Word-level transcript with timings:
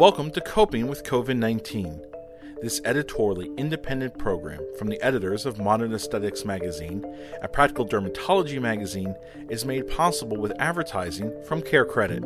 Welcome 0.00 0.30
to 0.30 0.40
Coping 0.40 0.86
with 0.86 1.04
COVID 1.04 1.36
19. 1.36 2.00
This 2.62 2.80
editorially 2.86 3.50
independent 3.58 4.16
program 4.16 4.66
from 4.78 4.88
the 4.88 4.98
editors 5.02 5.44
of 5.44 5.58
Modern 5.58 5.92
Aesthetics 5.92 6.42
magazine 6.42 7.04
and 7.42 7.52
Practical 7.52 7.86
Dermatology 7.86 8.58
magazine 8.62 9.14
is 9.50 9.66
made 9.66 9.90
possible 9.90 10.38
with 10.38 10.58
advertising 10.58 11.30
from 11.44 11.60
Care 11.60 11.84
Credit. 11.84 12.24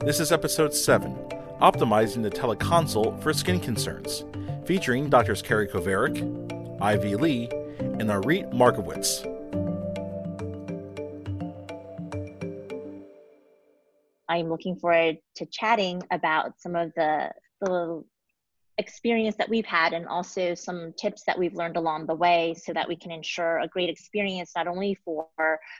This 0.00 0.18
is 0.18 0.32
episode 0.32 0.74
7 0.74 1.14
Optimizing 1.62 2.24
the 2.24 2.30
Teleconsult 2.30 3.22
for 3.22 3.32
Skin 3.32 3.60
Concerns, 3.60 4.24
featuring 4.64 5.08
Drs. 5.08 5.42
Carrie 5.42 5.68
Kovarik, 5.68 6.80
Ivy 6.82 7.14
Lee, 7.14 7.48
and 7.78 8.10
Orit 8.10 8.52
Markowitz. 8.52 9.24
I'm 14.36 14.50
looking 14.50 14.76
forward 14.76 15.16
to 15.36 15.46
chatting 15.46 16.02
about 16.10 16.60
some 16.60 16.76
of 16.76 16.92
the, 16.94 17.30
the 17.60 18.04
experience 18.78 19.36
that 19.36 19.48
we've 19.48 19.64
had 19.66 19.94
and 19.94 20.06
also 20.06 20.54
some 20.54 20.92
tips 20.98 21.22
that 21.26 21.38
we've 21.38 21.54
learned 21.54 21.78
along 21.78 22.06
the 22.06 22.14
way 22.14 22.54
so 22.54 22.74
that 22.74 22.86
we 22.86 22.94
can 22.94 23.10
ensure 23.10 23.60
a 23.60 23.68
great 23.68 23.88
experience 23.88 24.52
not 24.54 24.68
only 24.68 24.94
for 25.02 25.26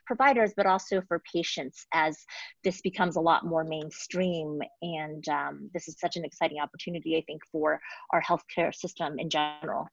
providers 0.06 0.54
but 0.56 0.64
also 0.64 1.02
for 1.06 1.22
patients 1.30 1.86
as 1.92 2.24
this 2.64 2.80
becomes 2.80 3.16
a 3.16 3.20
lot 3.20 3.44
more 3.44 3.64
mainstream. 3.64 4.60
And 4.80 5.28
um, 5.28 5.70
this 5.74 5.88
is 5.88 5.96
such 6.00 6.16
an 6.16 6.24
exciting 6.24 6.58
opportunity 6.58 7.16
i 7.16 7.22
think 7.26 7.42
for 7.52 7.78
our 8.10 8.22
healthcare 8.22 8.74
system 8.74 9.18
in 9.18 9.28
general. 9.28 9.86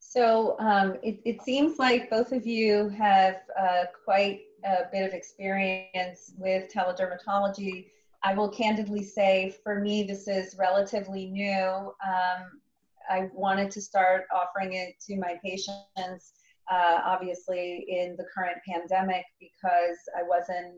So 0.00 0.56
um, 0.58 0.96
it, 1.02 1.20
it, 1.24 1.42
seems 1.42 1.78
like 1.78 2.08
both 2.08 2.32
of 2.32 2.46
you 2.46 2.88
have 2.90 3.36
uh, 3.60 3.84
quite 4.04 4.40
a 4.64 4.84
bit 4.92 5.06
of 5.06 5.12
experience 5.12 6.32
with 6.36 6.72
teledermatology 6.72 7.86
I 8.22 8.34
will 8.34 8.48
candidly 8.48 9.04
say 9.04 9.54
for 9.62 9.80
me, 9.80 10.02
this 10.02 10.26
is 10.26 10.56
relatively 10.58 11.26
new. 11.26 11.92
Um, 12.04 12.60
I 13.08 13.28
wanted 13.32 13.70
to 13.72 13.80
start 13.80 14.24
offering 14.34 14.74
it 14.74 14.94
to 15.06 15.16
my 15.16 15.38
patients, 15.42 16.32
uh, 16.70 17.00
obviously, 17.04 17.86
in 17.88 18.16
the 18.16 18.26
current 18.34 18.58
pandemic 18.66 19.24
because 19.40 19.98
I 20.16 20.22
wasn't 20.22 20.74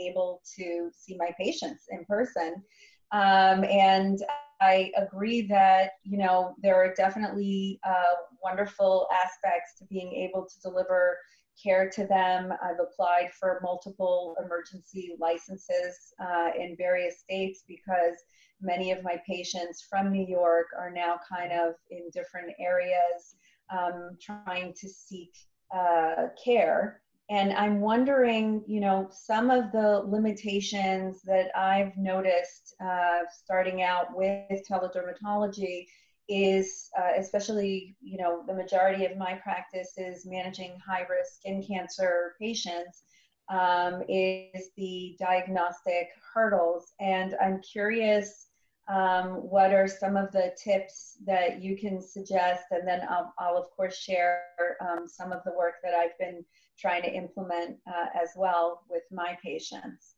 able 0.00 0.40
to 0.56 0.90
see 0.94 1.16
my 1.18 1.30
patients 1.38 1.84
in 1.90 2.04
person. 2.04 2.62
Um, 3.10 3.64
and 3.64 4.18
I 4.60 4.92
agree 4.96 5.42
that, 5.42 5.92
you 6.04 6.18
know, 6.18 6.54
there 6.62 6.76
are 6.76 6.94
definitely 6.94 7.80
uh, 7.86 8.16
wonderful 8.42 9.08
aspects 9.12 9.74
to 9.78 9.84
being 9.86 10.12
able 10.12 10.46
to 10.46 10.60
deliver 10.60 11.18
care 11.62 11.88
to 11.90 12.06
them. 12.06 12.52
I've 12.62 12.80
applied 12.80 13.30
for 13.38 13.60
multiple 13.62 14.36
emergency 14.44 15.16
licenses 15.18 16.14
uh, 16.20 16.50
in 16.58 16.76
various 16.76 17.20
states 17.20 17.64
because 17.66 18.16
many 18.60 18.90
of 18.92 19.02
my 19.02 19.20
patients 19.26 19.86
from 19.88 20.10
New 20.10 20.26
York 20.26 20.66
are 20.78 20.90
now 20.90 21.20
kind 21.28 21.52
of 21.52 21.74
in 21.90 22.10
different 22.12 22.52
areas 22.58 23.36
um, 23.70 24.16
trying 24.20 24.72
to 24.74 24.88
seek 24.88 25.32
uh, 25.74 26.28
care. 26.42 27.00
And 27.30 27.52
I'm 27.52 27.80
wondering, 27.80 28.64
you 28.66 28.80
know, 28.80 29.08
some 29.10 29.50
of 29.50 29.70
the 29.70 30.02
limitations 30.06 31.20
that 31.22 31.50
I've 31.54 31.94
noticed 31.98 32.74
uh, 32.82 33.20
starting 33.30 33.82
out 33.82 34.16
with 34.16 34.66
teledermatology 34.66 35.86
is 36.28 36.90
uh, 36.98 37.12
especially 37.18 37.96
you 38.00 38.18
know 38.18 38.42
the 38.46 38.54
majority 38.54 39.04
of 39.06 39.16
my 39.16 39.34
practice 39.34 39.94
is 39.96 40.26
managing 40.26 40.78
high 40.86 41.06
risk 41.08 41.36
skin 41.36 41.64
cancer 41.66 42.34
patients 42.38 43.02
um, 43.48 44.02
is 44.08 44.70
the 44.76 45.16
diagnostic 45.18 46.08
hurdles. 46.34 46.92
And 47.00 47.34
i'm 47.42 47.60
curious 47.62 48.46
um, 48.88 49.42
what 49.50 49.72
are 49.72 49.86
some 49.86 50.16
of 50.16 50.32
the 50.32 50.54
tips 50.62 51.18
that 51.26 51.62
you 51.62 51.76
can 51.76 52.00
suggest? 52.00 52.64
And 52.70 52.86
then 52.86 53.00
i'll, 53.08 53.32
I'll 53.38 53.56
of 53.56 53.70
course 53.70 53.96
share 53.96 54.42
um, 54.80 55.06
some 55.06 55.32
of 55.32 55.42
the 55.44 55.52
work 55.52 55.74
that 55.82 55.94
i've 55.94 56.18
been 56.18 56.44
trying 56.78 57.02
to 57.02 57.12
implement 57.12 57.76
uh, 57.86 58.06
as 58.14 58.30
well 58.36 58.82
with 58.88 59.02
my 59.10 59.36
patients. 59.42 60.14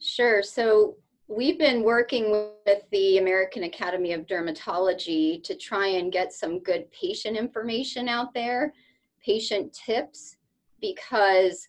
Sure. 0.00 0.42
So 0.42 0.96
we've 1.28 1.58
been 1.58 1.82
working 1.82 2.30
with 2.30 2.82
the 2.90 3.18
American 3.18 3.64
Academy 3.64 4.12
of 4.12 4.26
Dermatology 4.26 5.42
to 5.44 5.56
try 5.56 5.86
and 5.86 6.12
get 6.12 6.32
some 6.32 6.58
good 6.60 6.90
patient 6.90 7.36
information 7.36 8.08
out 8.08 8.34
there, 8.34 8.74
patient 9.24 9.72
tips, 9.72 10.36
because 10.80 11.68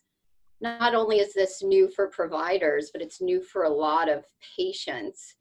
not 0.60 0.94
only 0.94 1.18
is 1.18 1.34
this 1.34 1.62
new 1.62 1.88
for 1.88 2.08
providers, 2.08 2.90
but 2.92 3.02
it's 3.02 3.20
new 3.20 3.42
for 3.42 3.64
a 3.64 3.68
lot 3.68 4.08
of 4.08 4.24
patients. 4.56 5.36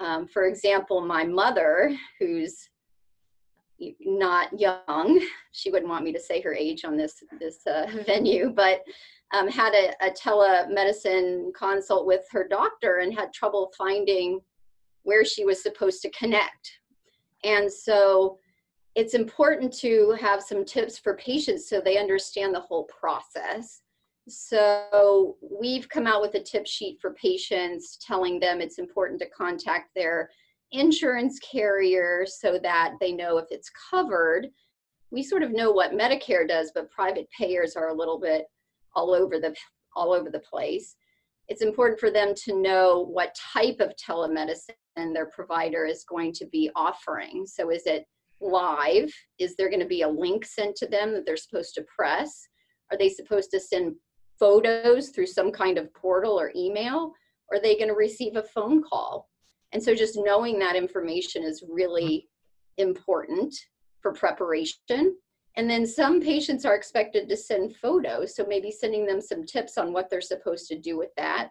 Um, 0.00 0.26
for 0.28 0.44
example, 0.44 1.00
my 1.00 1.24
mother, 1.24 1.96
who's 2.18 2.68
not 4.00 4.58
young, 4.58 5.20
she 5.52 5.70
wouldn't 5.70 5.90
want 5.90 6.04
me 6.04 6.12
to 6.12 6.20
say 6.20 6.40
her 6.40 6.54
age 6.54 6.84
on 6.84 6.96
this 6.96 7.22
this 7.38 7.66
uh, 7.66 7.86
venue, 8.06 8.50
but 8.50 8.82
um, 9.32 9.48
had 9.48 9.74
a, 9.74 9.92
a 10.06 10.10
telemedicine 10.10 11.52
consult 11.54 12.06
with 12.06 12.22
her 12.30 12.46
doctor 12.48 12.98
and 12.98 13.12
had 13.12 13.32
trouble 13.32 13.72
finding 13.76 14.40
where 15.02 15.24
she 15.24 15.44
was 15.44 15.62
supposed 15.62 16.02
to 16.02 16.10
connect. 16.10 16.80
And 17.44 17.70
so 17.70 18.38
it's 18.94 19.14
important 19.14 19.72
to 19.78 20.16
have 20.20 20.42
some 20.42 20.64
tips 20.64 20.98
for 20.98 21.14
patients 21.16 21.68
so 21.68 21.80
they 21.80 21.98
understand 21.98 22.54
the 22.54 22.60
whole 22.60 22.84
process. 22.84 23.82
So 24.28 25.36
we've 25.40 25.88
come 25.88 26.06
out 26.06 26.20
with 26.20 26.34
a 26.34 26.42
tip 26.42 26.66
sheet 26.66 26.98
for 27.00 27.14
patients 27.14 27.98
telling 28.04 28.40
them 28.40 28.60
it's 28.60 28.78
important 28.78 29.20
to 29.20 29.28
contact 29.30 29.94
their 29.94 30.30
insurance 30.72 31.38
carrier 31.38 32.24
so 32.26 32.58
that 32.62 32.94
they 33.00 33.12
know 33.12 33.38
if 33.38 33.46
it's 33.50 33.70
covered. 33.90 34.48
We 35.10 35.22
sort 35.22 35.42
of 35.42 35.52
know 35.52 35.70
what 35.70 35.92
Medicare 35.92 36.46
does, 36.46 36.72
but 36.74 36.90
private 36.90 37.28
payers 37.36 37.76
are 37.76 37.88
a 37.88 37.94
little 37.94 38.20
bit 38.20 38.44
all 38.94 39.14
over 39.14 39.38
the 39.38 39.54
all 39.96 40.12
over 40.12 40.30
the 40.30 40.40
place. 40.40 40.96
It's 41.48 41.62
important 41.62 41.98
for 41.98 42.10
them 42.10 42.34
to 42.44 42.60
know 42.60 43.06
what 43.10 43.34
type 43.34 43.80
of 43.80 43.94
telemedicine 43.96 45.14
their 45.14 45.26
provider 45.26 45.86
is 45.86 46.04
going 46.04 46.32
to 46.34 46.46
be 46.46 46.70
offering. 46.76 47.46
So 47.46 47.70
is 47.70 47.86
it 47.86 48.04
live? 48.40 49.10
Is 49.38 49.56
there 49.56 49.70
going 49.70 49.80
to 49.80 49.86
be 49.86 50.02
a 50.02 50.08
link 50.08 50.44
sent 50.44 50.76
to 50.76 50.86
them 50.86 51.12
that 51.12 51.24
they're 51.24 51.36
supposed 51.36 51.74
to 51.74 51.86
press? 51.94 52.46
Are 52.90 52.98
they 52.98 53.08
supposed 53.08 53.50
to 53.52 53.60
send 53.60 53.94
photos 54.38 55.08
through 55.08 55.26
some 55.26 55.50
kind 55.50 55.78
of 55.78 55.92
portal 55.94 56.38
or 56.38 56.52
email? 56.54 57.12
Or 57.50 57.56
are 57.56 57.60
they 57.60 57.76
going 57.76 57.88
to 57.88 57.94
receive 57.94 58.36
a 58.36 58.42
phone 58.42 58.82
call? 58.82 59.28
And 59.72 59.82
so 59.82 59.94
just 59.94 60.18
knowing 60.18 60.58
that 60.58 60.76
information 60.76 61.42
is 61.42 61.64
really 61.68 62.28
mm-hmm. 62.78 62.88
important 62.88 63.54
for 64.00 64.12
preparation. 64.12 65.16
And 65.56 65.68
then 65.68 65.86
some 65.86 66.20
patients 66.20 66.64
are 66.64 66.76
expected 66.76 67.28
to 67.28 67.36
send 67.36 67.76
photos, 67.76 68.36
so 68.36 68.46
maybe 68.46 68.70
sending 68.70 69.06
them 69.06 69.20
some 69.20 69.44
tips 69.44 69.76
on 69.76 69.92
what 69.92 70.08
they're 70.08 70.20
supposed 70.20 70.68
to 70.68 70.78
do 70.78 70.96
with 70.96 71.10
that, 71.16 71.50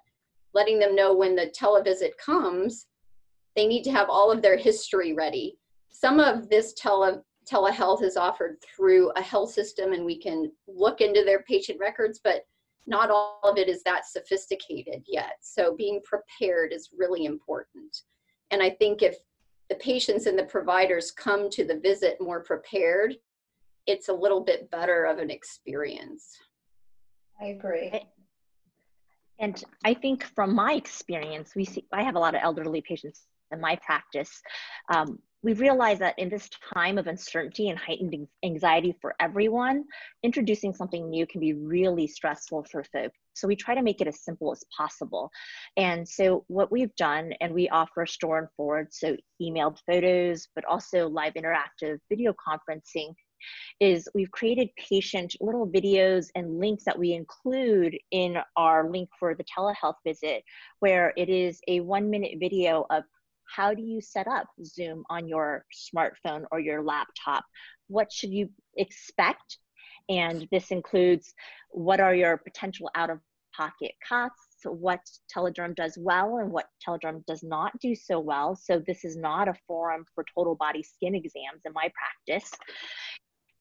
letting 0.53 0.79
them 0.79 0.95
know 0.95 1.13
when 1.13 1.35
the 1.35 1.51
televisit 1.59 2.11
comes, 2.23 2.87
they 3.55 3.67
need 3.67 3.83
to 3.83 3.91
have 3.91 4.09
all 4.09 4.31
of 4.31 4.41
their 4.41 4.55
history 4.55 5.13
ready. 5.13 5.57
Some 5.91 6.19
of 6.19 6.47
this 6.47 6.73
tele 6.73 7.21
telehealth 7.49 8.03
is 8.03 8.17
offered 8.17 8.57
through 8.61 9.09
a 9.15 9.21
health 9.21 9.51
system 9.51 9.93
and 9.93 10.05
we 10.05 10.19
can 10.19 10.51
look 10.67 11.01
into 11.01 11.23
their 11.23 11.43
patient 11.43 11.79
records, 11.79 12.19
but 12.23 12.45
not 12.87 13.11
all 13.11 13.41
of 13.43 13.57
it 13.57 13.67
is 13.67 13.83
that 13.83 14.07
sophisticated 14.07 15.03
yet. 15.05 15.33
So 15.41 15.75
being 15.75 16.01
prepared 16.03 16.71
is 16.71 16.89
really 16.97 17.25
important. 17.25 17.95
And 18.49 18.63
I 18.63 18.69
think 18.71 19.01
if 19.01 19.17
the 19.69 19.75
patients 19.75 20.25
and 20.25 20.39
the 20.39 20.45
providers 20.45 21.11
come 21.11 21.49
to 21.51 21.65
the 21.65 21.79
visit 21.79 22.17
more 22.21 22.41
prepared, 22.41 23.15
it's 23.85 24.07
a 24.07 24.13
little 24.13 24.41
bit 24.41 24.71
better 24.71 25.05
of 25.05 25.17
an 25.19 25.29
experience. 25.29 26.37
I 27.41 27.47
agree. 27.47 27.91
And 29.39 29.63
I 29.85 29.93
think 29.93 30.23
from 30.35 30.55
my 30.55 30.73
experience, 30.73 31.53
we 31.55 31.65
see 31.65 31.85
I 31.91 32.03
have 32.03 32.15
a 32.15 32.19
lot 32.19 32.35
of 32.35 32.41
elderly 32.43 32.81
patients 32.81 33.27
in 33.51 33.61
my 33.61 33.77
practice. 33.85 34.41
Um, 34.93 35.19
we 35.43 35.53
realize 35.53 35.99
that 35.99 36.17
in 36.17 36.29
this 36.29 36.49
time 36.73 36.97
of 36.97 37.07
uncertainty 37.07 37.69
and 37.69 37.77
heightened 37.77 38.27
anxiety 38.43 38.95
for 39.01 39.15
everyone, 39.19 39.85
introducing 40.23 40.73
something 40.73 41.09
new 41.09 41.27
can 41.27 41.39
be 41.39 41.53
really 41.53 42.07
stressful 42.07 42.65
for 42.71 42.83
folks. 42.83 43.17
So 43.33 43.47
we 43.47 43.55
try 43.55 43.75
to 43.75 43.83
make 43.83 44.01
it 44.01 44.07
as 44.07 44.23
simple 44.23 44.51
as 44.51 44.63
possible. 44.75 45.29
And 45.77 46.07
so 46.07 46.43
what 46.47 46.71
we've 46.71 46.95
done, 46.95 47.33
and 47.39 47.53
we 47.53 47.69
offer 47.69 48.07
store 48.07 48.39
and 48.39 48.47
forward, 48.57 48.87
so 48.91 49.15
emailed 49.41 49.77
photos, 49.85 50.47
but 50.55 50.65
also 50.65 51.07
live 51.07 51.33
interactive 51.35 51.99
video 52.09 52.33
conferencing 52.33 53.13
is 53.79 54.09
we've 54.15 54.31
created 54.31 54.69
patient 54.89 55.35
little 55.39 55.67
videos 55.67 56.27
and 56.33 56.59
links 56.59 56.83
that 56.85 56.97
we 56.97 57.13
include 57.13 57.95
in 58.09 58.37
our 58.55 58.89
link 58.89 59.07
for 59.19 59.35
the 59.35 59.43
telehealth 59.43 59.95
visit, 60.03 60.43
where 60.79 61.13
it 61.15 61.29
is 61.29 61.59
a 61.67 61.79
one 61.81 62.09
minute 62.09 62.39
video 62.39 62.85
of 62.89 63.03
how 63.53 63.73
do 63.73 63.81
you 63.81 64.01
set 64.01 64.27
up 64.27 64.47
Zoom 64.63 65.03
on 65.09 65.27
your 65.27 65.65
smartphone 65.73 66.45
or 66.51 66.59
your 66.59 66.83
laptop? 66.83 67.43
What 67.87 68.11
should 68.11 68.31
you 68.31 68.49
expect? 68.75 69.57
And 70.09 70.47
this 70.51 70.71
includes 70.71 71.33
what 71.71 71.99
are 71.99 72.15
your 72.15 72.37
potential 72.37 72.89
out 72.95 73.09
of 73.09 73.19
pocket 73.55 73.91
costs? 74.07 74.47
what 74.65 74.99
telederm 75.33 75.75
does 75.75 75.97
well 75.99 76.37
and 76.37 76.51
what 76.51 76.65
telederm 76.85 77.25
does 77.25 77.43
not 77.43 77.71
do 77.79 77.95
so 77.95 78.19
well 78.19 78.55
so 78.55 78.81
this 78.85 79.05
is 79.05 79.15
not 79.15 79.47
a 79.47 79.53
forum 79.67 80.05
for 80.13 80.25
total 80.35 80.55
body 80.55 80.83
skin 80.83 81.15
exams 81.15 81.61
in 81.65 81.73
my 81.73 81.89
practice 81.95 82.51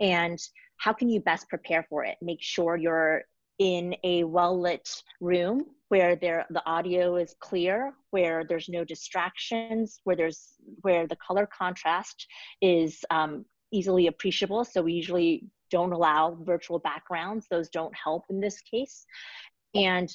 and 0.00 0.38
how 0.78 0.92
can 0.92 1.08
you 1.08 1.20
best 1.20 1.48
prepare 1.48 1.86
for 1.88 2.04
it 2.04 2.16
make 2.22 2.42
sure 2.42 2.76
you're 2.76 3.22
in 3.58 3.94
a 4.04 4.24
well 4.24 4.60
lit 4.60 4.88
room 5.20 5.66
where 5.88 6.16
there 6.16 6.46
the 6.50 6.64
audio 6.66 7.16
is 7.16 7.34
clear 7.40 7.94
where 8.10 8.44
there's 8.44 8.68
no 8.68 8.84
distractions 8.84 10.00
where 10.04 10.16
there's 10.16 10.54
where 10.82 11.06
the 11.06 11.16
color 11.16 11.46
contrast 11.46 12.26
is 12.60 13.04
um, 13.10 13.44
easily 13.72 14.06
appreciable. 14.06 14.64
So 14.64 14.82
we 14.82 14.92
usually 14.92 15.44
don't 15.70 15.92
allow 15.92 16.36
virtual 16.42 16.78
backgrounds. 16.78 17.46
Those 17.50 17.68
don't 17.68 17.94
help 17.94 18.24
in 18.30 18.40
this 18.40 18.60
case. 18.60 19.04
And 19.74 20.14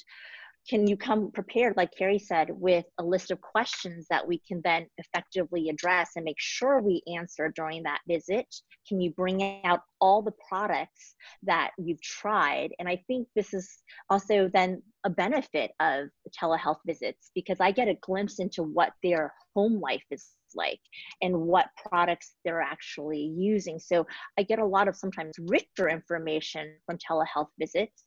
can 0.68 0.86
you 0.86 0.96
come 0.96 1.32
prepared, 1.32 1.76
like 1.76 1.90
Carrie 1.96 2.18
said, 2.18 2.48
with 2.50 2.84
a 2.98 3.02
list 3.02 3.30
of 3.30 3.40
questions 3.40 4.06
that 4.10 4.26
we 4.26 4.40
can 4.46 4.60
then 4.62 4.86
effectively 4.98 5.68
address 5.68 6.10
and 6.14 6.24
make 6.24 6.38
sure 6.38 6.80
we 6.80 7.02
answer 7.16 7.52
during 7.54 7.82
that 7.82 8.00
visit? 8.06 8.46
Can 8.88 9.00
you 9.00 9.10
bring 9.10 9.64
out 9.64 9.80
all 10.00 10.22
the 10.22 10.34
products 10.48 11.16
that 11.42 11.72
you've 11.78 12.00
tried? 12.00 12.70
And 12.78 12.88
I 12.88 13.02
think 13.08 13.26
this 13.34 13.52
is 13.52 13.68
also 14.08 14.48
then 14.52 14.82
a 15.04 15.10
benefit 15.10 15.72
of 15.80 16.08
telehealth 16.40 16.78
visits 16.86 17.30
because 17.34 17.58
I 17.58 17.72
get 17.72 17.88
a 17.88 17.98
glimpse 18.00 18.38
into 18.38 18.62
what 18.62 18.92
their 19.02 19.32
home 19.56 19.80
life 19.80 20.04
is 20.12 20.28
like 20.54 20.80
and 21.22 21.36
what 21.36 21.66
products 21.88 22.34
they're 22.44 22.60
actually 22.60 23.32
using. 23.36 23.80
So 23.80 24.06
I 24.38 24.44
get 24.44 24.60
a 24.60 24.66
lot 24.66 24.86
of 24.86 24.94
sometimes 24.94 25.32
richer 25.40 25.88
information 25.88 26.76
from 26.86 26.98
telehealth 26.98 27.48
visits 27.58 28.04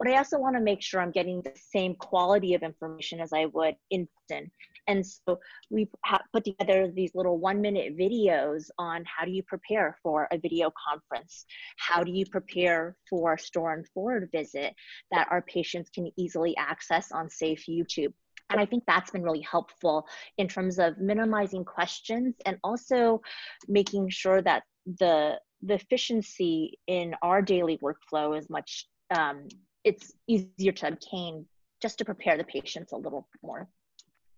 but 0.00 0.08
I 0.08 0.16
also 0.16 0.38
want 0.38 0.56
to 0.56 0.62
make 0.62 0.80
sure 0.80 1.00
I'm 1.00 1.10
getting 1.10 1.42
the 1.42 1.52
same 1.54 1.94
quality 1.94 2.54
of 2.54 2.62
information 2.62 3.20
as 3.20 3.34
I 3.34 3.44
would 3.46 3.76
in 3.90 4.08
person. 4.28 4.50
And 4.88 5.06
so 5.06 5.38
we 5.70 5.90
put 6.32 6.42
together 6.42 6.90
these 6.90 7.14
little 7.14 7.38
one 7.38 7.60
minute 7.60 7.98
videos 7.98 8.70
on 8.78 9.04
how 9.04 9.26
do 9.26 9.30
you 9.30 9.42
prepare 9.42 9.98
for 10.02 10.26
a 10.32 10.38
video 10.38 10.72
conference? 10.88 11.44
How 11.76 12.02
do 12.02 12.10
you 12.10 12.24
prepare 12.24 12.96
for 13.10 13.36
store 13.36 13.74
and 13.74 13.86
forward 13.88 14.30
visit 14.32 14.74
that 15.12 15.28
our 15.30 15.42
patients 15.42 15.90
can 15.94 16.10
easily 16.16 16.56
access 16.56 17.12
on 17.12 17.28
safe 17.28 17.66
YouTube? 17.68 18.14
And 18.48 18.58
I 18.58 18.64
think 18.64 18.84
that's 18.86 19.10
been 19.10 19.22
really 19.22 19.42
helpful 19.42 20.06
in 20.38 20.48
terms 20.48 20.78
of 20.78 20.98
minimizing 20.98 21.64
questions 21.64 22.34
and 22.46 22.56
also 22.64 23.20
making 23.68 24.08
sure 24.08 24.40
that 24.42 24.62
the 24.98 25.38
the 25.62 25.74
efficiency 25.74 26.78
in 26.86 27.14
our 27.20 27.42
daily 27.42 27.78
workflow 27.78 28.36
is 28.36 28.48
much 28.48 28.86
um, 29.14 29.46
it's 29.84 30.12
easier 30.26 30.72
to 30.72 30.88
obtain 30.88 31.46
just 31.80 31.98
to 31.98 32.04
prepare 32.04 32.36
the 32.36 32.44
patients 32.44 32.92
a 32.92 32.96
little 32.96 33.28
more. 33.42 33.68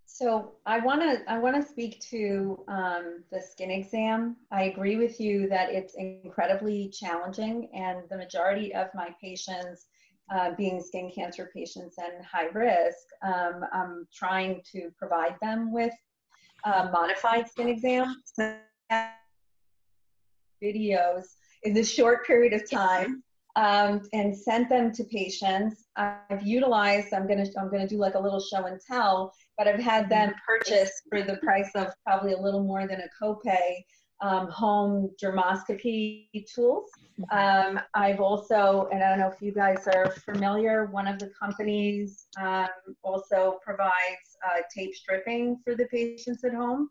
So 0.07 0.53
I 0.67 0.79
want 0.79 1.01
to 1.01 1.23
I 1.31 1.39
want 1.39 1.57
to 1.57 1.67
speak 1.67 2.01
to 2.11 2.63
um, 2.69 3.25
the 3.33 3.41
skin 3.41 3.71
exam. 3.71 4.37
I 4.51 4.65
agree 4.65 4.97
with 4.97 5.19
you 5.19 5.49
that 5.49 5.71
it's 5.71 5.95
incredibly 5.95 6.91
challenging, 6.91 7.71
and 7.75 8.03
the 8.11 8.19
majority 8.19 8.75
of 8.75 8.89
my 8.95 9.09
patients, 9.23 9.87
uh, 10.31 10.51
being 10.57 10.83
skin 10.83 11.11
cancer 11.15 11.51
patients 11.55 11.97
and 11.97 12.25
high 12.25 12.49
risk, 12.49 13.07
um, 13.23 13.65
I'm 13.73 14.07
trying 14.15 14.61
to 14.73 14.91
provide 14.99 15.37
them 15.41 15.73
with 15.73 15.95
uh, 16.65 16.91
modified 16.93 17.49
skin 17.49 17.69
exams. 17.69 18.35
videos 20.63 21.25
in 21.65 21.75
this 21.75 21.91
short 21.93 22.27
period 22.27 22.53
of 22.53 22.71
time 22.71 23.23
um, 23.57 24.03
and 24.13 24.37
sent 24.37 24.69
them 24.69 24.93
to 24.93 25.05
patients. 25.05 25.87
I've 25.97 26.43
utilized, 26.43 27.13
I'm 27.13 27.27
gonna, 27.27 27.47
I'm 27.59 27.71
gonna 27.71 27.89
do 27.89 27.99
like 27.99 28.15
a 28.15 28.21
little 28.21 28.41
show 28.41 28.65
and 28.67 28.81
tell, 28.81 29.35
but 29.59 29.69
I've 29.69 29.81
had 29.81 30.09
them 30.09 30.31
mm-hmm. 30.31 30.39
purchase 30.47 31.03
for 31.11 31.23
the 31.23 31.37
price 31.37 31.71
of 31.75 31.93
probably 32.07 32.33
a 32.33 32.41
little 32.41 32.63
more 32.63 32.87
than 32.87 33.01
a 33.01 33.25
copay 33.25 33.85
um, 34.23 34.49
home 34.49 35.11
dermoscopy 35.23 36.29
tools. 36.55 36.91
Mm-hmm. 37.21 37.77
Um, 37.77 37.83
I've 37.95 38.21
also, 38.21 38.89
and 38.93 39.03
I 39.03 39.11
don't 39.11 39.19
know 39.19 39.31
if 39.31 39.43
you 39.43 39.53
guys 39.53 39.87
are 39.89 40.11
familiar, 40.11 40.87
one 40.87 41.09
of 41.09 41.19
the 41.19 41.31
companies 41.39 42.27
um, 42.41 42.69
also 43.03 43.59
provides 43.65 44.39
uh, 44.47 44.63
tape 44.75 44.95
stripping 44.95 45.59
for 45.65 45.75
the 45.75 45.87
patients 45.87 46.45
at 46.45 46.55
home. 46.55 46.89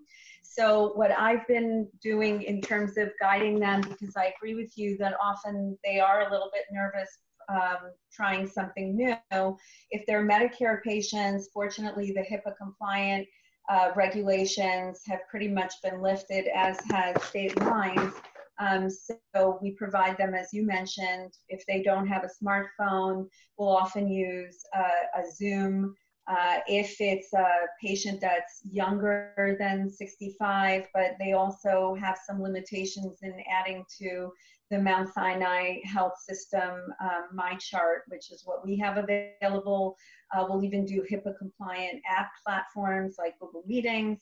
So 0.53 0.91
what 0.95 1.11
I've 1.11 1.47
been 1.47 1.87
doing 2.03 2.43
in 2.43 2.59
terms 2.61 2.97
of 2.97 3.09
guiding 3.21 3.57
them, 3.57 3.81
because 3.81 4.15
I 4.17 4.33
agree 4.35 4.53
with 4.53 4.77
you 4.77 4.97
that 4.97 5.13
often 5.23 5.77
they 5.83 6.01
are 6.01 6.27
a 6.27 6.31
little 6.31 6.49
bit 6.53 6.65
nervous 6.71 7.07
um, 7.49 7.91
trying 8.13 8.47
something 8.47 8.95
new. 8.95 9.57
If 9.91 10.05
they're 10.05 10.27
Medicare 10.27 10.83
patients, 10.83 11.49
fortunately 11.53 12.13
the 12.13 12.21
HIPAA 12.21 12.55
compliant 12.61 13.27
uh, 13.69 13.91
regulations 13.95 15.01
have 15.07 15.19
pretty 15.29 15.47
much 15.47 15.73
been 15.81 16.01
lifted 16.01 16.47
as 16.53 16.77
has 16.91 17.23
state 17.23 17.57
lines. 17.61 18.13
Um, 18.59 18.89
so 18.89 19.57
we 19.61 19.71
provide 19.71 20.17
them, 20.17 20.33
as 20.35 20.49
you 20.51 20.65
mentioned, 20.65 21.33
if 21.47 21.65
they 21.65 21.81
don't 21.81 22.07
have 22.07 22.23
a 22.23 22.43
smartphone, 22.43 23.27
we'll 23.57 23.75
often 23.75 24.07
use 24.09 24.57
uh, 24.77 25.21
a 25.21 25.31
Zoom 25.31 25.95
uh, 26.27 26.59
if 26.67 26.97
it's 26.99 27.33
a 27.33 27.47
patient 27.81 28.21
that's 28.21 28.61
younger 28.69 29.55
than 29.59 29.89
65, 29.89 30.87
but 30.93 31.11
they 31.19 31.33
also 31.33 31.95
have 31.99 32.17
some 32.27 32.41
limitations 32.41 33.19
in 33.23 33.33
adding 33.51 33.83
to 33.99 34.31
the 34.69 34.79
Mount 34.79 35.13
Sinai 35.13 35.79
Health 35.83 36.13
System 36.27 36.71
um, 37.01 37.27
MyChart, 37.35 38.01
which 38.07 38.31
is 38.31 38.43
what 38.45 38.65
we 38.65 38.77
have 38.77 38.97
available. 38.97 39.97
Uh, 40.33 40.45
we'll 40.47 40.63
even 40.63 40.85
do 40.85 41.05
HIPAA 41.11 41.37
compliant 41.37 42.01
app 42.09 42.29
platforms 42.45 43.15
like 43.17 43.37
Google 43.39 43.63
Meetings. 43.65 44.19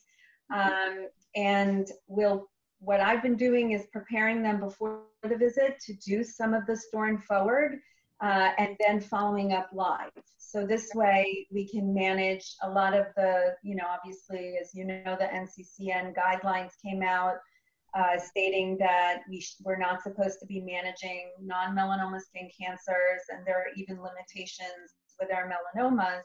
Um, 0.52 1.08
and 1.36 1.88
we'll, 2.08 2.50
what 2.80 3.00
I've 3.00 3.22
been 3.22 3.36
doing 3.36 3.72
is 3.72 3.86
preparing 3.92 4.42
them 4.42 4.60
before 4.60 5.04
the 5.22 5.38
visit 5.38 5.80
to 5.86 5.94
do 5.94 6.24
some 6.24 6.54
of 6.54 6.66
the 6.66 6.76
store 6.76 7.08
and 7.08 7.24
forward 7.24 7.80
uh, 8.22 8.52
and 8.58 8.76
then 8.80 9.00
following 9.00 9.54
up 9.54 9.70
live. 9.74 10.12
So 10.38 10.66
this 10.66 10.90
way 10.96 11.48
we 11.52 11.68
can 11.68 11.94
manage 11.94 12.56
a 12.64 12.70
lot 12.70 12.94
of 12.94 13.06
the, 13.16 13.56
you 13.64 13.76
know, 13.76 13.86
obviously, 13.88 14.56
as 14.62 14.72
you 14.74 14.86
know, 14.86 15.16
the 15.18 15.26
NCCN 15.26 16.14
guidelines 16.16 16.72
came 16.84 17.04
out 17.04 17.36
uh, 17.98 18.20
stating 18.20 18.78
that 18.78 19.22
we 19.30 19.44
we're 19.64 19.78
not 19.78 20.04
supposed 20.04 20.40
to 20.40 20.46
be 20.46 20.62
managing 20.62 21.32
non-melanoma 21.42 22.22
skin 22.22 22.50
cancers, 22.60 23.22
and 23.30 23.46
there 23.46 23.58
are 23.58 23.74
even 23.76 23.98
limitations 23.98 24.94
with 25.20 25.30
our 25.34 25.50
melanomas. 25.50 26.22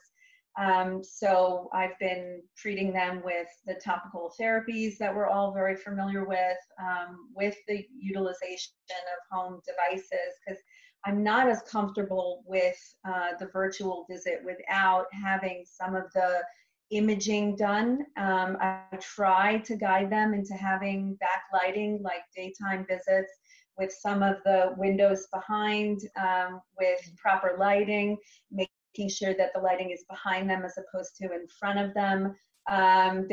Um, 0.56 1.02
so 1.02 1.68
I've 1.72 1.98
been 1.98 2.42
treating 2.56 2.92
them 2.92 3.22
with 3.24 3.48
the 3.66 3.74
topical 3.84 4.32
therapies 4.40 4.98
that 4.98 5.12
we're 5.12 5.26
all 5.26 5.52
very 5.52 5.74
familiar 5.74 6.24
with, 6.24 6.58
um, 6.80 7.28
with 7.34 7.56
the 7.66 7.84
utilization 7.98 8.72
of 8.90 9.36
home 9.36 9.60
devices, 9.66 10.38
because 10.46 10.62
I'm 11.06 11.22
not 11.22 11.48
as 11.48 11.62
comfortable 11.62 12.42
with 12.46 12.76
uh, 13.06 13.30
the 13.38 13.46
virtual 13.46 14.06
visit 14.10 14.40
without 14.44 15.06
having 15.12 15.64
some 15.66 15.94
of 15.94 16.04
the 16.14 16.42
imaging 16.90 17.56
done. 17.56 18.06
Um, 18.16 18.56
I 18.60 18.80
try 19.00 19.58
to 19.58 19.76
guide 19.76 20.10
them 20.10 20.34
into 20.34 20.54
having 20.54 21.18
backlighting 21.22 22.02
like 22.02 22.22
daytime 22.34 22.86
visits 22.88 23.32
with 23.76 23.92
some 23.92 24.22
of 24.22 24.36
the 24.44 24.74
windows 24.76 25.26
behind 25.32 26.00
um, 26.16 26.60
with 26.78 27.00
proper 27.16 27.56
lighting, 27.58 28.16
making 28.50 29.08
sure 29.08 29.34
that 29.34 29.52
the 29.54 29.60
lighting 29.60 29.90
is 29.90 30.04
behind 30.08 30.48
them 30.48 30.64
as 30.64 30.78
opposed 30.78 31.16
to 31.16 31.32
in 31.32 31.46
front 31.48 31.78
of 31.78 31.92
them. 31.94 32.34
Um, 32.70 33.26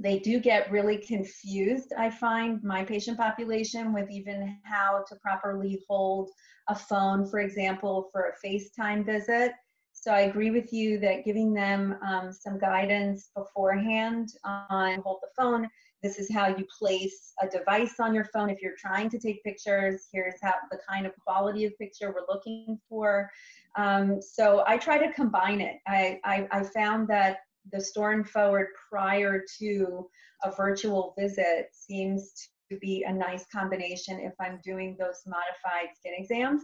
they 0.00 0.18
do 0.18 0.40
get 0.40 0.70
really 0.70 0.96
confused, 0.96 1.92
I 1.96 2.08
find, 2.08 2.62
my 2.64 2.84
patient 2.84 3.18
population 3.18 3.92
with 3.92 4.10
even 4.10 4.56
how 4.64 5.04
to 5.08 5.16
properly 5.16 5.78
hold 5.86 6.30
a 6.68 6.74
phone, 6.74 7.28
for 7.28 7.40
example, 7.40 8.08
for 8.10 8.32
a 8.32 8.46
FaceTime 8.46 9.04
visit. 9.04 9.52
So 9.92 10.10
I 10.10 10.20
agree 10.20 10.50
with 10.50 10.72
you 10.72 10.98
that 11.00 11.26
giving 11.26 11.52
them 11.52 11.98
um, 12.06 12.32
some 12.32 12.58
guidance 12.58 13.30
beforehand 13.36 14.30
on 14.44 15.02
hold 15.02 15.18
the 15.20 15.28
phone. 15.36 15.68
This 16.02 16.18
is 16.18 16.32
how 16.32 16.48
you 16.48 16.64
place 16.78 17.34
a 17.42 17.46
device 17.46 18.00
on 18.00 18.14
your 18.14 18.24
phone 18.24 18.48
if 18.48 18.62
you're 18.62 18.76
trying 18.78 19.10
to 19.10 19.18
take 19.18 19.44
pictures. 19.44 20.08
Here's 20.10 20.40
how 20.40 20.54
the 20.70 20.78
kind 20.88 21.04
of 21.04 21.12
quality 21.26 21.66
of 21.66 21.76
picture 21.76 22.14
we're 22.14 22.34
looking 22.34 22.80
for. 22.88 23.30
Um, 23.76 24.22
so 24.22 24.64
I 24.66 24.78
try 24.78 24.96
to 24.96 25.12
combine 25.12 25.60
it. 25.60 25.76
I, 25.86 26.18
I, 26.24 26.48
I 26.50 26.62
found 26.62 27.06
that 27.08 27.40
the 27.72 27.80
store 27.80 28.12
and 28.12 28.28
forward 28.28 28.68
prior 28.90 29.44
to 29.58 30.08
a 30.44 30.50
virtual 30.50 31.14
visit 31.18 31.68
seems 31.72 32.32
to 32.70 32.78
be 32.78 33.04
a 33.06 33.12
nice 33.12 33.44
combination 33.52 34.20
if 34.20 34.32
I'm 34.40 34.60
doing 34.64 34.96
those 34.98 35.20
modified 35.26 35.94
skin 35.98 36.14
exams. 36.16 36.62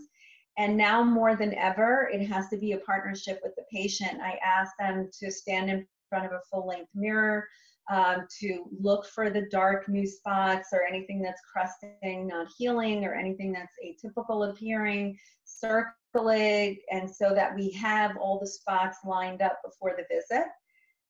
And 0.59 0.77
now 0.77 1.05
more 1.05 1.37
than 1.37 1.55
ever, 1.55 2.09
it 2.13 2.27
has 2.27 2.49
to 2.49 2.57
be 2.57 2.73
a 2.73 2.79
partnership 2.79 3.41
with 3.43 3.55
the 3.57 3.65
patient. 3.71 4.21
I 4.23 4.39
ask 4.45 4.73
them 4.79 5.11
to 5.21 5.31
stand 5.31 5.69
in 5.71 5.87
front 6.09 6.27
of 6.27 6.33
a 6.33 6.41
full 6.51 6.67
length 6.67 6.91
mirror, 6.95 7.47
um, 7.91 8.27
to 8.41 8.65
look 8.81 9.07
for 9.07 9.29
the 9.31 9.47
dark 9.51 9.89
new 9.89 10.07
spots 10.07 10.71
or 10.73 10.83
anything 10.83 11.21
that's 11.21 11.43
crusting, 11.53 12.27
not 12.27 12.49
healing, 12.57 13.05
or 13.05 13.15
anything 13.15 13.53
that's 13.53 13.75
atypical 13.85 14.51
appearing. 14.51 15.17
Circle 15.45 15.93
it 16.15 16.79
and 16.91 17.09
so 17.09 17.35
that 17.35 17.55
we 17.55 17.71
have 17.73 18.17
all 18.17 18.41
the 18.41 18.47
spots 18.47 18.99
lined 19.05 19.43
up 19.43 19.61
before 19.65 19.95
the 19.97 20.05
visit. 20.11 20.47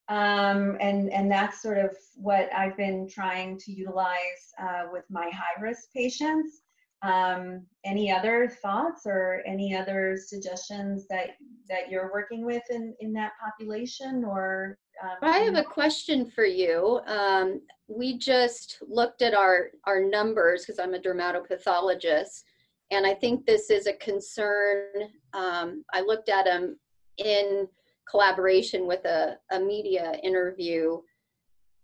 Um, 0.09 0.77
and, 0.81 1.13
and 1.13 1.31
that's 1.31 1.61
sort 1.61 1.79
of 1.79 1.97
what 2.15 2.49
I've 2.55 2.77
been 2.77 3.09
trying 3.09 3.59
to 3.59 3.73
utilize 3.73 4.55
uh, 4.61 4.85
with 4.93 5.05
my 5.11 5.31
high 5.31 5.61
risk 5.61 5.93
patients. 5.93 6.63
Um, 7.03 7.67
any 7.85 8.11
other 8.11 8.49
thoughts 8.63 9.03
or 9.05 9.43
any 9.47 9.77
other 9.77 10.17
suggestions 10.17 11.07
that, 11.09 11.31
that 11.69 11.91
you're 11.91 12.11
working 12.13 12.45
with 12.45 12.63
in, 12.71 12.95
in 13.01 13.13
that 13.15 13.33
population 13.43 14.25
or? 14.25 14.79
Um, 15.03 15.17
I 15.23 15.39
have 15.39 15.57
a 15.57 15.63
question 15.63 16.31
for 16.31 16.45
you. 16.45 17.01
Um, 17.07 17.61
we 17.87 18.17
just 18.17 18.79
looked 18.89 19.23
at 19.23 19.35
our, 19.35 19.71
our 19.85 20.01
numbers 20.01 20.65
because 20.65 20.79
I'm 20.79 20.95
a 20.95 20.99
dermatopathologist 20.99 22.43
and 22.91 23.07
I 23.07 23.15
think 23.15 23.45
this 23.45 23.71
is 23.71 23.87
a 23.87 23.93
concern. 23.95 24.87
Um, 25.35 25.85
I 25.93 26.01
looked 26.01 26.29
at 26.29 26.45
them 26.45 26.79
in 27.19 27.69
collaboration 28.11 28.87
with 28.87 29.05
a, 29.05 29.37
a 29.51 29.59
media 29.59 30.15
interview 30.23 30.99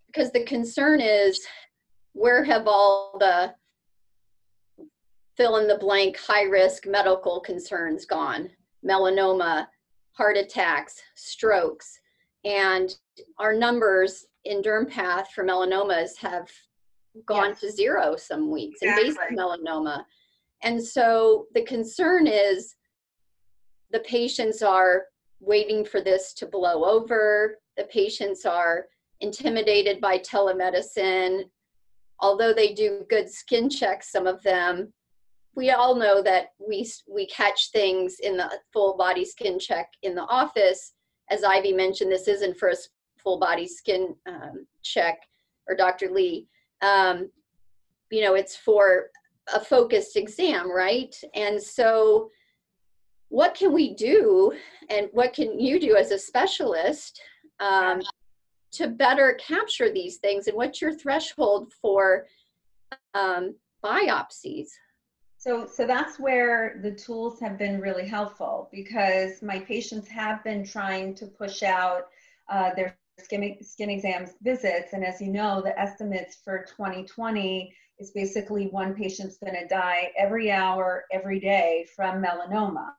because 0.07 0.31
the 0.31 0.45
concern 0.45 1.01
is 1.01 1.41
where 2.13 2.45
have 2.45 2.67
all 2.67 3.17
the 3.19 3.55
fill 5.37 5.57
in 5.57 5.67
the 5.67 5.79
blank 5.79 6.19
high 6.19 6.43
risk 6.43 6.87
medical 6.87 7.41
concerns 7.41 8.05
gone? 8.05 8.51
Melanoma, 8.87 9.67
heart 10.13 10.37
attacks, 10.37 11.01
strokes, 11.15 11.99
and 12.45 12.95
our 13.39 13.55
numbers 13.55 14.27
in 14.45 14.61
DermPath 14.61 15.29
for 15.29 15.45
melanomas 15.45 16.17
have 16.19 16.51
gone 17.27 17.51
yes. 17.51 17.61
to 17.61 17.71
zero 17.71 18.17
some 18.17 18.51
weeks 18.51 18.81
exactly. 18.83 19.09
in 19.09 19.15
basic 19.15 19.39
melanoma. 19.39 20.05
And 20.63 20.83
so 20.83 21.47
the 21.55 21.63
concern 21.63 22.27
is 22.27 22.75
the 23.91 24.01
patients 24.01 24.63
are 24.63 25.05
waiting 25.43 25.85
for 25.85 26.01
this 26.01 26.33
to 26.35 26.47
blow 26.47 26.85
over. 26.85 27.59
The 27.77 27.85
patients 27.85 28.47
are 28.47 28.87
intimidated 29.21 30.01
by 30.01 30.19
telemedicine. 30.19 31.43
Although 32.21 32.55
they 32.55 32.73
do 32.73 33.05
good 33.11 33.29
skin 33.29 33.69
checks, 33.69 34.13
some 34.13 34.27
of 34.27 34.43
them, 34.45 34.93
we 35.55 35.71
all 35.71 35.97
know 35.97 36.23
that 36.23 36.53
we, 36.59 36.89
we 37.13 37.27
catch 37.27 37.71
things 37.73 38.17
in 38.23 38.37
the 38.37 38.51
full 38.73 38.97
body 38.97 39.25
skin 39.25 39.59
check 39.59 39.89
in 40.03 40.15
the 40.15 40.23
office. 40.23 40.95
As 41.29 41.45
Ivy 41.45 41.73
mentioned, 41.73 42.11
this 42.11 42.29
isn't 42.29 42.57
for 42.57 42.71
a 42.71 42.77
full 43.19 43.39
body 43.39 43.67
skin 43.67 44.15
um, 44.27 44.67
check, 44.83 45.19
or 45.69 45.77
Dr. 45.77 46.11
Lee. 46.11 46.47
Um, 46.81 47.31
you 48.11 48.23
know, 48.23 48.35
it's 48.35 48.57
for 48.57 49.07
a 49.53 49.61
focused 49.61 50.17
exam, 50.17 50.71
right? 50.71 51.15
And 51.35 51.61
so 51.61 52.31
what 53.33 53.55
can 53.55 53.73
we 53.73 53.95
do 53.95 54.53
and 54.91 55.09
what 55.13 55.33
can 55.33 55.59
you 55.59 55.81
do 55.81 55.97
as 55.97 56.11
a 56.11 56.19
specialist 56.19 57.19
um, 57.61 58.03
to 58.71 58.89
better 58.89 59.39
capture 59.41 59.91
these 59.91 60.19
things 60.19 60.49
and 60.49 60.57
what's 60.57 60.83
your 60.83 60.93
threshold 60.93 61.73
for 61.81 62.27
um, 63.15 63.55
biopsies? 63.83 64.69
So 65.39 65.67
so 65.67 65.87
that's 65.87 66.21
where 66.21 66.79
the 66.83 66.93
tools 66.93 67.41
have 67.41 67.59
been 67.59 67.81
really 67.81 68.07
helpful 68.07 68.69
because 68.71 69.41
my 69.41 69.61
patients 69.61 70.09
have 70.09 70.45
been 70.45 70.63
trying 70.63 71.15
to 71.15 71.27
push 71.27 71.63
out 71.63 72.09
uh, 72.51 72.75
their 72.75 72.99
skin, 73.19 73.57
skin 73.63 73.89
exams 73.89 74.33
visits. 74.43 74.93
And 74.93 75.03
as 75.03 75.23
you 75.23 75.29
know 75.29 75.63
the 75.63 75.77
estimates 75.81 76.37
for 76.45 76.67
2020 76.69 77.75
is 77.99 78.11
basically 78.11 78.67
one 78.67 78.95
patient's 78.95 79.39
going 79.39 79.55
to 79.55 79.67
die 79.67 80.13
every 80.19 80.51
hour 80.51 81.05
every 81.11 81.41
day 81.41 81.87
from 81.97 82.23
melanoma 82.23 82.91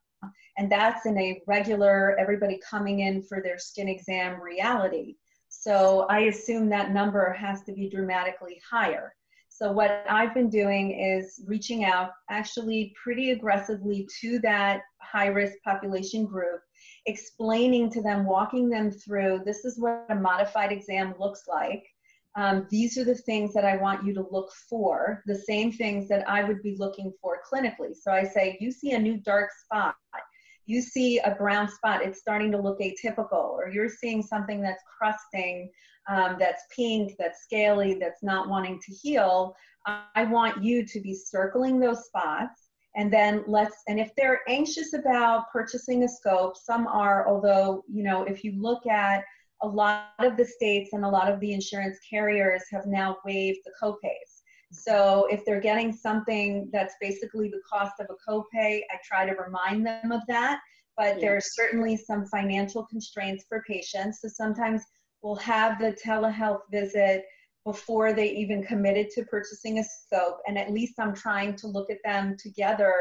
and 0.58 0.72
that's 0.72 1.06
in 1.06 1.18
a 1.18 1.42
regular, 1.48 2.16
everybody 2.20 2.60
coming 2.68 3.00
in 3.00 3.22
for 3.24 3.42
their 3.42 3.58
skin 3.58 3.88
exam 3.88 4.42
reality. 4.42 5.16
So 5.50 6.06
I 6.10 6.22
assume 6.22 6.70
that 6.70 6.92
number 6.92 7.32
has 7.34 7.64
to 7.64 7.74
be 7.74 7.90
dramatically 7.90 8.60
higher. 8.70 9.14
So 9.50 9.72
what 9.72 10.04
I've 10.10 10.34
been 10.34 10.50
doing 10.50 11.00
is 11.00 11.44
reaching 11.46 11.86
out 11.86 12.10
actually 12.30 12.94
pretty 13.02 13.32
aggressively 13.32 14.08
to 14.22 14.40
that 14.40 14.82
high 15.00 15.28
risk 15.28 15.54
population 15.64 16.26
group, 16.26 16.60
explaining 17.06 17.92
to 17.92 18.02
them, 18.02 18.26
walking 18.26 18.68
them 18.68 18.90
through, 18.90 19.44
this 19.46 19.64
is 19.64 19.80
what 19.80 20.08
a 20.10 20.16
modified 20.16 20.72
exam 20.72 21.14
looks 21.20 21.44
like. 21.48 21.84
Um, 22.36 22.68
these 22.72 22.98
are 22.98 23.04
the 23.04 23.16
things 23.16 23.54
that 23.54 23.66
I 23.66 23.78
want 23.78 24.06
you 24.06 24.14
to 24.16 24.26
look 24.32 24.52
for, 24.70 25.22
the 25.28 25.36
same 25.36 25.72
things 25.72 26.08
that 26.10 26.28
I 26.28 26.44
would 26.44 26.64
be 26.64 26.76
looking 26.78 27.14
for 27.22 27.40
clinically. 27.52 27.96
So 27.96 28.12
I 28.12 28.24
say, 28.24 28.58
you 28.60 28.72
see 28.72 28.92
a 28.92 29.00
new 29.00 29.18
dark 29.18 29.52
spot 29.64 29.96
you 30.66 30.82
see 30.82 31.20
a 31.20 31.36
brown 31.36 31.70
spot, 31.70 32.04
it's 32.04 32.20
starting 32.20 32.52
to 32.52 32.58
look 32.58 32.80
atypical, 32.80 33.52
or 33.52 33.70
you're 33.70 33.90
seeing 33.90 34.22
something 34.22 34.62
that's 34.62 34.84
crusting, 34.98 35.70
um, 36.10 36.38
that's 36.40 36.64
pink, 36.76 37.14
that's 37.20 37.44
scaly, 37.44 37.96
that's 37.96 38.24
not 38.24 38.50
wanting 38.50 38.80
to 38.80 38.94
heal, 38.94 39.56
I 39.86 40.24
want 40.26 40.64
you 40.64 40.86
to 40.86 41.00
be 41.02 41.14
circling 41.14 41.80
those 41.80 42.06
spots. 42.06 42.70
And 42.96 43.12
then 43.12 43.44
let's, 43.48 43.76
and 43.88 44.00
if 44.00 44.12
they're 44.16 44.42
anxious 44.48 44.94
about 44.94 45.52
purchasing 45.52 46.04
a 46.04 46.08
scope, 46.08 46.56
some 46.56 46.88
are, 46.88 47.28
although, 47.28 47.84
you 47.92 48.04
know, 48.04 48.24
if 48.24 48.44
you 48.44 48.54
look 48.56 48.86
at 48.86 49.24
a 49.62 49.68
lot 49.68 50.10
of 50.20 50.36
the 50.38 50.46
states 50.46 50.92
and 50.94 51.06
a 51.06 51.10
lot 51.10 51.32
of 51.32 51.40
the 51.40 51.54
insurance 51.54 51.98
carriers 52.10 52.64
have 52.72 52.86
now 52.86 53.18
waived 53.26 53.60
the 53.66 53.72
copays. 53.82 54.42
So 54.72 55.28
if 55.30 55.46
they're 55.46 55.62
getting 55.62 55.94
something 55.94 56.70
that's 56.74 56.96
basically 57.00 57.50
the 57.50 57.62
cost 57.70 57.94
of 58.00 58.08
a 58.10 58.32
copay, 58.32 58.82
I 58.92 58.98
try 59.06 59.26
to 59.26 59.36
remind 59.36 59.86
them 59.86 60.12
of 60.12 60.22
that. 60.28 60.60
But 60.98 61.16
yeah. 61.16 61.20
there 61.20 61.38
are 61.38 61.42
certainly 61.42 61.96
some 61.96 62.26
financial 62.26 62.86
constraints 62.86 63.46
for 63.48 63.64
patients. 63.68 64.20
So 64.22 64.28
sometimes 64.28 64.82
we'll 65.22 65.36
have 65.36 65.80
the 65.80 65.96
telehealth 66.06 66.62
visit 66.72 67.26
before 67.66 68.14
they 68.14 68.30
even 68.32 68.64
committed 68.64 69.10
to 69.12 69.24
purchasing 69.26 69.80
a 69.80 69.84
scope. 69.84 70.40
And 70.48 70.58
at 70.58 70.72
least 70.72 70.96
I'm 71.00 71.16
trying 71.16 71.56
to 71.58 71.68
look 71.68 71.90
at 71.90 72.00
them 72.04 72.36
together 72.38 72.94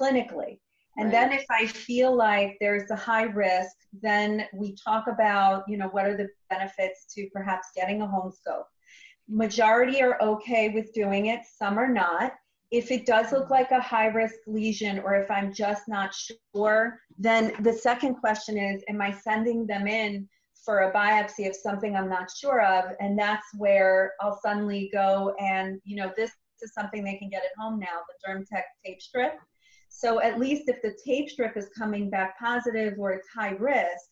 clinically. 0.00 0.58
And 0.96 1.06
right. 1.06 1.12
then 1.12 1.32
if 1.32 1.44
I 1.50 1.66
feel 1.66 2.16
like 2.16 2.56
there's 2.60 2.90
a 2.90 2.96
high 2.96 3.24
risk, 3.24 3.74
then 4.00 4.46
we 4.54 4.76
talk 4.76 5.06
about, 5.08 5.64
you 5.68 5.76
know, 5.76 5.88
what 5.88 6.06
are 6.06 6.16
the 6.16 6.28
benefits 6.50 7.06
to 7.14 7.28
perhaps 7.32 7.68
getting 7.74 8.02
a 8.02 8.06
home 8.06 8.30
scope 8.30 8.68
Majority 9.28 10.02
are 10.02 10.20
okay 10.20 10.68
with 10.68 10.92
doing 10.92 11.26
it, 11.26 11.40
some 11.46 11.78
are 11.78 11.88
not. 11.88 12.34
If 12.70 12.90
it 12.90 13.06
does 13.06 13.32
look 13.32 13.50
like 13.50 13.70
a 13.70 13.80
high 13.80 14.06
risk 14.08 14.34
lesion 14.46 14.98
or 14.98 15.14
if 15.14 15.30
I'm 15.30 15.52
just 15.52 15.88
not 15.88 16.14
sure, 16.14 17.00
then 17.18 17.54
the 17.60 17.72
second 17.72 18.16
question 18.16 18.58
is 18.58 18.82
Am 18.88 19.00
I 19.00 19.12
sending 19.12 19.66
them 19.66 19.86
in 19.86 20.28
for 20.64 20.80
a 20.80 20.92
biopsy 20.92 21.48
of 21.48 21.56
something 21.56 21.96
I'm 21.96 22.08
not 22.08 22.30
sure 22.30 22.60
of? 22.62 22.94
And 23.00 23.18
that's 23.18 23.46
where 23.56 24.12
I'll 24.20 24.38
suddenly 24.42 24.90
go 24.92 25.34
and, 25.40 25.80
you 25.84 25.96
know, 25.96 26.12
this 26.16 26.32
is 26.60 26.74
something 26.74 27.02
they 27.02 27.16
can 27.16 27.30
get 27.30 27.44
at 27.44 27.50
home 27.58 27.78
now 27.78 28.00
the 28.08 28.28
DermTech 28.28 28.62
tape 28.84 29.00
strip. 29.00 29.38
So 29.96 30.20
at 30.20 30.40
least 30.40 30.68
if 30.68 30.82
the 30.82 30.96
tape 31.06 31.30
strip 31.30 31.56
is 31.56 31.70
coming 31.78 32.10
back 32.10 32.36
positive 32.38 32.94
or 32.98 33.12
it's 33.12 33.28
high 33.28 33.52
risk, 33.52 34.06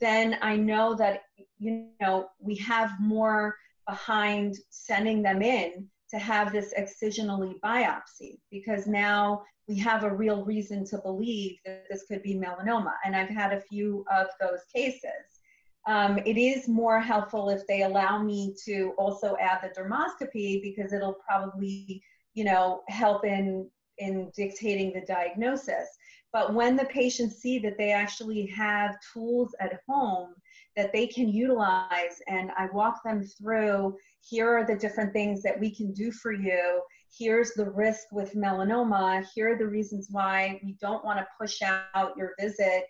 then 0.00 0.38
I 0.40 0.56
know 0.56 0.94
that, 0.94 1.22
you 1.58 1.88
know, 2.00 2.28
we 2.38 2.54
have 2.56 2.92
more 3.00 3.56
behind 3.88 4.54
sending 4.70 5.22
them 5.22 5.42
in 5.42 5.88
to 6.10 6.18
have 6.18 6.52
this 6.52 6.72
excisionally 6.78 7.58
biopsy 7.64 8.38
because 8.52 8.86
now 8.86 9.42
we 9.66 9.76
have 9.76 10.04
a 10.04 10.14
real 10.14 10.44
reason 10.44 10.86
to 10.86 10.98
believe 10.98 11.56
that 11.66 11.84
this 11.90 12.04
could 12.06 12.22
be 12.22 12.36
melanoma. 12.36 12.92
And 13.04 13.16
I've 13.16 13.28
had 13.28 13.52
a 13.52 13.60
few 13.60 14.04
of 14.16 14.28
those 14.40 14.60
cases. 14.72 15.40
Um, 15.88 16.18
it 16.24 16.38
is 16.38 16.68
more 16.68 17.00
helpful 17.00 17.50
if 17.50 17.66
they 17.66 17.82
allow 17.82 18.22
me 18.22 18.54
to 18.66 18.92
also 18.98 19.36
add 19.40 19.58
the 19.62 19.80
dermoscopy 19.80 20.62
because 20.62 20.92
it'll 20.92 21.18
probably, 21.28 22.00
you 22.34 22.44
know, 22.44 22.82
help 22.88 23.24
in 23.24 23.68
in 23.98 24.30
dictating 24.36 24.92
the 24.92 25.02
diagnosis. 25.06 25.88
But 26.32 26.52
when 26.52 26.76
the 26.76 26.86
patients 26.86 27.36
see 27.36 27.58
that 27.60 27.78
they 27.78 27.92
actually 27.92 28.46
have 28.46 28.96
tools 29.12 29.54
at 29.60 29.80
home 29.88 30.34
that 30.76 30.92
they 30.92 31.06
can 31.06 31.28
utilize 31.28 32.20
and 32.26 32.50
I 32.58 32.66
walk 32.72 33.02
them 33.04 33.22
through 33.22 33.96
here 34.20 34.48
are 34.56 34.66
the 34.66 34.76
different 34.76 35.12
things 35.12 35.42
that 35.42 35.58
we 35.58 35.74
can 35.74 35.92
do 35.92 36.10
for 36.10 36.32
you. 36.32 36.82
Here's 37.16 37.52
the 37.52 37.70
risk 37.70 38.04
with 38.10 38.34
melanoma. 38.34 39.24
Here 39.34 39.54
are 39.54 39.58
the 39.58 39.68
reasons 39.68 40.08
why 40.10 40.60
we 40.64 40.76
don't 40.80 41.04
want 41.04 41.18
to 41.18 41.26
push 41.38 41.62
out 41.62 42.16
your 42.16 42.32
visit, 42.40 42.84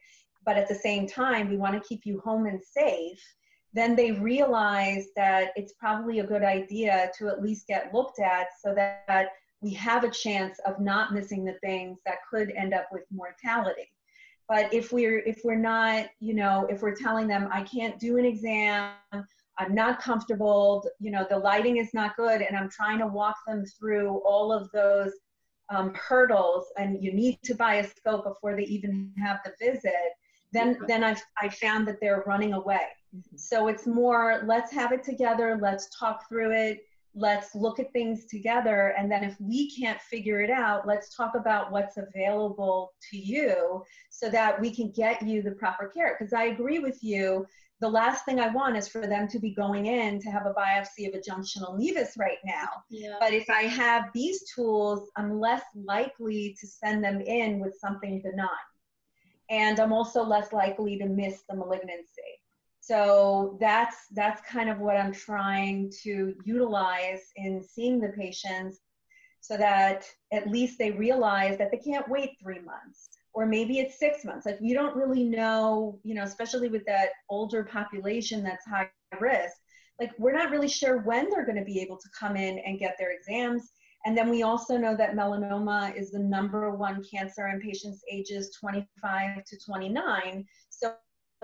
but 0.47 0.57
at 0.57 0.69
the 0.69 0.75
same 0.75 1.07
time, 1.07 1.51
we 1.51 1.57
want 1.57 1.75
to 1.75 1.87
keep 1.89 2.07
you 2.07 2.21
home 2.21 2.47
and 2.47 2.63
safe. 2.63 3.21
Then 3.73 3.97
they 3.97 4.13
realize 4.13 5.07
that 5.17 5.51
it's 5.57 5.75
probably 5.79 6.21
a 6.21 6.27
good 6.27 6.45
idea 6.45 7.11
to 7.19 7.29
at 7.29 7.43
least 7.43 7.67
get 7.67 7.93
looked 7.93 8.21
at 8.21 8.47
so 8.65 8.73
that 8.75 9.31
we 9.61 9.73
have 9.73 10.05
a 10.05 10.11
chance 10.11 10.59
of 10.67 10.81
not 10.81 11.13
missing 11.13 11.45
the 11.45 11.55
things 11.63 11.99
that 12.05 12.19
could 12.31 12.51
end 12.53 12.75
up 12.75 12.87
with 12.93 13.05
mortality 13.13 13.91
but 14.49 14.73
if 14.73 14.93
we're 14.93 15.21
if 15.21 15.41
we're 15.45 15.55
not 15.55 16.07
you 16.21 16.35
know 16.35 16.67
if 16.71 16.83
we're 16.83 16.95
telling 16.95 17.27
them 17.27 17.49
i 17.53 17.63
can't 17.63 17.99
do 17.99 18.19
an 18.19 18.25
exam 18.25 18.93
i'm 19.59 19.75
not 19.75 20.01
comfortable 20.01 20.87
you 21.01 21.11
know 21.11 21.27
the 21.31 21.39
lighting 21.39 21.79
is 21.79 21.95
not 21.95 22.17
good 22.17 22.43
and 22.43 22.57
i'm 22.57 22.69
trying 22.69 22.99
to 22.99 23.07
walk 23.07 23.37
them 23.47 23.65
through 23.65 24.19
all 24.27 24.53
of 24.53 24.71
those 24.73 25.13
um, 25.71 25.93
hurdles 25.95 26.67
and 26.77 27.03
you 27.03 27.13
need 27.13 27.39
to 27.43 27.55
buy 27.55 27.77
a 27.77 27.89
scope 27.89 28.25
before 28.25 28.57
they 28.57 28.65
even 28.65 29.11
have 29.23 29.41
the 29.45 29.53
visit, 29.61 29.95
then 30.53 30.79
then 30.87 31.03
I've 31.03 31.23
I 31.41 31.49
found 31.49 31.89
that 31.89 32.01
they're 32.01 32.23
running 32.27 32.53
away. 32.53 32.87
Mm-hmm. 33.17 33.37
So 33.37 33.69
it's 33.69 33.87
more 33.87 34.43
let's 34.47 34.73
have 34.73 34.93
it 34.93 35.03
together, 35.03 35.59
let's 35.61 35.89
talk 35.99 36.29
through 36.29 36.53
it, 36.53 36.81
let's 37.15 37.55
look 37.55 37.79
at 37.79 37.93
things 37.93 38.27
together, 38.27 38.95
and 38.99 39.11
then 39.11 39.25
if 39.25 39.37
we 39.41 39.71
can't 39.71 40.01
figure 40.01 40.41
it 40.41 40.51
out, 40.51 40.87
let's 40.87 41.15
talk 41.17 41.35
about 41.35 41.71
what's 41.71 41.97
available 41.97 42.93
to 43.11 43.17
you 43.17 43.83
so 44.11 44.29
that 44.31 44.61
we 44.61 44.75
can 44.75 44.91
get 44.91 45.23
you 45.23 45.43
the 45.43 45.53
proper 45.53 45.89
care. 45.89 46.17
Because 46.19 46.33
I 46.33 46.45
agree 46.45 46.81
with 46.81 46.99
you 47.03 47.47
the 47.81 47.89
last 47.89 48.25
thing 48.25 48.41
I 48.41 48.49
want 48.49 48.77
is 48.77 48.89
for 48.89 49.07
them 49.07 49.29
to 49.29 49.39
be 49.39 49.55
going 49.55 49.87
in 49.87 50.21
to 50.21 50.31
have 50.31 50.47
a 50.47 50.55
biopsy 50.55 51.09
of 51.09 51.15
a 51.15 51.19
junctional 51.19 51.79
nevus 51.79 52.17
right 52.19 52.39
now. 52.45 52.69
Yeah. 52.89 53.17
But 53.21 53.35
if 53.35 53.51
I 53.51 53.63
have 53.63 54.05
these 54.15 54.43
tools, 54.55 55.11
I'm 55.17 55.39
less 55.39 55.63
likely 55.75 56.57
to 56.61 56.67
send 56.67 57.05
them 57.05 57.21
in 57.21 57.59
with 57.59 57.75
something 57.79 58.23
benign. 58.23 58.49
And 59.51 59.79
I'm 59.79 59.93
also 59.93 60.23
less 60.23 60.53
likely 60.53 60.97
to 60.99 61.07
miss 61.07 61.43
the 61.49 61.57
malignancy. 61.57 62.23
So 62.87 63.57
that's 63.61 63.97
that's 64.13 64.43
kind 64.43 64.69
of 64.69 64.79
what 64.79 64.99
I'm 64.99 65.13
trying 65.13 65.91
to 66.03 66.35
utilize 66.45 67.23
in 67.37 67.63
seeing 67.63 67.99
the 67.99 68.11
patients 68.11 68.81
so 69.41 69.57
that 69.57 70.05
at 70.35 70.51
least 70.51 70.79
they 70.79 70.91
realize 70.91 71.57
that 71.57 71.71
they 71.71 71.79
can't 71.79 72.07
wait 72.11 72.37
three 72.43 72.61
months 72.61 73.09
or 73.33 73.47
maybe 73.47 73.79
it's 73.79 73.99
six 73.99 74.23
months. 74.23 74.45
Like 74.45 74.59
you 74.61 74.75
don't 74.75 74.95
really 74.95 75.25
know, 75.25 75.99
you 76.03 76.15
know, 76.15 76.25
especially 76.25 76.69
with 76.69 76.85
that 76.85 77.09
older 77.31 77.65
population 77.65 78.45
that's 78.45 78.67
high 78.67 78.91
risk, 79.19 79.55
like 79.99 80.13
we're 80.19 80.37
not 80.37 80.51
really 80.51 80.69
sure 80.69 80.99
when 80.99 81.31
they're 81.31 81.47
going 81.47 81.59
to 81.59 81.65
be 81.65 81.81
able 81.81 81.97
to 81.97 82.09
come 82.19 82.37
in 82.37 82.59
and 82.59 82.79
get 82.79 82.97
their 82.99 83.13
exams. 83.13 83.71
And 84.05 84.15
then 84.15 84.29
we 84.29 84.43
also 84.43 84.77
know 84.77 84.95
that 84.95 85.17
melanoma 85.17 85.97
is 85.97 86.11
the 86.11 86.19
number 86.19 86.71
one 86.71 87.03
cancer 87.11 87.49
in 87.49 87.63
patients 87.63 88.03
ages 88.13 88.55
25 88.61 89.43
to 89.43 89.59
29. 89.67 90.45
So 90.69 90.95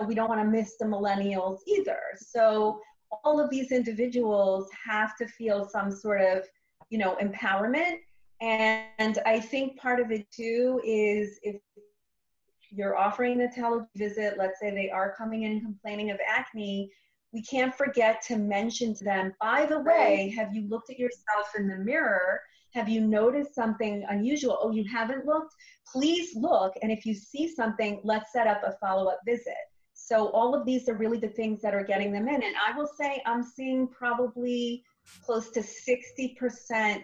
we 0.05 0.15
don't 0.15 0.29
want 0.29 0.41
to 0.41 0.47
miss 0.47 0.77
the 0.77 0.85
millennials 0.85 1.59
either. 1.67 1.99
So 2.17 2.79
all 3.23 3.39
of 3.39 3.49
these 3.49 3.71
individuals 3.71 4.69
have 4.85 5.17
to 5.17 5.27
feel 5.27 5.67
some 5.67 5.91
sort 5.91 6.21
of, 6.21 6.43
you 6.89 6.97
know, 6.97 7.17
empowerment 7.21 7.97
and 8.41 9.19
I 9.25 9.39
think 9.39 9.77
part 9.77 9.99
of 9.99 10.11
it 10.11 10.29
too 10.31 10.81
is 10.83 11.39
if 11.43 11.57
you're 12.71 12.97
offering 12.97 13.37
the 13.37 13.47
televisit, 13.47 14.37
let's 14.37 14.59
say 14.59 14.71
they 14.71 14.89
are 14.89 15.13
coming 15.15 15.43
in 15.43 15.61
complaining 15.61 16.09
of 16.09 16.17
acne, 16.27 16.91
we 17.33 17.43
can't 17.43 17.73
forget 17.73 18.21
to 18.23 18.37
mention 18.37 18.95
to 18.95 19.03
them, 19.03 19.33
by 19.39 19.65
the 19.67 19.79
way, 19.79 20.33
have 20.35 20.55
you 20.55 20.67
looked 20.67 20.89
at 20.89 20.97
yourself 20.97 21.51
in 21.55 21.67
the 21.67 21.77
mirror? 21.77 22.41
Have 22.73 22.89
you 22.89 23.01
noticed 23.01 23.53
something 23.53 24.03
unusual? 24.09 24.57
Oh, 24.59 24.71
you 24.71 24.85
haven't 24.89 25.25
looked? 25.25 25.53
Please 25.91 26.35
look. 26.35 26.73
And 26.81 26.91
if 26.91 27.05
you 27.05 27.13
see 27.13 27.47
something, 27.47 28.01
let's 28.03 28.33
set 28.33 28.47
up 28.47 28.63
a 28.65 28.73
follow 28.81 29.07
up 29.07 29.19
visit. 29.25 29.53
So, 30.11 30.27
all 30.31 30.53
of 30.53 30.65
these 30.65 30.89
are 30.89 30.93
really 30.93 31.19
the 31.19 31.29
things 31.29 31.61
that 31.61 31.73
are 31.73 31.85
getting 31.85 32.11
them 32.11 32.27
in. 32.27 32.43
And 32.43 32.55
I 32.67 32.77
will 32.77 32.89
say, 32.99 33.23
I'm 33.25 33.41
seeing 33.41 33.87
probably 33.87 34.83
close 35.25 35.49
to 35.51 35.61
60% 35.61 37.03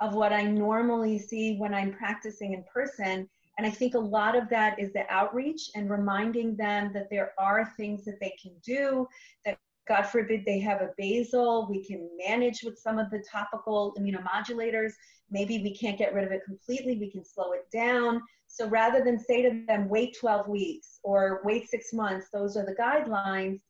of 0.00 0.14
what 0.14 0.32
I 0.32 0.42
normally 0.42 1.20
see 1.20 1.56
when 1.56 1.72
I'm 1.72 1.92
practicing 1.92 2.54
in 2.54 2.64
person. 2.64 3.28
And 3.58 3.64
I 3.64 3.70
think 3.70 3.94
a 3.94 4.00
lot 4.00 4.36
of 4.36 4.48
that 4.48 4.76
is 4.80 4.92
the 4.92 5.04
outreach 5.08 5.70
and 5.76 5.88
reminding 5.88 6.56
them 6.56 6.92
that 6.94 7.08
there 7.10 7.30
are 7.38 7.72
things 7.76 8.04
that 8.06 8.18
they 8.20 8.34
can 8.42 8.56
do, 8.60 9.06
that 9.44 9.56
God 9.86 10.02
forbid 10.02 10.42
they 10.44 10.58
have 10.58 10.80
a 10.80 10.90
basal, 10.98 11.68
we 11.70 11.84
can 11.84 12.10
manage 12.26 12.64
with 12.64 12.76
some 12.76 12.98
of 12.98 13.08
the 13.12 13.22
topical 13.30 13.94
immunomodulators. 14.00 14.90
Maybe 15.30 15.62
we 15.62 15.76
can't 15.76 15.96
get 15.96 16.12
rid 16.12 16.24
of 16.24 16.32
it 16.32 16.42
completely, 16.44 16.98
we 16.98 17.08
can 17.08 17.24
slow 17.24 17.52
it 17.52 17.70
down. 17.72 18.20
So 18.56 18.66
rather 18.68 19.04
than 19.04 19.18
say 19.18 19.42
to 19.42 19.66
them, 19.66 19.86
wait 19.90 20.16
12 20.18 20.48
weeks 20.48 20.98
or 21.02 21.42
wait 21.44 21.68
six 21.68 21.92
months, 21.92 22.28
those 22.32 22.56
are 22.56 22.64
the 22.64 22.74
guidelines, 22.74 23.60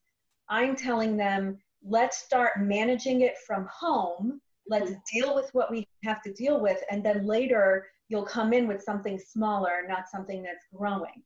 I'm 0.49 0.77
telling 0.77 1.17
them, 1.17 1.59
let's 1.85 2.19
start 2.19 2.61
managing 2.61 3.23
it 3.23 3.35
from 3.45 3.67
home. 3.67 4.41
Let's 4.69 4.93
mm-hmm. 4.93 5.19
deal 5.19 5.35
with 5.35 5.51
what 5.55 5.73
we 5.73 5.89
have 6.05 6.23
to 6.23 6.33
deal 6.33 6.61
with 6.61 6.79
and 6.89 7.05
then 7.05 7.27
later 7.27 7.89
you'll 8.09 8.25
come 8.25 8.53
in 8.53 8.69
with 8.69 8.81
something 8.81 9.19
smaller 9.19 9.83
not 9.89 10.09
something 10.09 10.41
that's 10.41 10.65
growing. 10.73 11.25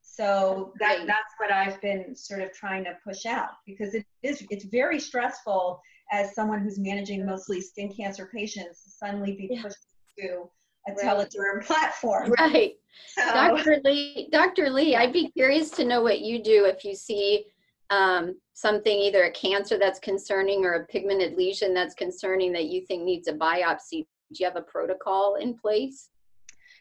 So 0.00 0.72
that, 0.80 1.06
that's 1.06 1.34
what 1.38 1.50
i've 1.50 1.80
been 1.80 2.14
sort 2.14 2.40
of 2.40 2.52
trying 2.52 2.84
to 2.84 2.96
push 3.02 3.26
out 3.26 3.52
because 3.66 3.94
it 3.94 4.04
is 4.22 4.46
it's 4.50 4.64
very 4.66 5.00
stressful 5.00 5.80
as 6.12 6.34
someone 6.34 6.60
who's 6.60 6.78
managing 6.78 7.24
mostly 7.24 7.60
skin 7.60 7.92
cancer 7.92 8.30
patients 8.32 8.84
to 8.84 8.90
suddenly 8.90 9.32
be 9.32 9.58
pushed 9.62 9.76
yeah. 10.16 10.26
to 10.26 10.50
a 10.88 10.92
right. 10.92 11.04
telederm 11.04 11.62
platform 11.66 12.32
right 12.38 12.74
so. 13.16 13.22
dr 13.32 13.80
lee 13.84 14.28
dr 14.30 14.70
lee 14.70 14.96
i'd 14.96 15.12
be 15.12 15.30
curious 15.30 15.70
to 15.70 15.84
know 15.84 16.02
what 16.02 16.20
you 16.20 16.42
do 16.42 16.64
if 16.64 16.84
you 16.84 16.94
see 16.94 17.46
um, 17.90 18.36
something, 18.54 18.96
either 18.96 19.24
a 19.24 19.30
cancer 19.30 19.78
that's 19.78 20.00
concerning 20.00 20.64
or 20.64 20.74
a 20.74 20.86
pigmented 20.86 21.36
lesion 21.36 21.74
that's 21.74 21.94
concerning 21.94 22.52
that 22.52 22.66
you 22.66 22.84
think 22.86 23.04
needs 23.04 23.28
a 23.28 23.32
biopsy, 23.32 24.06
do 24.32 24.40
you 24.40 24.46
have 24.46 24.56
a 24.56 24.62
protocol 24.62 25.36
in 25.36 25.54
place? 25.54 26.08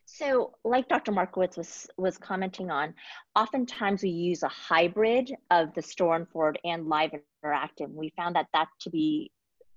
So, 0.06 0.54
like 0.64 0.90
Dr. 0.90 1.12
Markowitz 1.12 1.56
was 1.56 1.88
was 1.98 2.18
commenting 2.18 2.70
on, 2.70 2.94
oftentimes 3.36 4.04
we 4.04 4.10
use 4.10 4.44
a 4.44 4.50
hybrid 4.50 5.34
of 5.50 5.74
the 5.76 5.82
store 5.82 6.16
and 6.16 6.28
forward 6.28 6.60
and 6.66 6.88
live 6.88 7.12
interactive. 7.12 7.90
We 7.90 8.12
found 8.18 8.36
that 8.36 8.48
that 8.54 8.68
to 8.82 8.90
be 8.90 9.32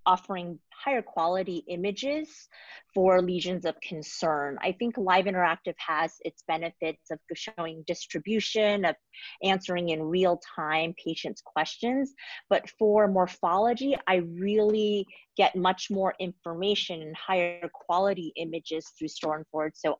offering 0.06 0.58
higher 0.72 1.02
quality 1.02 1.64
images 1.68 2.48
for 2.94 3.20
lesions 3.20 3.64
of 3.64 3.74
concern. 3.80 4.56
I 4.62 4.72
think 4.72 4.96
Live 4.96 5.24
Interactive 5.24 5.74
has 5.78 6.14
its 6.20 6.44
benefits 6.46 7.10
of 7.10 7.18
showing 7.34 7.84
distribution, 7.86 8.84
of 8.84 8.94
answering 9.42 9.90
in 9.90 10.02
real 10.02 10.40
time 10.56 10.94
patients' 11.02 11.42
questions. 11.44 12.14
But 12.48 12.70
for 12.78 13.08
morphology, 13.08 13.96
I 14.06 14.16
really 14.16 15.06
get 15.36 15.56
much 15.56 15.90
more 15.90 16.14
information 16.20 17.02
and 17.02 17.16
higher 17.16 17.68
quality 17.74 18.32
images 18.36 18.92
through 18.98 19.08
Store 19.08 19.36
and 19.36 19.46
Forward. 19.48 19.72
So, 19.76 19.98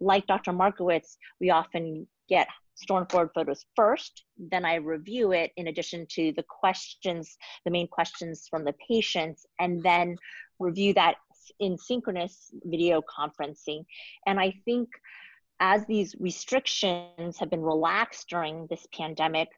like 0.00 0.26
Dr. 0.26 0.52
Markowitz, 0.52 1.16
we 1.40 1.50
often 1.50 2.06
get 2.28 2.48
forward 2.86 3.30
photos 3.34 3.64
first, 3.76 4.24
then 4.38 4.64
I 4.64 4.76
review 4.76 5.32
it 5.32 5.52
in 5.56 5.68
addition 5.68 6.06
to 6.10 6.32
the 6.36 6.44
questions, 6.48 7.36
the 7.64 7.70
main 7.70 7.88
questions 7.88 8.46
from 8.48 8.64
the 8.64 8.74
patients, 8.88 9.46
and 9.58 9.82
then 9.82 10.16
review 10.58 10.94
that 10.94 11.16
in 11.60 11.76
synchronous 11.78 12.50
video 12.64 13.02
conferencing. 13.02 13.84
And 14.26 14.40
I 14.40 14.54
think 14.64 14.88
as 15.60 15.86
these 15.86 16.14
restrictions 16.18 17.38
have 17.38 17.50
been 17.50 17.62
relaxed 17.62 18.28
during 18.28 18.66
this 18.68 18.86
pandemic, 18.92 19.48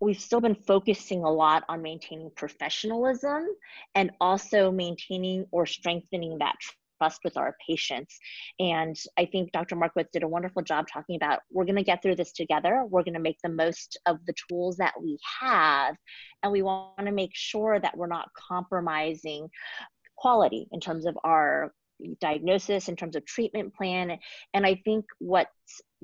we've 0.00 0.20
still 0.20 0.40
been 0.40 0.54
focusing 0.54 1.24
a 1.24 1.30
lot 1.30 1.64
on 1.68 1.82
maintaining 1.82 2.30
professionalism 2.36 3.46
and 3.94 4.10
also 4.20 4.70
maintaining 4.70 5.46
or 5.50 5.66
strengthening 5.66 6.38
that 6.38 6.56
trust 6.98 7.20
with 7.24 7.36
our 7.36 7.56
patients. 7.66 8.18
And 8.58 8.96
I 9.18 9.26
think 9.26 9.52
Dr. 9.52 9.76
Markowitz 9.76 10.10
did 10.12 10.22
a 10.22 10.28
wonderful 10.28 10.62
job 10.62 10.86
talking 10.92 11.16
about 11.16 11.40
we're 11.50 11.64
going 11.64 11.76
to 11.76 11.82
get 11.82 12.02
through 12.02 12.16
this 12.16 12.32
together. 12.32 12.84
We're 12.88 13.02
going 13.02 13.14
to 13.14 13.20
make 13.20 13.38
the 13.42 13.48
most 13.48 13.98
of 14.06 14.18
the 14.26 14.34
tools 14.48 14.76
that 14.76 14.94
we 15.00 15.18
have. 15.40 15.96
And 16.42 16.52
we 16.52 16.62
want 16.62 17.06
to 17.06 17.12
make 17.12 17.32
sure 17.34 17.78
that 17.80 17.96
we're 17.96 18.06
not 18.06 18.28
compromising 18.48 19.48
quality 20.16 20.68
in 20.72 20.80
terms 20.80 21.06
of 21.06 21.18
our 21.24 21.72
diagnosis, 22.20 22.88
in 22.88 22.96
terms 22.96 23.16
of 23.16 23.24
treatment 23.24 23.74
plan. 23.74 24.18
And 24.52 24.66
I 24.66 24.80
think 24.84 25.04
what 25.18 25.48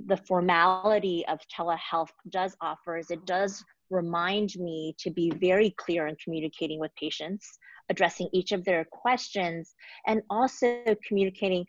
the 0.07 0.17
formality 0.17 1.25
of 1.29 1.39
telehealth 1.55 2.11
does 2.29 2.57
offer 2.61 2.97
is 2.97 3.11
it 3.11 3.27
does 3.27 3.65
remind 3.91 4.55
me 4.57 4.95
to 4.99 5.11
be 5.11 5.31
very 5.41 5.75
clear 5.77 6.07
in 6.07 6.17
communicating 6.23 6.79
with 6.79 6.95
patients 6.95 7.59
addressing 7.91 8.29
each 8.33 8.53
of 8.53 8.65
their 8.65 8.85
questions 8.85 9.75
and 10.07 10.23
also 10.31 10.83
communicating 11.07 11.67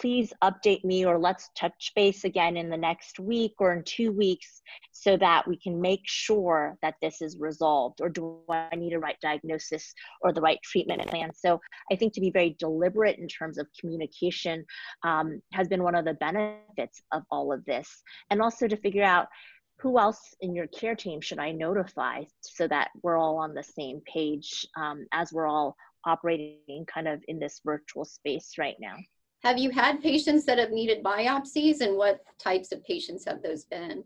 please 0.00 0.32
update 0.42 0.84
me 0.84 1.04
or 1.04 1.18
let's 1.18 1.50
touch 1.56 1.92
base 1.96 2.24
again 2.24 2.56
in 2.56 2.70
the 2.70 2.76
next 2.76 3.18
week 3.18 3.54
or 3.58 3.72
in 3.72 3.82
two 3.82 4.12
weeks 4.12 4.62
so 4.92 5.16
that 5.16 5.46
we 5.46 5.56
can 5.56 5.80
make 5.80 6.02
sure 6.04 6.76
that 6.82 6.94
this 7.02 7.20
is 7.20 7.36
resolved 7.38 8.00
or 8.00 8.08
do 8.08 8.38
i 8.48 8.74
need 8.76 8.92
a 8.92 8.98
right 8.98 9.16
diagnosis 9.20 9.92
or 10.22 10.32
the 10.32 10.40
right 10.40 10.60
treatment 10.62 11.04
plan? 11.08 11.30
So 11.34 11.60
i 11.90 11.96
think 11.96 12.12
to 12.14 12.20
be 12.20 12.30
very 12.30 12.56
deliberate 12.58 13.18
in 13.18 13.28
terms 13.28 13.58
of 13.58 13.66
communication 13.78 14.64
um, 15.04 15.40
has 15.52 15.68
been 15.68 15.82
one 15.82 15.94
of 15.94 16.04
the 16.04 16.14
benefits 16.14 17.02
of 17.12 17.22
all 17.30 17.52
of 17.52 17.64
this. 17.64 18.02
And 18.30 18.40
also 18.40 18.68
to 18.68 18.76
figure 18.76 19.04
out 19.04 19.26
who 19.80 19.98
else 19.98 20.34
in 20.40 20.54
your 20.54 20.66
care 20.68 20.96
team 20.96 21.20
should 21.20 21.38
I 21.38 21.52
notify 21.52 22.24
so 22.40 22.66
that 22.68 22.90
we're 23.02 23.16
all 23.16 23.36
on 23.36 23.54
the 23.54 23.62
same 23.62 24.00
page 24.12 24.66
um, 24.76 25.06
as 25.12 25.32
we're 25.32 25.46
all 25.46 25.76
operating 26.04 26.84
kind 26.92 27.06
of 27.06 27.22
in 27.28 27.38
this 27.38 27.60
virtual 27.64 28.04
space 28.04 28.54
right 28.58 28.76
now? 28.80 28.96
Have 29.44 29.58
you 29.58 29.70
had 29.70 30.02
patients 30.02 30.44
that 30.46 30.58
have 30.58 30.70
needed 30.70 31.04
biopsies 31.04 31.80
and 31.80 31.96
what 31.96 32.20
types 32.38 32.72
of 32.72 32.82
patients 32.84 33.24
have 33.26 33.42
those 33.42 33.64
been? 33.64 34.02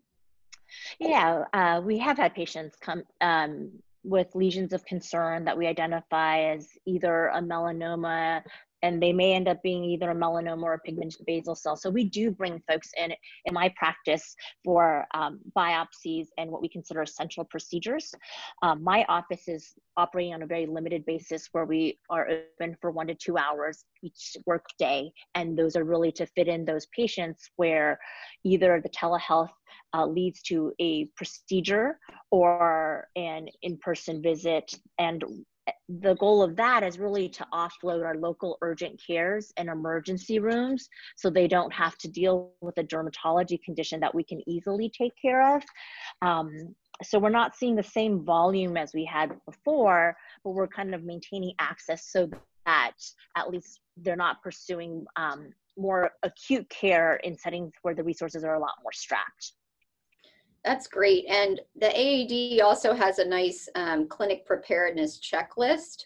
Yeah, 0.98 1.44
uh, 1.52 1.80
we 1.82 1.98
have 1.98 2.18
had 2.18 2.34
patients 2.34 2.76
come 2.80 3.02
um, 3.20 3.70
with 4.04 4.34
lesions 4.34 4.72
of 4.72 4.84
concern 4.84 5.44
that 5.44 5.56
we 5.56 5.66
identify 5.66 6.50
as 6.50 6.68
either 6.86 7.28
a 7.28 7.40
melanoma 7.40 8.42
and 8.82 9.02
they 9.02 9.12
may 9.12 9.34
end 9.34 9.48
up 9.48 9.62
being 9.62 9.84
either 9.84 10.10
a 10.10 10.14
melanoma 10.14 10.62
or 10.62 10.74
a 10.74 10.78
pigmented 10.78 11.24
basal 11.26 11.54
cell. 11.54 11.76
So 11.76 11.90
we 11.90 12.04
do 12.04 12.30
bring 12.30 12.62
folks 12.68 12.90
in 12.98 13.12
in 13.44 13.54
my 13.54 13.72
practice 13.76 14.34
for 14.64 15.06
um, 15.14 15.40
biopsies 15.56 16.26
and 16.38 16.50
what 16.50 16.62
we 16.62 16.68
consider 16.68 17.02
essential 17.02 17.44
procedures. 17.44 18.14
Um, 18.62 18.82
my 18.82 19.04
office 19.08 19.48
is 19.48 19.74
operating 19.96 20.34
on 20.34 20.42
a 20.42 20.46
very 20.46 20.66
limited 20.66 21.04
basis 21.04 21.48
where 21.52 21.64
we 21.64 21.98
are 22.10 22.28
open 22.28 22.76
for 22.80 22.90
one 22.90 23.06
to 23.06 23.14
two 23.14 23.36
hours 23.36 23.84
each 24.02 24.36
work 24.46 24.64
day. 24.78 25.12
And 25.34 25.56
those 25.56 25.76
are 25.76 25.84
really 25.84 26.12
to 26.12 26.26
fit 26.26 26.48
in 26.48 26.64
those 26.64 26.86
patients 26.96 27.50
where 27.56 27.98
either 28.44 28.80
the 28.82 28.88
telehealth 28.88 29.50
uh, 29.94 30.06
leads 30.06 30.42
to 30.42 30.72
a 30.80 31.06
procedure 31.16 31.98
or 32.30 33.08
an 33.16 33.48
in-person 33.62 34.22
visit 34.22 34.74
and 34.98 35.22
the 35.88 36.14
goal 36.14 36.42
of 36.42 36.56
that 36.56 36.82
is 36.82 36.98
really 36.98 37.28
to 37.28 37.46
offload 37.52 38.04
our 38.04 38.16
local 38.16 38.58
urgent 38.62 39.00
cares 39.04 39.52
and 39.56 39.68
emergency 39.68 40.38
rooms 40.38 40.88
so 41.16 41.30
they 41.30 41.46
don't 41.46 41.72
have 41.72 41.96
to 41.98 42.08
deal 42.08 42.52
with 42.60 42.76
a 42.78 42.84
dermatology 42.84 43.62
condition 43.62 44.00
that 44.00 44.14
we 44.14 44.24
can 44.24 44.40
easily 44.48 44.90
take 44.90 45.12
care 45.20 45.56
of. 45.56 45.62
Um, 46.22 46.74
so 47.02 47.18
we're 47.18 47.30
not 47.30 47.56
seeing 47.56 47.74
the 47.74 47.82
same 47.82 48.24
volume 48.24 48.76
as 48.76 48.92
we 48.94 49.04
had 49.04 49.32
before, 49.44 50.16
but 50.44 50.50
we're 50.50 50.68
kind 50.68 50.94
of 50.94 51.04
maintaining 51.04 51.52
access 51.58 52.10
so 52.10 52.28
that 52.66 52.92
at 53.36 53.50
least 53.50 53.80
they're 53.96 54.16
not 54.16 54.42
pursuing 54.42 55.04
um, 55.16 55.50
more 55.76 56.10
acute 56.22 56.68
care 56.68 57.16
in 57.24 57.36
settings 57.36 57.72
where 57.82 57.94
the 57.94 58.04
resources 58.04 58.44
are 58.44 58.54
a 58.54 58.60
lot 58.60 58.74
more 58.82 58.92
strapped. 58.92 59.52
That's 60.64 60.86
great. 60.86 61.26
And 61.28 61.60
the 61.74 61.90
AAD 61.90 62.60
also 62.60 62.94
has 62.94 63.18
a 63.18 63.24
nice 63.24 63.68
um, 63.74 64.06
clinic 64.06 64.46
preparedness 64.46 65.18
checklist 65.18 66.04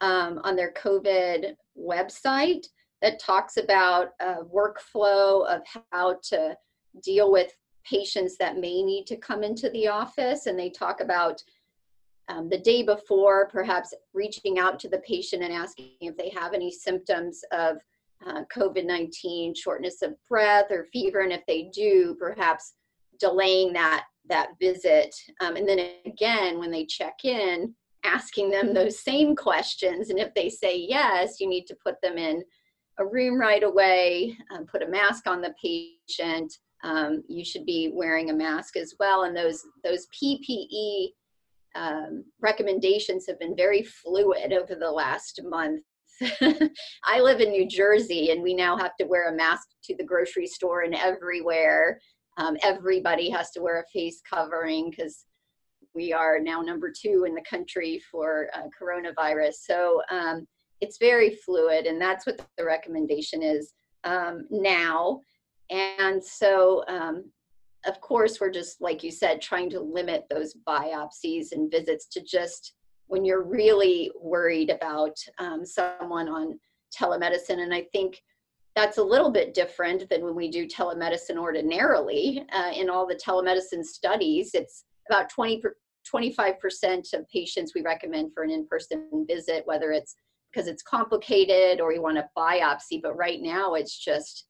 um, 0.00 0.40
on 0.44 0.54
their 0.54 0.72
COVID 0.72 1.54
website 1.76 2.66
that 3.02 3.18
talks 3.18 3.56
about 3.56 4.10
a 4.20 4.36
workflow 4.44 5.46
of 5.46 5.62
how 5.92 6.18
to 6.24 6.56
deal 7.02 7.30
with 7.32 7.52
patients 7.84 8.36
that 8.38 8.58
may 8.58 8.82
need 8.82 9.06
to 9.06 9.16
come 9.16 9.42
into 9.42 9.70
the 9.70 9.88
office. 9.88 10.46
And 10.46 10.58
they 10.58 10.70
talk 10.70 11.00
about 11.00 11.42
um, 12.28 12.48
the 12.48 12.58
day 12.58 12.82
before, 12.82 13.48
perhaps 13.48 13.94
reaching 14.12 14.58
out 14.58 14.80
to 14.80 14.88
the 14.88 14.98
patient 14.98 15.42
and 15.42 15.52
asking 15.52 15.90
if 16.00 16.16
they 16.16 16.30
have 16.30 16.54
any 16.54 16.70
symptoms 16.70 17.42
of 17.52 17.76
uh, 18.26 18.42
COVID 18.54 18.86
19, 18.86 19.54
shortness 19.54 20.02
of 20.02 20.14
breath 20.28 20.66
or 20.70 20.86
fever. 20.92 21.20
And 21.20 21.32
if 21.32 21.44
they 21.46 21.70
do, 21.72 22.16
perhaps 22.18 22.72
delaying 23.18 23.72
that 23.74 24.04
that 24.28 24.48
visit. 24.60 25.14
Um, 25.40 25.56
and 25.56 25.68
then 25.68 25.90
again 26.04 26.58
when 26.58 26.70
they 26.70 26.84
check 26.84 27.24
in 27.24 27.74
asking 28.04 28.50
them 28.50 28.74
those 28.74 29.02
same 29.02 29.34
questions. 29.34 30.10
And 30.10 30.18
if 30.18 30.34
they 30.34 30.48
say 30.48 30.76
yes 30.76 31.40
you 31.40 31.48
need 31.48 31.66
to 31.66 31.76
put 31.84 31.96
them 32.02 32.18
in 32.18 32.42
a 32.98 33.06
room 33.06 33.38
right 33.38 33.62
away 33.62 34.36
um, 34.50 34.66
put 34.66 34.82
a 34.82 34.88
mask 34.88 35.26
on 35.26 35.40
the 35.40 35.54
patient. 35.62 36.52
Um, 36.84 37.22
you 37.28 37.44
should 37.44 37.66
be 37.66 37.90
wearing 37.92 38.30
a 38.30 38.34
mask 38.34 38.76
as 38.76 38.94
well. 38.98 39.24
And 39.24 39.36
those 39.36 39.64
those 39.84 40.06
ppe 40.14 41.08
um, 41.76 42.24
recommendations 42.40 43.26
have 43.26 43.38
been 43.38 43.54
very 43.54 43.82
fluid 43.82 44.52
over 44.52 44.74
the 44.74 44.90
last 44.90 45.40
month. 45.44 45.82
I 47.04 47.20
live 47.20 47.40
in 47.40 47.50
New 47.50 47.68
Jersey 47.68 48.30
and 48.30 48.42
we 48.42 48.54
now 48.54 48.76
have 48.76 48.96
to 48.98 49.06
wear 49.06 49.28
a 49.28 49.36
mask 49.36 49.68
to 49.84 49.96
the 49.96 50.04
grocery 50.04 50.46
store 50.46 50.82
and 50.82 50.94
everywhere. 50.94 52.00
Um, 52.36 52.56
everybody 52.62 53.30
has 53.30 53.50
to 53.52 53.60
wear 53.60 53.80
a 53.80 53.86
face 53.92 54.20
covering 54.28 54.90
because 54.90 55.24
we 55.94 56.12
are 56.12 56.38
now 56.38 56.60
number 56.60 56.92
two 56.92 57.24
in 57.26 57.34
the 57.34 57.44
country 57.48 58.02
for 58.10 58.48
uh, 58.54 58.64
coronavirus. 58.80 59.54
So 59.54 60.02
um, 60.10 60.46
it's 60.80 60.98
very 60.98 61.36
fluid, 61.36 61.86
and 61.86 62.00
that's 62.00 62.26
what 62.26 62.40
the 62.58 62.64
recommendation 62.64 63.42
is 63.42 63.72
um, 64.04 64.46
now. 64.50 65.20
And 65.70 66.22
so, 66.22 66.84
um, 66.86 67.24
of 67.86 68.00
course, 68.00 68.40
we're 68.40 68.50
just, 68.50 68.80
like 68.80 69.02
you 69.02 69.10
said, 69.10 69.40
trying 69.40 69.70
to 69.70 69.80
limit 69.80 70.24
those 70.28 70.54
biopsies 70.68 71.52
and 71.52 71.70
visits 71.70 72.06
to 72.08 72.22
just 72.22 72.74
when 73.06 73.24
you're 73.24 73.44
really 73.44 74.10
worried 74.20 74.70
about 74.70 75.16
um, 75.38 75.64
someone 75.64 76.28
on 76.28 76.58
telemedicine. 76.94 77.60
And 77.60 77.72
I 77.72 77.86
think 77.92 78.22
that's 78.76 78.98
a 78.98 79.02
little 79.02 79.30
bit 79.30 79.54
different 79.54 80.08
than 80.10 80.22
when 80.22 80.36
we 80.36 80.50
do 80.50 80.68
telemedicine 80.68 81.38
ordinarily. 81.38 82.44
Uh, 82.52 82.70
in 82.74 82.90
all 82.90 83.06
the 83.06 83.14
telemedicine 83.14 83.82
studies, 83.82 84.50
it's 84.54 84.84
about 85.10 85.30
20 85.30 85.62
25% 86.14 87.14
of 87.14 87.28
patients 87.28 87.72
we 87.74 87.82
recommend 87.82 88.32
for 88.32 88.44
an 88.44 88.50
in-person 88.50 89.26
visit, 89.28 89.62
whether 89.66 89.90
it's 89.90 90.14
because 90.52 90.68
it's 90.68 90.82
complicated 90.82 91.80
or 91.80 91.92
you 91.92 92.00
want 92.00 92.18
a 92.18 92.28
biopsy. 92.38 93.02
But 93.02 93.16
right 93.16 93.42
now, 93.42 93.74
it's 93.74 93.98
just 93.98 94.46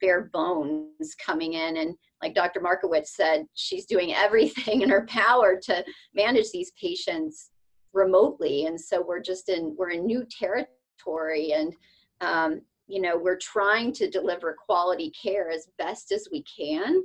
bare 0.00 0.30
bones 0.32 1.14
coming 1.24 1.52
in. 1.52 1.76
And 1.76 1.94
like 2.20 2.34
Dr. 2.34 2.60
Markowitz 2.60 3.14
said, 3.14 3.46
she's 3.54 3.86
doing 3.86 4.12
everything 4.14 4.82
in 4.82 4.88
her 4.88 5.06
power 5.06 5.60
to 5.64 5.84
manage 6.14 6.50
these 6.50 6.72
patients 6.80 7.50
remotely. 7.92 8.66
And 8.66 8.80
so 8.80 9.04
we're 9.06 9.22
just 9.22 9.48
in 9.48 9.76
we're 9.78 9.90
in 9.90 10.04
new 10.04 10.26
territory. 10.36 11.52
And 11.52 11.72
um, 12.20 12.62
you 12.88 13.00
know 13.00 13.16
we're 13.16 13.36
trying 13.36 13.92
to 13.92 14.10
deliver 14.10 14.56
quality 14.66 15.10
care 15.10 15.50
as 15.50 15.68
best 15.78 16.10
as 16.10 16.26
we 16.32 16.42
can 16.42 17.04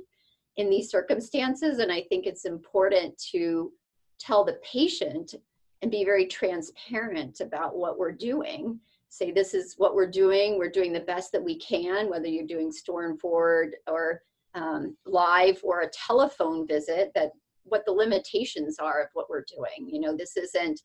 in 0.56 0.70
these 0.70 0.90
circumstances. 0.90 1.78
And 1.78 1.92
i 1.92 2.02
think 2.08 2.26
it's 2.26 2.46
important 2.46 3.16
to 3.32 3.72
tell 4.18 4.44
the 4.44 4.58
patient 4.62 5.34
and 5.82 5.90
be 5.90 6.04
very 6.04 6.26
transparent 6.26 7.40
about 7.40 7.76
what 7.76 7.98
we're 7.98 8.12
doing. 8.12 8.80
Say 9.10 9.30
this 9.30 9.52
is 9.52 9.74
what 9.76 9.94
we're 9.94 10.10
doing. 10.10 10.58
We're 10.58 10.70
doing 10.70 10.92
the 10.92 11.00
best 11.00 11.30
that 11.32 11.44
we 11.44 11.58
can 11.58 12.08
whether 12.08 12.26
you're 12.26 12.46
doing 12.46 12.72
store 12.72 13.06
and 13.06 13.20
forward 13.20 13.76
or 13.86 14.22
um, 14.54 14.96
live 15.04 15.60
or 15.62 15.82
a 15.82 15.90
telephone 15.90 16.66
visit 16.66 17.12
that 17.14 17.32
what 17.64 17.84
the 17.84 17.92
limitations 17.92 18.78
are 18.78 19.02
of 19.02 19.08
what 19.14 19.28
we're 19.28 19.44
doing. 19.54 19.88
You 19.88 20.00
know 20.00 20.16
this 20.16 20.36
isn't 20.36 20.80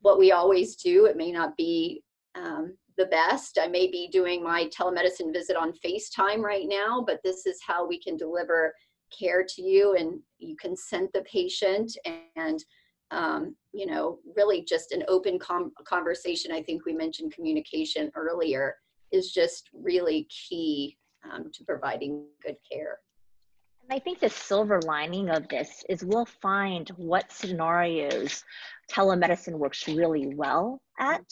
what 0.00 0.18
we 0.18 0.32
always 0.32 0.76
do. 0.76 1.06
It 1.06 1.16
may 1.16 1.32
not 1.32 1.56
be 1.56 2.02
um, 2.34 2.76
the 2.96 3.06
best. 3.06 3.58
I 3.60 3.66
may 3.66 3.86
be 3.88 4.08
doing 4.08 4.42
my 4.42 4.68
telemedicine 4.68 5.32
visit 5.32 5.56
on 5.56 5.72
FaceTime 5.84 6.40
right 6.40 6.66
now, 6.66 7.04
but 7.06 7.20
this 7.22 7.46
is 7.46 7.58
how 7.66 7.86
we 7.86 8.00
can 8.00 8.16
deliver 8.16 8.72
care 9.16 9.44
to 9.44 9.62
you 9.62 9.94
and 9.96 10.20
you 10.38 10.56
consent 10.56 11.12
the 11.12 11.22
patient 11.22 11.96
and 12.36 12.64
um, 13.10 13.54
you 13.72 13.86
know 13.86 14.18
really 14.36 14.62
just 14.62 14.92
an 14.92 15.04
open 15.06 15.38
com- 15.38 15.72
conversation 15.84 16.50
i 16.50 16.60
think 16.60 16.84
we 16.84 16.92
mentioned 16.92 17.32
communication 17.32 18.10
earlier 18.16 18.74
is 19.12 19.30
just 19.30 19.70
really 19.72 20.26
key 20.28 20.98
um, 21.30 21.50
to 21.52 21.64
providing 21.64 22.24
good 22.44 22.56
care 22.70 22.98
and 23.88 23.96
I 23.96 24.00
think 24.00 24.18
the 24.18 24.28
silver 24.28 24.80
lining 24.82 25.30
of 25.30 25.46
this 25.46 25.84
is 25.88 26.04
we'll 26.04 26.26
find 26.26 26.88
what 26.96 27.30
scenarios 27.30 28.42
telemedicine 28.90 29.54
works 29.54 29.86
really 29.86 30.34
well 30.34 30.80
at 30.98 31.24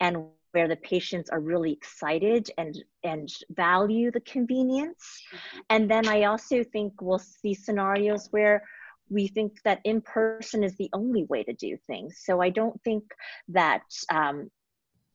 and 0.00 0.24
where 0.52 0.68
the 0.68 0.76
patients 0.76 1.30
are 1.30 1.40
really 1.40 1.72
excited 1.72 2.50
and 2.58 2.76
and 3.04 3.28
value 3.50 4.10
the 4.10 4.20
convenience. 4.20 5.22
Mm-hmm. 5.34 5.58
and 5.70 5.90
then 5.90 6.08
i 6.08 6.24
also 6.24 6.62
think 6.64 7.00
we'll 7.00 7.18
see 7.18 7.54
scenarios 7.54 8.28
where 8.30 8.62
we 9.08 9.26
think 9.26 9.60
that 9.64 9.80
in 9.84 10.00
person 10.00 10.62
is 10.62 10.76
the 10.76 10.88
only 10.92 11.24
way 11.24 11.42
to 11.42 11.52
do 11.52 11.76
things. 11.86 12.20
So 12.24 12.40
i 12.40 12.50
don't 12.50 12.80
think 12.82 13.04
that 13.48 13.82
um, 14.12 14.50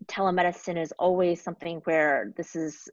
telemedicine 0.08 0.82
is 0.82 0.94
always 1.00 1.42
something 1.42 1.82
where 1.86 2.34
this 2.38 2.56
is 2.56 2.90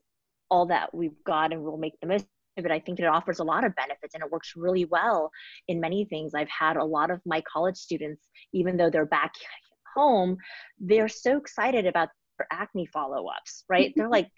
all 0.49 0.65
that 0.67 0.93
we've 0.93 1.23
got 1.25 1.51
and 1.51 1.61
we'll 1.63 1.77
make 1.77 1.99
the 2.01 2.07
most 2.07 2.25
of 2.57 2.65
it. 2.65 2.71
I 2.71 2.79
think 2.79 2.99
it 2.99 3.05
offers 3.05 3.39
a 3.39 3.43
lot 3.43 3.63
of 3.63 3.75
benefits 3.75 4.13
and 4.13 4.23
it 4.23 4.31
works 4.31 4.53
really 4.55 4.85
well 4.85 5.31
in 5.67 5.79
many 5.79 6.05
things. 6.05 6.33
I've 6.35 6.49
had 6.49 6.77
a 6.77 6.85
lot 6.85 7.09
of 7.09 7.19
my 7.25 7.41
college 7.51 7.77
students 7.77 8.29
even 8.53 8.77
though 8.77 8.89
they're 8.89 9.05
back 9.05 9.33
home 9.95 10.37
they're 10.79 11.07
so 11.07 11.37
excited 11.37 11.85
about 11.85 12.09
acne 12.51 12.85
follow-ups, 12.87 13.65
right? 13.69 13.93
They're 13.95 14.09
like, 14.19 14.29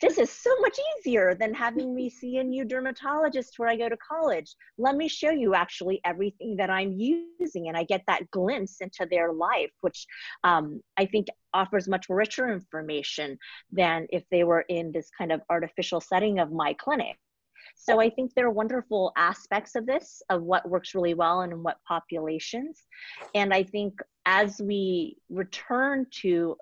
this 0.00 0.18
is 0.18 0.30
so 0.30 0.50
much 0.60 0.78
easier 0.98 1.34
than 1.34 1.52
having 1.52 1.94
me 1.94 2.08
see 2.08 2.38
a 2.38 2.44
new 2.44 2.64
dermatologist 2.64 3.58
where 3.58 3.68
I 3.68 3.76
go 3.76 3.88
to 3.88 3.96
college. 3.96 4.54
Let 4.78 4.96
me 4.96 5.08
show 5.08 5.30
you 5.30 5.54
actually 5.54 6.00
everything 6.04 6.56
that 6.56 6.70
I'm 6.70 6.92
using. 6.92 7.68
And 7.68 7.76
I 7.76 7.84
get 7.84 8.02
that 8.06 8.30
glimpse 8.30 8.80
into 8.80 9.06
their 9.10 9.32
life, 9.32 9.70
which 9.82 10.06
um, 10.42 10.80
I 10.96 11.04
think 11.04 11.26
offers 11.52 11.86
much 11.86 12.06
richer 12.08 12.50
information 12.50 13.38
than 13.70 14.06
if 14.10 14.24
they 14.30 14.44
were 14.44 14.64
in 14.68 14.90
this 14.90 15.10
kind 15.16 15.32
of 15.32 15.42
artificial 15.50 16.00
setting 16.00 16.38
of 16.38 16.50
my 16.50 16.72
clinic. 16.74 17.16
So 17.76 18.00
I 18.00 18.10
think 18.10 18.34
there 18.34 18.46
are 18.46 18.50
wonderful 18.50 19.12
aspects 19.16 19.74
of 19.74 19.86
this, 19.86 20.22
of 20.28 20.42
what 20.42 20.68
works 20.68 20.94
really 20.94 21.14
well 21.14 21.42
and 21.42 21.52
in 21.52 21.62
what 21.62 21.78
populations. 21.86 22.86
And 23.34 23.52
I 23.52 23.62
think 23.62 24.00
as 24.26 24.60
we 24.60 25.16
return 25.28 26.06
to 26.22 26.56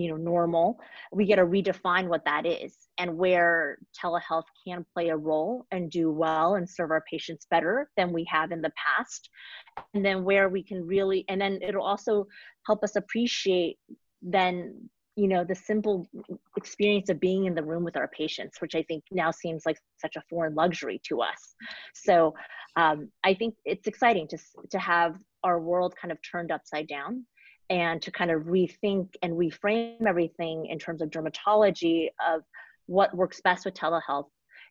you 0.00 0.08
know 0.10 0.16
normal 0.16 0.78
we 1.12 1.26
get 1.26 1.36
to 1.36 1.44
redefine 1.44 2.08
what 2.08 2.24
that 2.24 2.46
is 2.46 2.76
and 2.98 3.16
where 3.16 3.78
telehealth 4.00 4.44
can 4.66 4.84
play 4.92 5.08
a 5.08 5.16
role 5.16 5.66
and 5.70 5.90
do 5.90 6.10
well 6.10 6.54
and 6.54 6.68
serve 6.68 6.90
our 6.90 7.04
patients 7.10 7.46
better 7.50 7.90
than 7.96 8.12
we 8.12 8.24
have 8.30 8.52
in 8.52 8.60
the 8.60 8.72
past. 8.76 9.30
And 9.94 10.04
then 10.04 10.24
where 10.24 10.48
we 10.48 10.62
can 10.62 10.86
really 10.86 11.24
and 11.28 11.40
then 11.40 11.58
it'll 11.62 11.84
also 11.84 12.26
help 12.66 12.82
us 12.82 12.96
appreciate 12.96 13.78
then 14.22 14.88
you 15.16 15.28
know 15.28 15.44
the 15.44 15.54
simple 15.54 16.08
experience 16.56 17.08
of 17.08 17.20
being 17.20 17.44
in 17.44 17.54
the 17.54 17.62
room 17.62 17.84
with 17.84 17.96
our 17.96 18.08
patients 18.08 18.60
which 18.60 18.74
i 18.74 18.82
think 18.82 19.04
now 19.12 19.30
seems 19.30 19.64
like 19.64 19.76
such 19.98 20.16
a 20.16 20.22
foreign 20.28 20.54
luxury 20.54 21.00
to 21.04 21.20
us. 21.20 21.54
So 21.94 22.34
um, 22.76 23.10
i 23.24 23.34
think 23.34 23.54
it's 23.64 23.86
exciting 23.86 24.28
to 24.28 24.38
to 24.70 24.78
have 24.78 25.16
our 25.44 25.60
world 25.60 25.94
kind 26.00 26.10
of 26.10 26.18
turned 26.22 26.50
upside 26.50 26.88
down 26.88 27.24
and 27.70 28.02
to 28.02 28.10
kind 28.10 28.30
of 28.30 28.42
rethink 28.42 29.14
and 29.22 29.32
reframe 29.32 30.06
everything 30.06 30.66
in 30.66 30.78
terms 30.78 31.00
of 31.00 31.10
dermatology 31.10 32.08
of 32.26 32.42
what 32.86 33.14
works 33.16 33.40
best 33.40 33.64
with 33.64 33.74
telehealth 33.74 34.28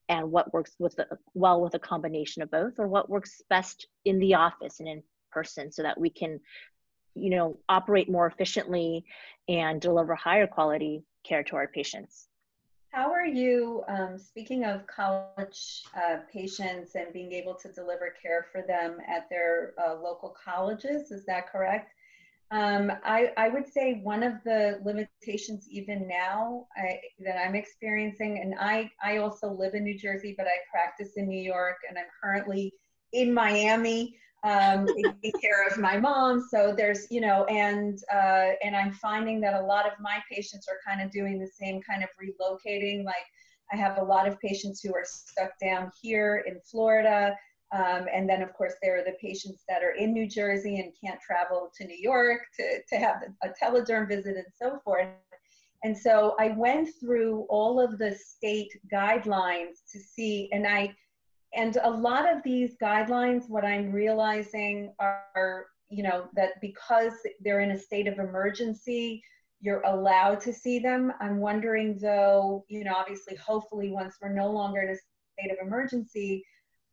and 0.09 0.31
what 0.31 0.53
works 0.53 0.75
with 0.79 0.95
the, 0.95 1.07
well 1.33 1.61
with 1.61 1.73
a 1.73 1.79
combination 1.79 2.41
of 2.41 2.51
both 2.51 2.73
or 2.77 2.87
what 2.87 3.09
works 3.09 3.41
best 3.49 3.87
in 4.05 4.19
the 4.19 4.35
office 4.35 4.79
and 4.79 4.87
in 4.87 5.01
person 5.31 5.71
so 5.71 5.81
that 5.81 5.99
we 5.99 6.09
can 6.09 6.39
you 7.15 7.29
know 7.29 7.57
operate 7.69 8.09
more 8.09 8.27
efficiently 8.27 9.03
and 9.47 9.81
deliver 9.81 10.13
higher 10.15 10.47
quality 10.47 11.03
care 11.23 11.43
to 11.43 11.55
our 11.55 11.67
patients. 11.67 12.27
How 12.91 13.11
are 13.11 13.25
you 13.25 13.83
um, 13.87 14.19
speaking 14.19 14.65
of 14.65 14.85
college 14.85 15.83
uh, 15.97 16.17
patients 16.31 16.93
and 16.93 17.11
being 17.11 17.31
able 17.31 17.55
to 17.55 17.71
deliver 17.71 18.13
care 18.21 18.45
for 18.51 18.61
them 18.61 18.97
at 19.07 19.27
their 19.31 19.73
uh, 19.83 19.95
local 19.95 20.29
colleges? 20.29 21.09
Is 21.09 21.25
that 21.25 21.51
correct 21.51 21.91
um, 22.53 22.91
I, 23.03 23.31
I, 23.35 23.49
would 23.49 23.67
say 23.67 23.99
one 24.03 24.21
of 24.21 24.33
the 24.45 24.79
limitations 24.85 25.67
even 25.71 26.07
now 26.07 26.67
I, 26.77 26.99
that 27.25 27.35
I'm 27.43 27.55
experiencing, 27.55 28.39
and 28.43 28.53
I, 28.59 28.91
I 29.03 29.17
also 29.17 29.51
live 29.51 29.73
in 29.73 29.83
New 29.83 29.97
Jersey, 29.97 30.35
but 30.37 30.45
I 30.45 30.57
practice 30.71 31.13
in 31.17 31.27
New 31.27 31.41
York, 31.41 31.77
and 31.89 31.97
I'm 31.97 32.05
currently 32.21 32.71
in 33.11 33.33
Miami 33.33 34.15
um, 34.43 34.85
taking 35.23 35.39
care 35.41 35.67
of 35.67 35.79
my 35.79 35.97
mom. 35.97 36.45
So 36.51 36.75
there's, 36.77 37.07
you 37.09 37.21
know, 37.21 37.45
and 37.45 37.97
uh, 38.13 38.51
and 38.63 38.75
I'm 38.75 38.93
finding 38.93 39.41
that 39.41 39.55
a 39.55 39.65
lot 39.65 39.87
of 39.87 39.93
my 39.99 40.19
patients 40.31 40.67
are 40.69 40.77
kind 40.87 41.03
of 41.03 41.11
doing 41.11 41.39
the 41.39 41.47
same 41.47 41.81
kind 41.81 42.03
of 42.03 42.09
relocating. 42.21 43.03
Like 43.03 43.25
I 43.71 43.77
have 43.77 43.97
a 43.97 44.03
lot 44.03 44.27
of 44.27 44.39
patients 44.39 44.81
who 44.81 44.93
are 44.93 45.05
stuck 45.05 45.51
down 45.59 45.91
here 46.01 46.43
in 46.45 46.59
Florida. 46.69 47.35
Um, 47.73 48.05
and 48.13 48.29
then, 48.29 48.43
of 48.43 48.53
course, 48.53 48.75
there 48.81 48.99
are 48.99 49.03
the 49.03 49.17
patients 49.19 49.63
that 49.67 49.81
are 49.83 49.95
in 49.95 50.13
New 50.13 50.29
Jersey 50.29 50.79
and 50.79 50.93
can't 51.03 51.19
travel 51.19 51.71
to 51.75 51.87
New 51.87 51.97
York 51.97 52.41
to, 52.59 52.81
to 52.87 52.97
have 52.97 53.23
a 53.43 53.49
telederm 53.49 54.07
visit 54.07 54.37
and 54.37 54.45
so 54.61 54.79
forth. 54.83 55.07
And 55.83 55.97
so 55.97 56.35
I 56.39 56.49
went 56.49 56.89
through 56.99 57.45
all 57.49 57.79
of 57.79 57.97
the 57.97 58.15
state 58.15 58.71
guidelines 58.93 59.81
to 59.91 59.99
see, 59.99 60.49
and 60.53 60.67
I, 60.67 60.93
and 61.55 61.77
a 61.83 61.89
lot 61.89 62.31
of 62.31 62.43
these 62.43 62.77
guidelines, 62.81 63.49
what 63.49 63.65
I'm 63.65 63.91
realizing 63.91 64.93
are, 64.99 65.65
you 65.89 66.03
know, 66.03 66.27
that 66.35 66.61
because 66.61 67.13
they're 67.43 67.61
in 67.61 67.71
a 67.71 67.79
state 67.79 68.07
of 68.07 68.19
emergency, 68.19 69.23
you're 69.61 69.81
allowed 69.81 70.41
to 70.41 70.53
see 70.53 70.77
them. 70.77 71.11
I'm 71.19 71.37
wondering 71.37 71.97
though, 71.99 72.65
you 72.69 72.83
know, 72.83 72.93
obviously, 72.95 73.35
hopefully, 73.35 73.91
once 73.91 74.15
we're 74.21 74.33
no 74.33 74.51
longer 74.51 74.81
in 74.81 74.89
a 74.89 74.95
state 74.95 75.51
of 75.51 75.65
emergency, 75.65 76.45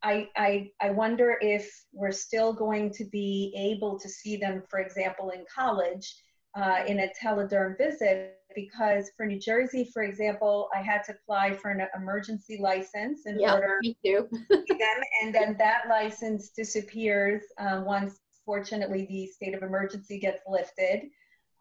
I, 0.03 0.29
I, 0.35 0.71
I 0.81 0.89
wonder 0.89 1.37
if 1.41 1.69
we're 1.93 2.11
still 2.11 2.53
going 2.53 2.91
to 2.93 3.05
be 3.05 3.53
able 3.55 3.99
to 3.99 4.09
see 4.09 4.35
them, 4.35 4.63
for 4.69 4.79
example, 4.79 5.29
in 5.29 5.45
college 5.53 6.15
uh, 6.55 6.83
in 6.87 6.99
a 6.99 7.09
telederm 7.21 7.77
visit, 7.77 8.37
because 8.55 9.11
for 9.15 9.25
New 9.25 9.39
Jersey, 9.39 9.89
for 9.93 10.03
example, 10.03 10.69
I 10.75 10.81
had 10.81 11.03
to 11.05 11.13
apply 11.13 11.55
for 11.55 11.69
an 11.71 11.87
emergency 11.95 12.59
license 12.61 13.25
in 13.25 13.39
yeah, 13.39 13.53
order 13.53 13.77
me 13.81 13.95
too. 14.03 14.27
them, 14.49 15.01
and 15.21 15.33
then 15.33 15.55
that 15.59 15.83
license 15.89 16.49
disappears 16.49 17.43
uh, 17.59 17.81
once, 17.85 18.19
fortunately, 18.45 19.05
the 19.09 19.27
state 19.27 19.53
of 19.53 19.63
emergency 19.63 20.19
gets 20.19 20.41
lifted. 20.47 21.09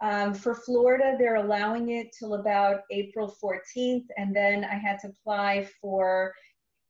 Um, 0.03 0.33
for 0.33 0.55
Florida, 0.55 1.15
they're 1.19 1.37
allowing 1.37 1.91
it 1.91 2.09
till 2.19 2.35
about 2.35 2.81
April 2.91 3.37
14th, 3.43 4.07
and 4.17 4.35
then 4.35 4.65
I 4.65 4.75
had 4.75 4.99
to 5.01 5.09
apply 5.09 5.69
for 5.81 6.33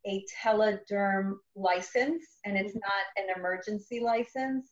a 0.07 0.25
telederm 0.43 1.35
license 1.55 2.25
and 2.45 2.57
it's 2.57 2.75
not 2.75 3.05
an 3.17 3.27
emergency 3.37 4.01
license. 4.01 4.71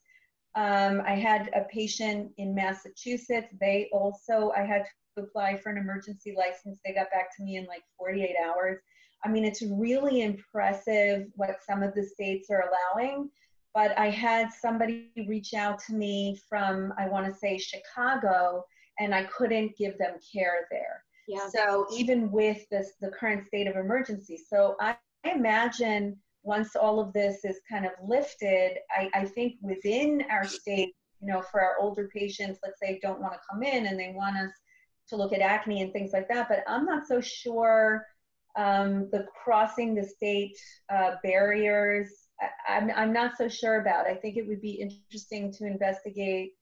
Um, 0.54 1.02
I 1.06 1.12
had 1.12 1.50
a 1.54 1.64
patient 1.72 2.32
in 2.38 2.54
Massachusetts. 2.54 3.54
They 3.60 3.88
also, 3.92 4.52
I 4.56 4.62
had 4.62 4.84
to 5.16 5.22
apply 5.22 5.56
for 5.56 5.70
an 5.70 5.78
emergency 5.78 6.34
license. 6.36 6.78
They 6.84 6.92
got 6.92 7.10
back 7.10 7.36
to 7.36 7.42
me 7.42 7.56
in 7.56 7.66
like 7.66 7.82
48 7.98 8.34
hours. 8.44 8.80
I 9.24 9.28
mean, 9.28 9.44
it's 9.44 9.62
really 9.62 10.22
impressive 10.22 11.26
what 11.34 11.58
some 11.68 11.82
of 11.82 11.94
the 11.94 12.04
states 12.04 12.48
are 12.50 12.64
allowing. 12.68 13.30
But 13.74 13.96
I 13.98 14.10
had 14.10 14.48
somebody 14.52 15.10
reach 15.28 15.54
out 15.54 15.78
to 15.86 15.94
me 15.94 16.40
from, 16.48 16.92
I 16.98 17.08
want 17.08 17.26
to 17.26 17.38
say, 17.38 17.58
Chicago, 17.58 18.64
and 18.98 19.14
I 19.14 19.24
couldn't 19.24 19.76
give 19.76 19.98
them 19.98 20.14
care 20.32 20.66
there. 20.70 21.04
Yeah. 21.28 21.48
So 21.54 21.86
even 21.92 22.30
with 22.30 22.68
this, 22.70 22.92
the 23.00 23.10
current 23.10 23.46
state 23.46 23.66
of 23.66 23.76
emergency, 23.76 24.40
so 24.48 24.76
I 24.80 24.96
I 25.24 25.30
imagine 25.32 26.16
once 26.42 26.76
all 26.76 27.00
of 27.00 27.12
this 27.12 27.44
is 27.44 27.60
kind 27.70 27.84
of 27.84 27.92
lifted, 28.02 28.78
I, 28.90 29.10
I 29.14 29.24
think 29.24 29.56
within 29.60 30.24
our 30.30 30.44
state, 30.44 30.94
you 31.20 31.32
know, 31.32 31.42
for 31.42 31.60
our 31.60 31.76
older 31.80 32.08
patients, 32.14 32.60
let's 32.62 32.78
say 32.80 32.98
don't 33.02 33.20
want 33.20 33.34
to 33.34 33.40
come 33.50 33.62
in 33.62 33.86
and 33.86 33.98
they 33.98 34.12
want 34.14 34.36
us 34.36 34.52
to 35.08 35.16
look 35.16 35.32
at 35.32 35.40
acne 35.40 35.82
and 35.82 35.92
things 35.92 36.12
like 36.12 36.28
that, 36.28 36.48
but 36.48 36.62
I'm 36.66 36.84
not 36.84 37.06
so 37.06 37.20
sure 37.20 38.04
um, 38.56 39.08
the 39.10 39.26
crossing 39.42 39.94
the 39.94 40.04
state 40.04 40.56
uh, 40.92 41.12
barriers. 41.22 42.08
I, 42.40 42.76
am 42.76 42.84
I'm, 42.84 42.96
I'm 42.96 43.12
not 43.12 43.36
so 43.36 43.48
sure 43.48 43.80
about. 43.80 44.06
I 44.06 44.14
think 44.14 44.36
it 44.36 44.46
would 44.46 44.60
be 44.60 44.72
interesting 44.72 45.52
to 45.54 45.66
investigate 45.66 46.52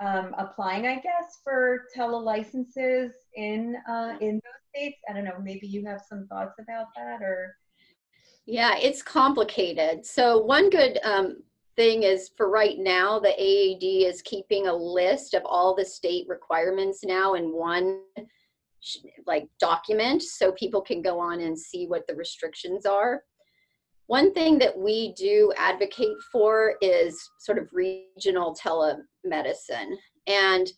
um, 0.00 0.34
applying, 0.38 0.86
I 0.86 0.96
guess, 0.96 1.38
for 1.42 1.84
tele 1.94 2.20
licenses 2.20 3.12
in 3.34 3.76
uh, 3.88 4.16
in 4.20 4.34
those 4.34 4.62
states. 4.74 4.98
I 5.08 5.14
don't 5.14 5.24
know. 5.24 5.38
Maybe 5.42 5.66
you 5.66 5.84
have 5.86 6.02
some 6.06 6.26
thoughts 6.26 6.58
about 6.58 6.88
that, 6.96 7.22
or 7.22 7.56
yeah, 8.46 8.76
it's 8.76 9.02
complicated. 9.02 10.06
So 10.06 10.38
one 10.38 10.70
good 10.70 10.98
um, 11.04 11.42
thing 11.74 12.04
is 12.04 12.30
for 12.36 12.48
right 12.48 12.78
now, 12.78 13.18
the 13.18 13.30
AAD 13.30 14.08
is 14.08 14.22
keeping 14.22 14.68
a 14.68 14.74
list 14.74 15.34
of 15.34 15.42
all 15.44 15.74
the 15.74 15.84
state 15.84 16.26
requirements 16.28 17.00
now 17.04 17.34
in 17.34 17.52
one 17.52 18.00
like 19.26 19.48
document 19.58 20.22
so 20.22 20.52
people 20.52 20.80
can 20.80 21.02
go 21.02 21.18
on 21.18 21.40
and 21.40 21.58
see 21.58 21.86
what 21.86 22.06
the 22.06 22.14
restrictions 22.14 22.86
are. 22.86 23.22
One 24.06 24.32
thing 24.32 24.58
that 24.60 24.78
we 24.78 25.12
do 25.14 25.52
advocate 25.56 26.16
for 26.30 26.74
is 26.80 27.28
sort 27.40 27.58
of 27.58 27.68
regional 27.72 28.54
telemedicine. 28.54 29.96
And 30.28 30.70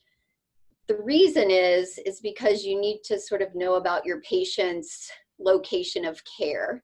the 0.87 0.97
reason 0.97 1.51
is 1.51 1.99
is 2.07 2.21
because 2.21 2.65
you 2.65 2.81
need 2.81 3.01
to 3.05 3.21
sort 3.21 3.43
of 3.43 3.55
know 3.55 3.75
about 3.75 4.07
your 4.07 4.23
patient's 4.23 5.11
location 5.39 6.07
of 6.07 6.23
care. 6.39 6.83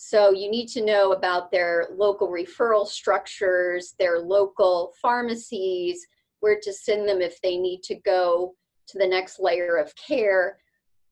So 0.00 0.30
you 0.30 0.48
need 0.48 0.68
to 0.68 0.84
know 0.84 1.10
about 1.10 1.50
their 1.50 1.88
local 1.90 2.28
referral 2.28 2.86
structures, 2.86 3.96
their 3.98 4.20
local 4.20 4.94
pharmacies, 5.02 6.06
where 6.38 6.60
to 6.62 6.72
send 6.72 7.08
them 7.08 7.20
if 7.20 7.40
they 7.40 7.56
need 7.56 7.82
to 7.82 7.96
go 7.96 8.54
to 8.86 8.98
the 8.98 9.06
next 9.08 9.40
layer 9.40 9.74
of 9.76 9.92
care. 9.96 10.58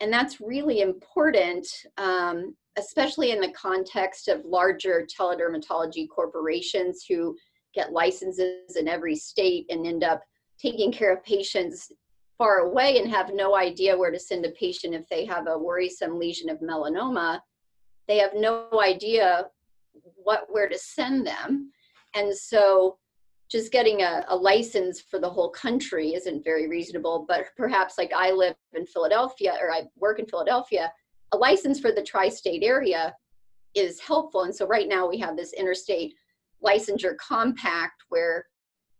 And 0.00 0.12
that's 0.12 0.40
really 0.40 0.82
important, 0.82 1.66
um, 1.98 2.54
especially 2.78 3.32
in 3.32 3.40
the 3.40 3.50
context 3.54 4.28
of 4.28 4.44
larger 4.44 5.04
teledermatology 5.04 6.08
corporations 6.08 7.04
who 7.08 7.36
get 7.74 7.90
licenses 7.90 8.76
in 8.76 8.86
every 8.86 9.16
state 9.16 9.66
and 9.68 9.84
end 9.84 10.04
up 10.04 10.22
taking 10.60 10.92
care 10.92 11.12
of 11.12 11.24
patients 11.24 11.90
far 12.38 12.58
away 12.58 12.98
and 12.98 13.10
have 13.10 13.34
no 13.34 13.56
idea 13.56 13.98
where 13.98 14.12
to 14.12 14.18
send 14.20 14.46
a 14.46 14.50
patient 14.50 14.94
if 14.94 15.08
they 15.08 15.24
have 15.24 15.48
a 15.48 15.58
worrisome 15.58 16.20
lesion 16.20 16.48
of 16.48 16.60
melanoma 16.60 17.40
they 18.08 18.18
have 18.18 18.32
no 18.34 18.68
idea 18.82 19.46
what 20.16 20.46
where 20.48 20.68
to 20.68 20.78
send 20.78 21.26
them. 21.26 21.70
And 22.14 22.34
so 22.34 22.98
just 23.50 23.72
getting 23.72 24.02
a, 24.02 24.24
a, 24.28 24.36
license 24.36 25.00
for 25.00 25.20
the 25.20 25.30
whole 25.30 25.50
country 25.50 26.14
isn't 26.14 26.42
very 26.42 26.68
reasonable 26.68 27.24
but 27.28 27.44
perhaps 27.56 27.96
like 27.96 28.12
i 28.12 28.32
live 28.32 28.56
in 28.74 28.84
philadelphia 28.84 29.56
or 29.62 29.70
i 29.70 29.82
work 29.96 30.18
in 30.18 30.26
philadelphia 30.26 30.90
a 31.32 31.36
license 31.36 31.78
for 31.78 31.92
the 31.92 32.02
tri-state 32.02 32.62
area 32.62 33.14
is 33.76 34.00
helpful. 34.00 34.42
And 34.42 34.54
so 34.54 34.66
right 34.66 34.88
now 34.88 35.06
we 35.06 35.18
have 35.18 35.36
this 35.36 35.52
interstate 35.52 36.14
licensure 36.64 37.16
compact 37.18 38.04
where 38.08 38.46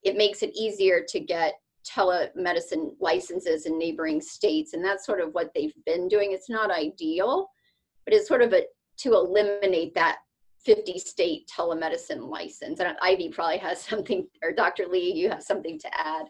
it 0.03 0.17
makes 0.17 0.43
it 0.43 0.55
easier 0.55 1.05
to 1.09 1.21
get 1.21 1.55
telemedicine 1.89 2.91
licenses 3.01 3.67
in 3.67 3.79
neighboring 3.79 4.21
states. 4.21 4.75
And 4.75 4.85
that's 4.85 5.07
sort 5.07 5.21
of 5.21 5.33
what 5.33 5.51
they've 5.55 5.75
been 5.87 6.09
doing. 6.09 6.33
It's 6.33 6.51
not 6.51 6.71
ideal 6.71 7.49
but 8.07 8.15
it's 8.15 8.29
sort 8.29 8.41
of 8.41 8.53
a 8.53 8.63
to 8.99 9.15
eliminate 9.15 9.95
that 9.95 10.19
50 10.65 10.99
state 10.99 11.51
telemedicine 11.57 12.29
license. 12.29 12.81
And 12.81 12.97
Ivy 13.01 13.29
probably 13.31 13.59
has 13.59 13.81
something, 13.89 14.27
or 14.43 14.53
Dr. 14.53 14.87
Lee, 14.87 15.13
you 15.13 15.31
have 15.31 15.43
something 15.43 15.79
to 15.79 15.89
add. 15.99 16.27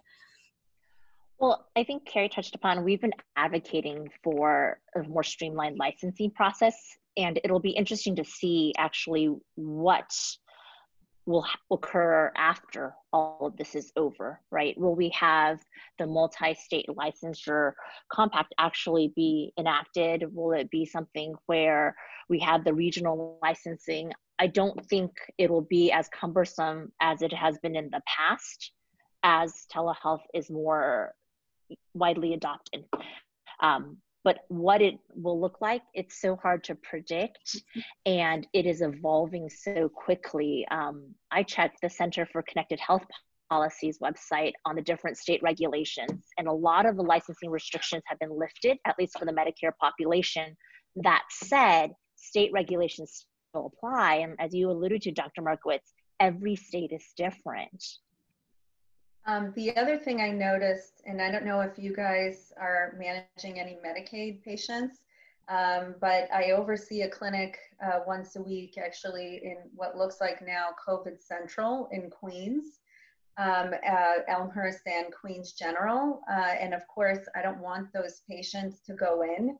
Well, 1.39 1.67
I 1.77 1.85
think 1.85 2.07
Carrie 2.07 2.31
touched 2.31 2.55
upon, 2.55 2.83
we've 2.83 3.01
been 3.01 3.13
advocating 3.37 4.09
for 4.23 4.81
a 4.95 5.03
more 5.03 5.23
streamlined 5.23 5.77
licensing 5.77 6.31
process, 6.31 6.75
and 7.19 7.39
it'll 7.45 7.61
be 7.61 7.71
interesting 7.71 8.17
to 8.17 8.25
see 8.25 8.73
actually 8.79 9.35
what 9.55 10.11
will 11.27 11.45
occur 11.73 12.33
after 12.37 12.95
all 13.13 13.39
of 13.47 13.57
this 13.57 13.75
is 13.75 13.93
over, 13.97 14.41
right? 14.51 14.79
Will 14.79 14.95
we 14.95 15.11
have 15.11 15.61
the 15.99 16.07
multi-state 16.07 16.87
licensure 16.89 17.73
compact 18.11 18.55
actually 18.59 19.13
be 19.17 19.53
enacted? 19.59 20.25
Will 20.33 20.53
it 20.53 20.71
be 20.71 20.87
something 20.87 21.35
where 21.47 21.97
we 22.29 22.39
have 22.39 22.65
the 22.65 22.73
regional 22.73 23.39
licensing? 23.43 24.13
I 24.39 24.47
don't 24.47 24.87
think 24.87 25.11
it 25.37 25.51
will 25.51 25.67
be 25.69 25.91
as 25.91 26.09
cumbersome 26.09 26.93
as 27.01 27.23
it 27.23 27.33
has 27.33 27.59
been 27.59 27.75
in 27.75 27.91
the 27.91 28.03
past 28.07 28.73
as 29.25 29.67
telehealth 29.75 30.23
is 30.33 30.49
more 30.49 31.13
widely 31.95 32.35
adopted. 32.35 32.85
Um, 33.61 33.97
but 34.27 34.41
what 34.49 34.83
it 34.83 34.99
will 35.15 35.41
look 35.41 35.61
like, 35.61 35.83
it's 35.95 36.21
so 36.21 36.35
hard 36.35 36.65
to 36.65 36.75
predict 36.75 37.63
and 38.07 38.45
it 38.53 38.67
is 38.67 38.83
evolving 38.83 39.49
so 39.49 39.89
quickly. 39.89 40.67
Um, 40.69 41.15
I 41.31 41.45
checked 41.45 41.81
the 41.81 41.89
Center 41.89 42.27
for 42.27 42.43
Connected 42.43 42.81
Health 42.81 43.05
Policy's 43.49 44.01
website 44.01 44.55
on 44.65 44.75
the 44.75 44.83
different 44.83 45.17
state 45.17 45.41
regulations, 45.45 46.25
and 46.39 46.49
a 46.49 46.53
lot 46.53 46.87
of 46.87 46.97
the 46.97 47.05
licensing 47.05 47.51
restrictions 47.51 48.03
have 48.07 48.19
been 48.19 48.37
lifted, 48.37 48.79
at 48.85 48.99
least 48.99 49.17
for 49.17 49.27
the 49.27 49.31
Medicare 49.31 49.71
population. 49.81 50.57
That 50.97 51.23
said, 51.31 51.93
state 52.17 52.51
regulations 52.53 53.27
still 53.53 53.73
apply. 53.77 54.17
And 54.17 54.35
as 54.41 54.53
you 54.53 54.73
alluded 54.73 55.03
to, 55.03 55.13
Dr. 55.13 55.43
Markowitz, 55.43 55.93
every 56.19 56.57
state 56.57 56.91
is 56.91 57.05
different. 57.17 57.81
Um, 59.27 59.53
the 59.57 59.77
other 59.77 59.99
thing 59.99 60.21
I 60.21 60.31
noticed, 60.31 61.03
and 61.05 61.21
I 61.21 61.33
don't 61.33 61.45
know 61.45 61.61
if 61.61 61.77
you 61.77 61.95
guys 61.95 62.53
are 62.61 62.95
managing 62.97 63.59
any 63.59 63.77
Medicaid 63.85 64.45
patients, 64.45 65.01
um, 65.49 65.97
but 66.01 66.29
I 66.33 66.53
oversee 66.53 67.03
a 67.03 67.09
clinic 67.09 67.59
uh, 67.85 68.01
once 68.07 68.37
a 68.37 68.43
week 68.43 68.79
actually 68.79 69.41
in 69.43 69.57
what 69.75 69.97
looks 69.97 70.21
like 70.21 70.47
now 70.47 70.69
COVID 70.87 71.21
Central 71.21 71.89
in 71.91 72.09
Queens, 72.09 72.79
um, 73.37 73.75
uh, 73.89 74.15
Elmhurst 74.29 74.87
and 74.87 75.13
Queens 75.13 75.53
General. 75.53 76.21
Uh, 76.31 76.55
and 76.61 76.73
of 76.73 76.87
course, 76.87 77.27
I 77.35 77.43
don't 77.43 77.61
want 77.61 77.93
those 77.93 78.23
patients 78.31 78.81
to 78.87 78.95
go 78.95 79.23
in 79.23 79.57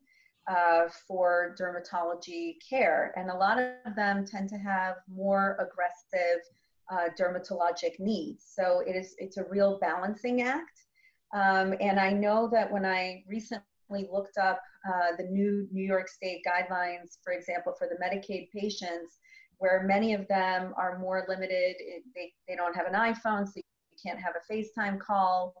uh, 0.47 0.87
for 1.07 1.55
dermatology 1.59 2.55
care. 2.67 3.13
And 3.17 3.29
a 3.29 3.35
lot 3.35 3.59
of 3.59 3.95
them 3.97 4.25
tend 4.25 4.47
to 4.49 4.57
have 4.57 4.95
more 5.13 5.57
aggressive 5.59 6.41
uh, 6.89 7.09
dermatologic 7.19 7.99
needs. 7.99 8.45
So 8.55 8.81
it 8.85 8.95
is 8.95 9.15
it's 9.17 9.37
a 9.37 9.45
real 9.49 9.77
balancing 9.79 10.41
act. 10.41 10.83
Um, 11.33 11.75
and 11.81 11.99
I 11.99 12.11
know 12.11 12.49
that 12.53 12.71
when 12.71 12.85
I 12.85 13.23
recently 13.27 14.07
looked 14.11 14.37
up 14.37 14.61
uh, 14.87 15.15
the 15.17 15.25
new 15.25 15.67
New 15.71 15.83
York 15.83 16.07
State 16.07 16.41
guidelines, 16.47 17.17
for 17.23 17.33
example, 17.33 17.73
for 17.77 17.87
the 17.87 17.97
Medicaid 18.03 18.49
patients, 18.51 19.19
where 19.57 19.83
many 19.83 20.13
of 20.13 20.27
them 20.27 20.73
are 20.77 20.99
more 20.99 21.25
limited, 21.27 21.75
they, 22.15 22.31
they 22.47 22.55
don't 22.55 22.75
have 22.75 22.85
an 22.85 22.93
iPhone, 22.93 23.45
so 23.45 23.53
you 23.55 23.63
can't 24.05 24.19
have 24.19 24.33
a 24.35 24.53
FaceTime 24.53 24.99
call. 24.99 25.55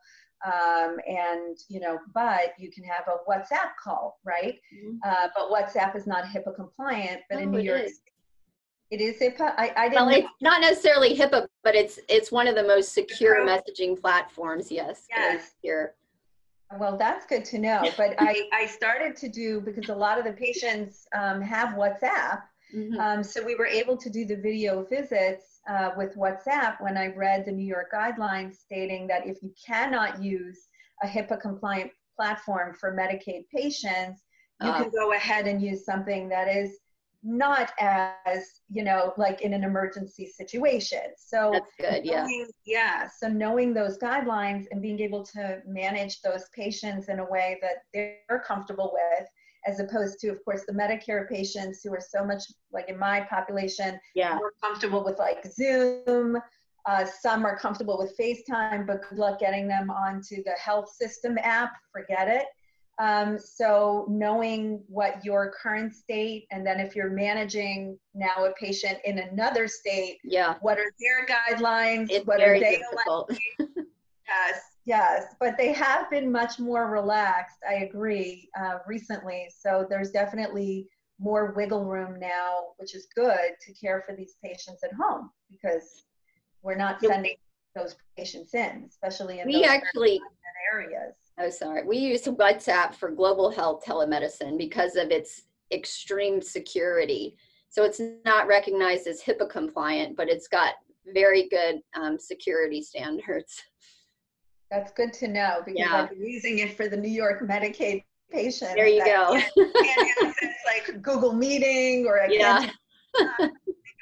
Um, 0.45 0.97
and 1.07 1.57
you 1.67 1.79
know, 1.79 1.97
but 2.13 2.53
you 2.59 2.69
can 2.71 2.83
have 2.83 3.05
a 3.07 3.29
WhatsApp 3.29 3.71
call, 3.83 4.19
right? 4.23 4.59
Mm-hmm. 4.73 4.97
Uh, 5.03 5.29
but 5.35 5.49
WhatsApp 5.49 5.95
is 5.95 6.05
not 6.05 6.25
HIPAA 6.25 6.55
compliant. 6.55 7.21
But 7.27 7.39
oh, 7.39 7.41
in 7.41 7.51
New 7.51 7.59
York, 7.59 7.81
is. 7.85 8.01
It 8.89 9.01
is 9.01 9.19
HIPAA. 9.19 9.53
I, 9.57 9.73
I 9.75 9.89
didn't. 9.89 10.05
Well, 10.05 10.15
it's 10.15 10.27
not 10.41 10.61
necessarily 10.61 11.15
HIPAA, 11.15 11.47
but 11.63 11.75
it's 11.75 11.99
it's 12.07 12.31
one 12.31 12.47
of 12.47 12.55
the 12.55 12.63
most 12.63 12.93
secure 12.93 13.45
messaging 13.45 13.99
platforms. 13.99 14.71
Yes. 14.71 15.05
Yes. 15.09 15.51
Here. 15.61 15.95
Well, 16.79 16.97
that's 16.97 17.25
good 17.25 17.43
to 17.45 17.59
know. 17.59 17.89
But 17.97 18.15
I 18.17 18.49
I 18.53 18.65
started 18.65 19.15
to 19.17 19.29
do 19.29 19.59
because 19.61 19.89
a 19.89 19.95
lot 19.95 20.17
of 20.17 20.25
the 20.25 20.33
patients 20.33 21.05
um, 21.17 21.41
have 21.41 21.69
WhatsApp, 21.75 22.43
mm-hmm. 22.73 22.99
um, 22.99 23.23
so 23.23 23.43
we 23.43 23.55
were 23.55 23.67
able 23.67 23.97
to 23.97 24.09
do 24.09 24.25
the 24.25 24.37
video 24.37 24.85
visits 24.85 25.59
uh, 25.69 25.91
with 25.97 26.15
WhatsApp 26.15 26.79
when 26.79 26.97
I 26.97 27.07
read 27.07 27.45
the 27.45 27.51
New 27.51 27.65
York 27.65 27.91
guidelines 27.93 28.55
stating 28.55 29.05
that 29.07 29.27
if 29.27 29.43
you 29.43 29.53
cannot 29.65 30.23
use 30.23 30.67
a 31.03 31.07
HIPAA 31.07 31.41
compliant 31.41 31.91
platform 32.15 32.73
for 32.73 32.95
Medicaid 32.95 33.43
patients, 33.53 34.23
you 34.61 34.69
uh, 34.69 34.81
can 34.81 34.91
go 34.91 35.11
ahead 35.13 35.45
and 35.45 35.61
use 35.61 35.85
something 35.85 36.29
that 36.29 36.47
is 36.47 36.79
not 37.27 37.71
as 37.79 38.61
you 38.69 38.83
know 38.83 39.13
like 39.17 39.41
in 39.41 39.53
an 39.53 39.63
emergency 39.63 40.25
situation. 40.25 41.01
So 41.17 41.51
that's 41.51 41.73
good 41.77 42.05
yeah. 42.05 42.25
yeah 42.65 43.07
so 43.19 43.27
knowing 43.27 43.73
those 43.73 43.97
guidelines 43.97 44.65
and 44.71 44.81
being 44.81 44.99
able 45.01 45.23
to 45.25 45.59
manage 45.67 46.21
those 46.21 46.45
patients 46.55 47.09
in 47.09 47.19
a 47.19 47.25
way 47.25 47.59
that 47.61 47.83
they're 47.93 48.43
comfortable 48.45 48.93
with 48.93 49.27
as 49.65 49.79
opposed 49.79 50.19
to 50.19 50.29
of 50.29 50.43
course 50.45 50.63
the 50.67 50.73
medicare 50.73 51.27
patients 51.27 51.81
who 51.83 51.93
are 51.93 52.01
so 52.01 52.23
much 52.23 52.43
like 52.71 52.87
in 52.89 52.97
my 52.97 53.21
population 53.21 53.99
yeah. 54.15 54.35
more 54.35 54.53
comfortable 54.63 55.03
with 55.03 55.19
like 55.19 55.45
zoom 55.51 56.37
uh, 56.85 57.05
some 57.21 57.45
are 57.45 57.57
comfortable 57.57 57.97
with 57.97 58.17
facetime 58.17 58.87
but 58.87 59.01
good 59.09 59.19
luck 59.19 59.39
getting 59.39 59.67
them 59.67 59.89
onto 59.89 60.43
the 60.43 60.53
health 60.63 60.89
system 60.89 61.37
app 61.39 61.73
forget 61.91 62.27
it 62.27 62.45
um, 62.99 63.37
so 63.37 64.05
knowing 64.09 64.81
what 64.87 65.23
your 65.23 65.51
current 65.51 65.93
state, 65.93 66.47
and 66.51 66.65
then 66.65 66.79
if 66.79 66.95
you're 66.95 67.11
managing 67.11 67.97
now 68.15 68.45
a 68.45 68.53
patient 68.53 68.97
in 69.05 69.19
another 69.19 69.67
state, 69.67 70.17
yeah, 70.23 70.55
what 70.61 70.79
are 70.79 70.91
their 70.99 71.25
guidelines? 71.27 72.07
It's 72.09 72.25
what 72.25 72.39
very 72.39 72.57
are 72.57 72.59
they 72.59 72.77
difficult. 72.77 73.31
yes, 74.27 74.61
yes, 74.85 75.35
but 75.39 75.57
they 75.57 75.73
have 75.73 76.09
been 76.09 76.31
much 76.31 76.57
more 76.57 76.89
relaxed. 76.89 77.57
I 77.69 77.75
agree 77.83 78.49
uh, 78.59 78.79
recently. 78.87 79.47
So 79.55 79.85
there's 79.87 80.09
definitely 80.09 80.87
more 81.19 81.53
wiggle 81.55 81.85
room 81.85 82.19
now, 82.19 82.69
which 82.77 82.95
is 82.95 83.07
good 83.15 83.51
to 83.61 83.73
care 83.73 84.03
for 84.07 84.15
these 84.15 84.35
patients 84.43 84.83
at 84.83 84.93
home 84.93 85.29
because 85.51 86.03
we're 86.63 86.75
not 86.75 86.99
sending 86.99 87.35
those 87.75 87.95
patients 88.17 88.55
in, 88.55 88.85
especially 88.89 89.39
in 89.39 89.45
we 89.45 89.63
actually 89.63 90.19
areas 90.73 91.13
Oh, 91.39 91.49
sorry. 91.49 91.83
We 91.85 91.97
use 91.97 92.23
WhatsApp 92.23 92.95
for 92.95 93.11
global 93.11 93.49
health 93.51 93.83
telemedicine 93.85 94.57
because 94.57 94.95
of 94.95 95.11
its 95.11 95.43
extreme 95.71 96.41
security. 96.41 97.35
So 97.69 97.83
it's 97.83 98.01
not 98.25 98.47
recognized 98.47 99.07
as 99.07 99.21
HIPAA 99.21 99.49
compliant, 99.49 100.17
but 100.17 100.29
it's 100.29 100.47
got 100.47 100.75
very 101.13 101.47
good 101.49 101.81
um, 101.95 102.17
security 102.17 102.81
standards. 102.81 103.61
That's 104.71 104.91
good 104.93 105.13
to 105.13 105.27
know 105.27 105.61
because 105.63 105.79
yeah. 105.79 106.03
I've 106.03 106.09
been 106.09 106.25
using 106.25 106.59
it 106.59 106.75
for 106.75 106.87
the 106.87 106.97
New 106.97 107.09
York 107.09 107.41
Medicaid 107.41 108.03
patient. 108.31 108.71
There 108.75 108.87
you 108.87 109.05
go. 109.05 109.39
can't 109.55 110.09
access 110.23 110.55
like 110.65 111.01
Google 111.01 111.33
Meeting 111.33 112.05
or 112.05 112.21
I 112.21 112.27
yeah. 112.29 112.69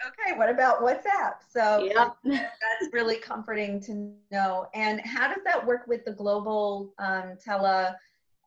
Okay, 0.08 0.38
what 0.38 0.50
about 0.50 0.82
WhatsApp? 0.82 1.36
So 1.50 1.84
yep. 1.84 2.16
that's 2.24 2.94
really 2.94 3.18
comforting 3.18 3.80
to 3.82 4.14
know. 4.32 4.68
And 4.74 5.02
how 5.02 5.28
does 5.28 5.44
that 5.46 5.66
work 5.66 5.88
with 5.88 6.06
the 6.06 6.12
global 6.12 6.94
um, 7.00 7.38
tele 7.44 7.96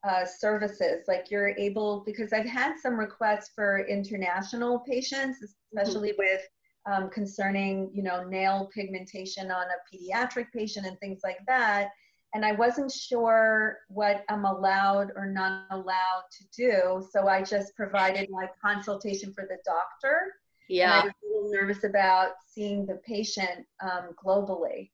uh, 0.05 0.25
services? 0.25 1.05
Like 1.09 1.31
you're 1.31 1.51
able, 1.57 2.03
because 2.07 2.33
I've 2.33 2.47
had 2.47 2.77
some 2.81 2.99
requests 2.99 3.51
for 3.55 3.87
international 3.87 4.81
patients, 4.81 5.39
especially 5.43 6.11
mm-hmm. 6.11 6.19
with 6.19 6.43
um, 6.87 7.11
concerning, 7.11 7.91
you 7.93 8.03
know, 8.03 8.25
nail 8.25 8.71
pigmentation 8.75 9.51
on 9.51 9.67
a 9.67 9.97
pediatric 9.97 10.47
patient 10.55 10.87
and 10.87 10.99
things 11.01 11.21
like 11.23 11.39
that. 11.47 11.91
And 12.35 12.45
I 12.45 12.53
wasn't 12.53 12.93
sure 12.93 13.79
what 13.89 14.25
I'm 14.29 14.45
allowed 14.45 15.13
or 15.17 15.27
not 15.27 15.65
allowed 15.71 16.25
to 16.31 16.45
do. 16.55 17.07
So 17.11 17.27
I 17.27 17.43
just 17.43 17.75
provided 17.75 18.29
my 18.31 18.47
consultation 18.63 19.33
for 19.33 19.45
the 19.49 19.57
doctor 19.65 20.35
yeah. 20.69 21.01
And 21.01 21.03
I 21.03 21.05
was 21.07 21.15
a 21.23 21.35
little 21.35 21.51
nervous 21.51 21.85
about 21.85 22.31
seeing 22.47 22.87
the 22.87 23.01
patient 23.07 23.67
um, 23.83 24.11
globally. 24.23 24.91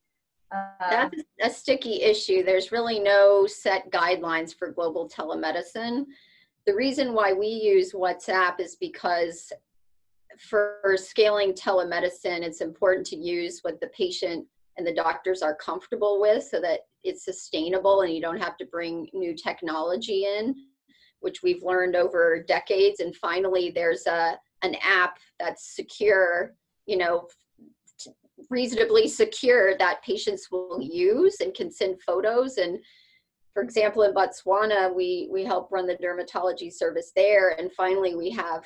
Uh, 0.52 0.90
That's 0.90 1.22
a 1.42 1.50
sticky 1.50 2.02
issue. 2.02 2.44
There's 2.44 2.72
really 2.72 3.00
no 3.00 3.46
set 3.46 3.90
guidelines 3.90 4.56
for 4.56 4.70
global 4.70 5.08
telemedicine. 5.08 6.04
The 6.66 6.74
reason 6.74 7.12
why 7.12 7.32
we 7.32 7.48
use 7.48 7.92
WhatsApp 7.92 8.60
is 8.60 8.76
because 8.76 9.52
for 10.38 10.96
scaling 10.96 11.52
telemedicine, 11.52 12.42
it's 12.42 12.60
important 12.60 13.06
to 13.06 13.16
use 13.16 13.60
what 13.62 13.80
the 13.80 13.88
patient 13.88 14.46
and 14.76 14.86
the 14.86 14.94
doctors 14.94 15.42
are 15.42 15.54
comfortable 15.54 16.20
with 16.20 16.44
so 16.44 16.60
that 16.60 16.80
it's 17.04 17.24
sustainable 17.24 18.02
and 18.02 18.12
you 18.14 18.20
don't 18.20 18.40
have 18.40 18.56
to 18.56 18.66
bring 18.66 19.08
new 19.12 19.34
technology 19.34 20.24
in, 20.24 20.54
which 21.20 21.42
we've 21.42 21.62
learned 21.62 21.96
over 21.96 22.44
decades. 22.46 23.00
And 23.00 23.14
finally, 23.14 23.70
there's 23.70 24.06
a 24.06 24.38
an 24.64 24.76
app 24.82 25.18
that's 25.38 25.76
secure, 25.76 26.54
you 26.86 26.96
know, 26.96 27.28
reasonably 28.50 29.08
secure 29.08 29.76
that 29.78 30.02
patients 30.02 30.48
will 30.50 30.80
use 30.80 31.36
and 31.40 31.54
can 31.54 31.70
send 31.70 32.00
photos. 32.02 32.56
And 32.58 32.78
for 33.52 33.62
example, 33.62 34.02
in 34.02 34.14
Botswana, 34.14 34.94
we, 34.94 35.28
we 35.30 35.44
help 35.44 35.70
run 35.70 35.86
the 35.86 35.96
dermatology 35.96 36.72
service 36.72 37.12
there. 37.14 37.50
And 37.58 37.72
finally, 37.72 38.16
we 38.16 38.30
have 38.30 38.64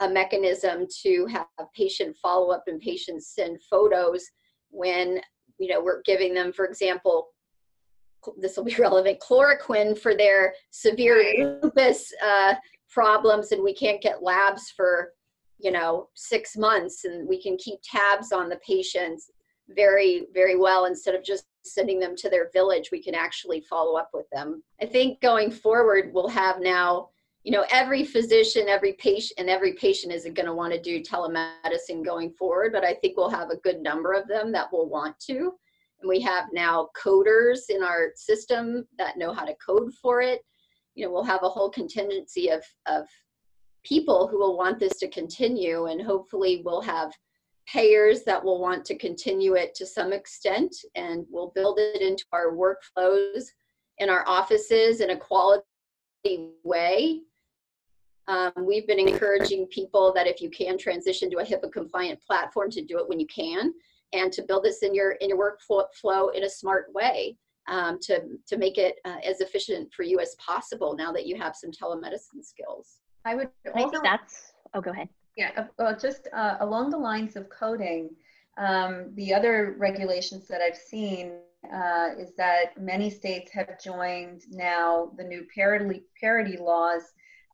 a 0.00 0.08
mechanism 0.08 0.86
to 1.02 1.26
have 1.26 1.46
patient 1.74 2.16
follow 2.16 2.52
up 2.52 2.64
and 2.68 2.80
patients 2.80 3.32
send 3.34 3.58
photos 3.68 4.24
when, 4.70 5.20
you 5.58 5.68
know, 5.68 5.82
we're 5.82 6.02
giving 6.02 6.34
them, 6.34 6.52
for 6.52 6.66
example, 6.66 7.28
this 8.40 8.56
will 8.56 8.64
be 8.64 8.74
relevant, 8.78 9.18
chloroquine 9.20 9.98
for 9.98 10.14
their 10.14 10.54
severe 10.70 11.58
lupus 11.62 12.12
uh, 12.24 12.54
problems, 12.90 13.52
and 13.52 13.62
we 13.62 13.74
can't 13.74 14.00
get 14.00 14.22
labs 14.22 14.70
for 14.70 15.12
you 15.58 15.70
know 15.70 16.08
six 16.14 16.56
months 16.56 17.04
and 17.04 17.28
we 17.28 17.40
can 17.42 17.56
keep 17.56 17.80
tabs 17.82 18.32
on 18.32 18.48
the 18.48 18.56
patients 18.66 19.30
very, 19.68 20.26
very 20.32 20.56
well. 20.56 20.86
Instead 20.86 21.14
of 21.14 21.24
just 21.24 21.46
sending 21.64 22.00
them 22.00 22.16
to 22.16 22.30
their 22.30 22.50
village, 22.52 22.90
we 22.90 23.02
can 23.02 23.14
actually 23.14 23.60
follow 23.60 23.96
up 23.96 24.10
with 24.12 24.28
them. 24.30 24.62
I 24.80 24.86
think 24.86 25.20
going 25.20 25.50
forward, 25.50 26.10
we'll 26.12 26.28
have 26.28 26.60
now, 26.60 27.08
you 27.44 27.52
know, 27.52 27.64
every 27.70 28.04
physician, 28.04 28.68
every 28.68 28.94
patient, 28.94 29.38
and 29.38 29.50
every 29.50 29.74
patient 29.74 30.12
isn't 30.12 30.34
going 30.34 30.46
to 30.46 30.54
want 30.54 30.72
to 30.72 30.80
do 30.80 31.02
telemedicine 31.02 32.04
going 32.04 32.32
forward, 32.32 32.72
but 32.72 32.84
I 32.84 32.94
think 32.94 33.16
we'll 33.16 33.30
have 33.30 33.50
a 33.50 33.56
good 33.58 33.80
number 33.80 34.12
of 34.12 34.26
them 34.28 34.52
that 34.52 34.72
will 34.72 34.88
want 34.88 35.18
to. 35.20 35.52
And 36.00 36.08
we 36.08 36.20
have 36.20 36.44
now 36.52 36.88
coders 36.96 37.68
in 37.68 37.82
our 37.82 38.12
system 38.14 38.86
that 38.98 39.18
know 39.18 39.32
how 39.32 39.44
to 39.44 39.54
code 39.54 39.92
for 40.00 40.20
it. 40.20 40.40
You 40.94 41.04
know, 41.04 41.12
we'll 41.12 41.24
have 41.24 41.42
a 41.42 41.48
whole 41.48 41.70
contingency 41.70 42.48
of, 42.48 42.62
of 42.86 43.06
people 43.84 44.28
who 44.28 44.38
will 44.38 44.56
want 44.56 44.78
this 44.78 44.98
to 44.98 45.08
continue, 45.08 45.86
and 45.86 46.00
hopefully 46.00 46.62
we'll 46.64 46.80
have 46.80 47.12
payers 47.66 48.22
that 48.24 48.42
will 48.42 48.60
want 48.60 48.84
to 48.86 48.96
continue 48.96 49.54
it 49.54 49.74
to 49.74 49.86
some 49.86 50.12
extent, 50.12 50.74
and 50.94 51.26
we'll 51.30 51.52
build 51.54 51.78
it 51.78 52.00
into 52.00 52.24
our 52.32 52.52
workflows 52.52 53.44
in 53.98 54.08
our 54.08 54.24
offices 54.26 55.00
in 55.00 55.10
a 55.10 55.16
quality 55.16 55.64
way. 56.64 57.20
Um, 58.28 58.52
we've 58.58 58.86
been 58.86 58.98
encouraging 58.98 59.66
people 59.66 60.12
that 60.14 60.26
if 60.26 60.40
you 60.40 60.50
can 60.50 60.76
transition 60.76 61.30
to 61.30 61.38
a 61.38 61.44
HIPAA 61.44 61.72
compliant 61.72 62.20
platform 62.22 62.70
to 62.70 62.84
do 62.84 62.98
it 62.98 63.08
when 63.08 63.18
you 63.18 63.26
can 63.26 63.72
and 64.12 64.32
to 64.32 64.42
build 64.42 64.64
this 64.64 64.82
in 64.82 64.94
your 64.94 65.12
in 65.12 65.30
your 65.30 65.56
workflow 65.70 66.34
in 66.34 66.44
a 66.44 66.50
smart 66.50 66.86
way 66.94 67.36
um, 67.68 67.98
to 68.02 68.22
to 68.46 68.56
make 68.56 68.78
it 68.78 68.96
uh, 69.04 69.16
as 69.24 69.40
efficient 69.40 69.92
for 69.92 70.02
you 70.02 70.20
as 70.20 70.34
possible 70.36 70.94
now 70.96 71.12
that 71.12 71.26
you 71.26 71.36
have 71.36 71.56
some 71.56 71.70
telemedicine 71.70 72.42
skills. 72.42 72.98
I 73.24 73.34
would 73.34 73.50
I 73.74 73.78
think 73.78 74.02
that's 74.02 74.52
oh 74.74 74.80
go 74.80 74.90
ahead. 74.90 75.08
Yeah, 75.36 75.50
uh, 75.56 75.64
well, 75.78 75.96
just 75.96 76.28
uh, 76.32 76.56
along 76.60 76.90
the 76.90 76.98
lines 76.98 77.36
of 77.36 77.48
coding, 77.48 78.10
um, 78.58 79.12
the 79.14 79.32
other 79.32 79.76
regulations 79.78 80.48
that 80.48 80.60
I've 80.60 80.76
seen 80.76 81.38
uh, 81.72 82.08
is 82.18 82.34
that 82.36 82.80
many 82.80 83.10
states 83.10 83.52
have 83.52 83.80
joined 83.80 84.42
now 84.50 85.12
the 85.16 85.24
new 85.24 85.46
parity 85.54 86.02
parity 86.20 86.56
laws. 86.56 87.02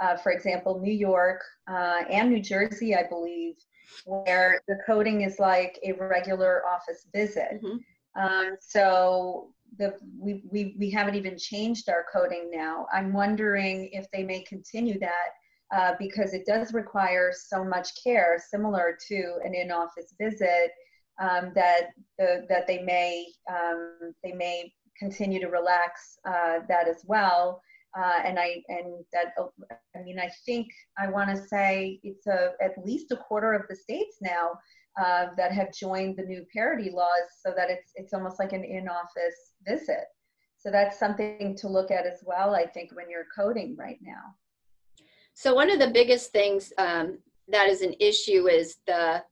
Uh, 0.01 0.17
for 0.17 0.33
example, 0.33 0.81
New 0.81 0.93
York 0.93 1.43
uh, 1.69 2.03
and 2.11 2.31
New 2.31 2.41
Jersey, 2.41 2.97
I 2.97 3.05
believe, 3.09 3.55
where 4.07 4.61
the 4.67 4.79
coding 4.87 5.23
is 5.23 5.39
like 5.39 5.79
a 5.85 5.93
regular 5.93 6.67
office 6.67 7.07
visit. 7.15 7.63
Mm-hmm. 7.63 8.21
Um, 8.21 8.57
so 8.61 9.53
the, 9.79 9.95
we, 10.19 10.43
we, 10.51 10.75
we 10.79 10.91
haven't 10.91 11.15
even 11.15 11.39
changed 11.39 11.89
our 11.89 12.05
coding 12.13 12.51
now. 12.53 12.87
I'm 12.93 13.13
wondering 13.13 13.91
if 13.93 14.11
they 14.11 14.25
may 14.25 14.43
continue 14.43 14.99
that 15.01 15.31
uh, 15.75 15.95
because 15.99 16.35
it 16.35 16.47
does 16.47 16.73
require 16.73 17.33
so 17.37 17.65
much 17.65 17.89
care, 18.03 18.43
similar 18.51 18.97
to 19.09 19.39
an 19.45 19.55
in-office 19.55 20.15
visit, 20.21 20.71
um, 21.21 21.53
that 21.55 21.89
the, 22.19 22.47
that 22.49 22.67
they 22.67 22.81
may 22.83 23.27
um, 23.51 24.13
they 24.23 24.33
may 24.33 24.73
continue 24.99 25.41
to 25.41 25.49
relax 25.49 26.19
uh, 26.27 26.61
that 26.69 26.89
as 26.89 27.03
well. 27.07 27.61
Uh, 27.99 28.21
and 28.25 28.39
I 28.39 28.63
and 28.69 29.05
that 29.13 29.35
I 29.97 30.03
mean 30.03 30.19
I 30.19 30.31
think 30.47 30.69
I 30.99 31.09
want 31.09 31.31
to 31.31 31.47
say 31.49 32.01
it's 32.03 32.27
a 32.27 32.53
at 32.63 32.73
least 32.85 33.13
a 33.13 33.17
quarter 33.17 33.53
of 33.53 33.63
the 33.69 33.77
states 33.77 34.17
now 34.21 34.53
uh, 35.01 35.27
that 35.37 35.53
have 35.53 35.73
joined 35.73 36.17
the 36.17 36.25
new 36.25 36.45
parity 36.53 36.91
laws, 36.91 37.29
so 37.45 37.53
that 37.57 37.71
it's 37.71 37.93
it's 37.97 38.15
almost 38.15 38.39
like 38.39 38.53
an 38.53 38.65
in-office 38.65 39.55
visit. 39.67 40.07
So 40.57 40.71
that's 40.71 40.99
something 40.99 41.57
to 41.59 41.69
look 41.69 41.91
at 41.91 42.07
as 42.07 42.23
well. 42.25 42.55
I 42.55 42.67
think 42.67 42.95
when 42.95 43.11
you're 43.11 43.27
coding 43.37 43.77
right 43.79 43.99
now. 44.01 44.35
So 45.35 45.55
one 45.55 45.71
of 45.71 45.79
the 45.79 45.91
biggest 45.91 46.31
things 46.33 46.73
um, 46.79 47.19
that 47.49 47.69
is 47.69 47.83
an 47.83 47.95
issue 48.01 48.49
is 48.49 48.77
the 48.87 49.23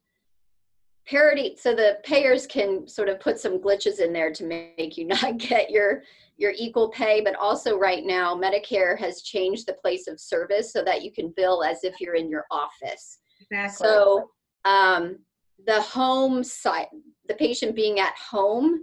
parity. 1.07 1.57
So 1.59 1.75
the 1.75 1.99
payers 2.05 2.47
can 2.47 2.87
sort 2.87 3.09
of 3.09 3.21
put 3.21 3.39
some 3.39 3.59
glitches 3.59 4.01
in 4.01 4.13
there 4.13 4.33
to 4.33 4.45
make 4.45 4.97
you 4.97 5.07
not 5.07 5.39
get 5.39 5.71
your 5.71 6.03
your 6.37 6.53
equal 6.57 6.89
pay, 6.91 7.21
but 7.21 7.37
also 7.37 7.79
right 7.79 8.05
now 8.05 8.35
Medicare 8.35 8.99
has 8.99 9.23
changed 9.23 9.67
the 9.67 9.75
place 9.75 10.09
of 10.09 10.19
service 10.19 10.73
so 10.73 10.83
that 10.83 11.03
you 11.03 11.13
can 11.13 11.33
bill 11.37 11.63
as 11.63 11.85
if 11.85 12.01
you're 12.01 12.15
in 12.15 12.29
your 12.29 12.47
office. 12.51 13.19
Exactly. 13.41 13.87
So 13.87 14.31
um, 14.65 15.19
the 15.67 15.81
home 15.81 16.43
site, 16.43 16.89
the 17.29 17.35
patient 17.35 17.77
being 17.77 18.01
at 18.01 18.15
home, 18.17 18.83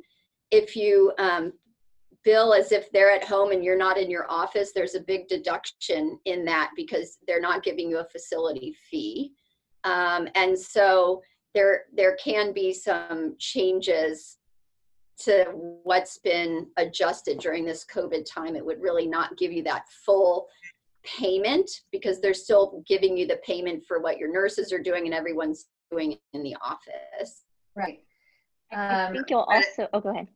if 0.51 0.76
you 0.76 1.11
um, 1.17 1.53
bill 2.30 2.53
as 2.53 2.71
if 2.71 2.91
they're 2.91 3.09
at 3.09 3.23
home 3.23 3.51
and 3.51 3.63
you're 3.63 3.75
not 3.75 3.97
in 3.97 4.07
your 4.07 4.30
office, 4.30 4.71
there's 4.71 4.93
a 4.93 4.99
big 4.99 5.27
deduction 5.27 6.19
in 6.25 6.45
that 6.45 6.69
because 6.75 7.17
they're 7.25 7.41
not 7.41 7.63
giving 7.63 7.89
you 7.89 7.97
a 7.97 8.05
facility 8.05 8.75
fee. 8.88 9.32
Um, 9.84 10.27
and 10.36 10.57
so 10.57 11.23
there 11.55 11.86
there 11.91 12.15
can 12.23 12.53
be 12.53 12.71
some 12.71 13.36
changes 13.39 14.38
to 15.21 15.45
what's 15.84 16.19
been 16.19 16.67
adjusted 16.77 17.39
during 17.39 17.65
this 17.65 17.84
COVID 17.91 18.25
time. 18.32 18.55
It 18.55 18.63
would 18.63 18.80
really 18.80 19.07
not 19.07 19.36
give 19.36 19.51
you 19.51 19.63
that 19.63 19.86
full 20.05 20.47
payment 21.03 21.67
because 21.91 22.21
they're 22.21 22.36
still 22.36 22.84
giving 22.88 23.17
you 23.17 23.25
the 23.25 23.41
payment 23.43 23.84
for 23.88 24.01
what 24.01 24.19
your 24.19 24.32
nurses 24.32 24.71
are 24.71 24.84
doing 24.89 25.05
and 25.05 25.15
everyone's 25.15 25.65
doing 25.89 26.19
in 26.34 26.43
the 26.43 26.55
office. 26.61 27.45
Right. 27.75 28.01
I 28.71 29.05
um, 29.05 29.13
think 29.13 29.32
you'll 29.32 29.49
also, 29.51 29.88
oh, 29.93 29.99
go 29.99 30.09
ahead. 30.09 30.27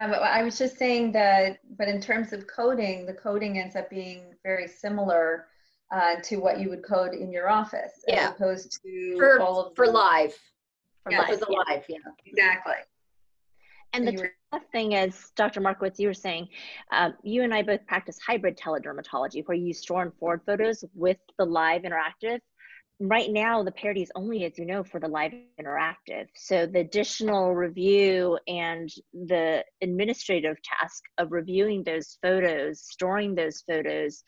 Um, 0.00 0.12
I 0.12 0.42
was 0.42 0.58
just 0.58 0.76
saying 0.76 1.12
that, 1.12 1.58
but 1.78 1.88
in 1.88 2.00
terms 2.00 2.32
of 2.32 2.46
coding, 2.46 3.06
the 3.06 3.14
coding 3.14 3.58
ends 3.58 3.76
up 3.76 3.88
being 3.88 4.34
very 4.42 4.68
similar 4.68 5.46
uh, 5.90 6.16
to 6.24 6.36
what 6.36 6.60
you 6.60 6.68
would 6.68 6.84
code 6.84 7.14
in 7.14 7.32
your 7.32 7.48
office, 7.48 8.04
yeah. 8.06 8.26
as 8.26 8.30
opposed 8.30 8.78
to 8.82 9.16
for, 9.16 9.40
all 9.40 9.66
of 9.66 9.76
for 9.76 9.86
the, 9.86 9.92
live. 9.92 10.34
For 11.02 11.12
yeah, 11.12 11.20
live, 11.20 11.28
for 11.28 11.36
the 11.36 11.46
yeah. 11.50 11.74
live, 11.74 11.84
yeah. 11.88 11.96
Exactly. 12.26 12.74
And 13.92 14.04
so 14.04 14.10
the 14.10 14.30
tough 14.52 14.68
thing 14.72 14.92
is, 14.92 15.32
Dr. 15.36 15.60
Markowitz, 15.60 15.98
you 15.98 16.08
were 16.08 16.14
saying, 16.14 16.48
uh, 16.90 17.10
you 17.22 17.42
and 17.42 17.54
I 17.54 17.62
both 17.62 17.86
practice 17.86 18.18
hybrid 18.18 18.58
teledermatology, 18.58 19.46
where 19.46 19.56
you 19.56 19.72
store 19.72 20.02
and 20.02 20.12
forward 20.18 20.42
photos 20.44 20.84
with 20.94 21.18
the 21.38 21.46
live 21.46 21.82
interactive 21.82 22.40
right 23.00 23.30
now 23.30 23.62
the 23.62 23.72
parity 23.72 24.02
is 24.02 24.10
only 24.14 24.44
as 24.44 24.56
you 24.58 24.64
know 24.64 24.82
for 24.82 25.00
the 25.00 25.08
live 25.08 25.32
interactive. 25.60 26.26
So 26.34 26.66
the 26.66 26.80
additional 26.80 27.54
review 27.54 28.38
and 28.48 28.90
the 29.12 29.64
administrative 29.82 30.56
task 30.62 31.02
of 31.18 31.32
reviewing 31.32 31.84
those 31.84 32.18
photos 32.22 32.82
storing 32.82 33.34
those 33.34 33.62
photos 33.68 34.22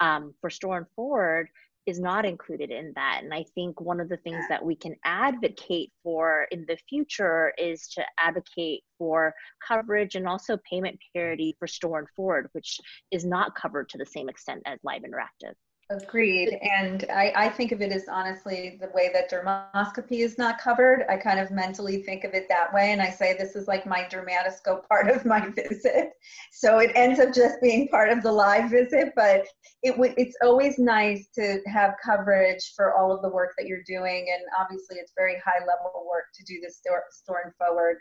um, 0.00 0.34
for 0.40 0.50
store 0.50 0.78
and 0.78 0.86
forward 0.96 1.48
is 1.86 2.00
not 2.00 2.24
included 2.24 2.70
in 2.70 2.92
that. 2.94 3.20
And 3.22 3.34
i 3.34 3.44
think 3.54 3.78
one 3.78 4.00
of 4.00 4.08
the 4.08 4.16
things 4.16 4.42
that 4.48 4.64
we 4.64 4.74
can 4.74 4.96
advocate 5.04 5.92
for 6.02 6.46
in 6.50 6.64
the 6.66 6.78
future 6.88 7.52
is 7.58 7.88
to 7.88 8.04
advocate 8.18 8.84
for 8.96 9.34
coverage 9.66 10.14
and 10.14 10.26
also 10.26 10.58
payment 10.68 10.98
parity 11.14 11.54
for 11.58 11.66
store 11.66 11.98
and 11.98 12.08
forward 12.16 12.48
which 12.52 12.80
is 13.10 13.24
not 13.26 13.54
covered 13.54 13.90
to 13.90 13.98
the 13.98 14.06
same 14.06 14.30
extent 14.30 14.62
as 14.64 14.78
live 14.82 15.02
interactive 15.02 15.54
Agreed. 15.90 16.58
And 16.62 17.04
I, 17.10 17.32
I 17.36 17.48
think 17.50 17.70
of 17.70 17.82
it 17.82 17.92
as 17.92 18.06
honestly 18.08 18.78
the 18.80 18.90
way 18.94 19.10
that 19.12 19.30
dermoscopy 19.30 20.20
is 20.24 20.38
not 20.38 20.58
covered. 20.58 21.04
I 21.10 21.18
kind 21.18 21.38
of 21.38 21.50
mentally 21.50 22.02
think 22.02 22.24
of 22.24 22.32
it 22.32 22.48
that 22.48 22.72
way. 22.72 22.92
And 22.92 23.02
I 23.02 23.10
say 23.10 23.36
this 23.36 23.54
is 23.54 23.68
like 23.68 23.86
my 23.86 24.08
dermatoscope 24.10 24.88
part 24.88 25.10
of 25.10 25.26
my 25.26 25.46
visit. 25.54 26.12
So 26.52 26.78
it 26.78 26.90
ends 26.94 27.20
up 27.20 27.34
just 27.34 27.60
being 27.60 27.88
part 27.88 28.08
of 28.08 28.22
the 28.22 28.32
live 28.32 28.70
visit, 28.70 29.12
but 29.14 29.46
it 29.82 29.96
would 29.98 30.14
it's 30.16 30.36
always 30.42 30.78
nice 30.78 31.28
to 31.34 31.60
have 31.66 31.94
coverage 32.02 32.72
for 32.74 32.94
all 32.94 33.12
of 33.12 33.20
the 33.20 33.28
work 33.28 33.52
that 33.58 33.66
you're 33.66 33.84
doing. 33.86 34.28
And 34.34 34.42
obviously 34.58 34.96
it's 34.96 35.12
very 35.14 35.36
high 35.44 35.60
level 35.60 36.08
work 36.10 36.24
to 36.34 36.44
do 36.44 36.60
this 36.62 36.78
store, 36.78 37.04
store 37.10 37.42
and 37.44 37.54
forward. 37.56 37.98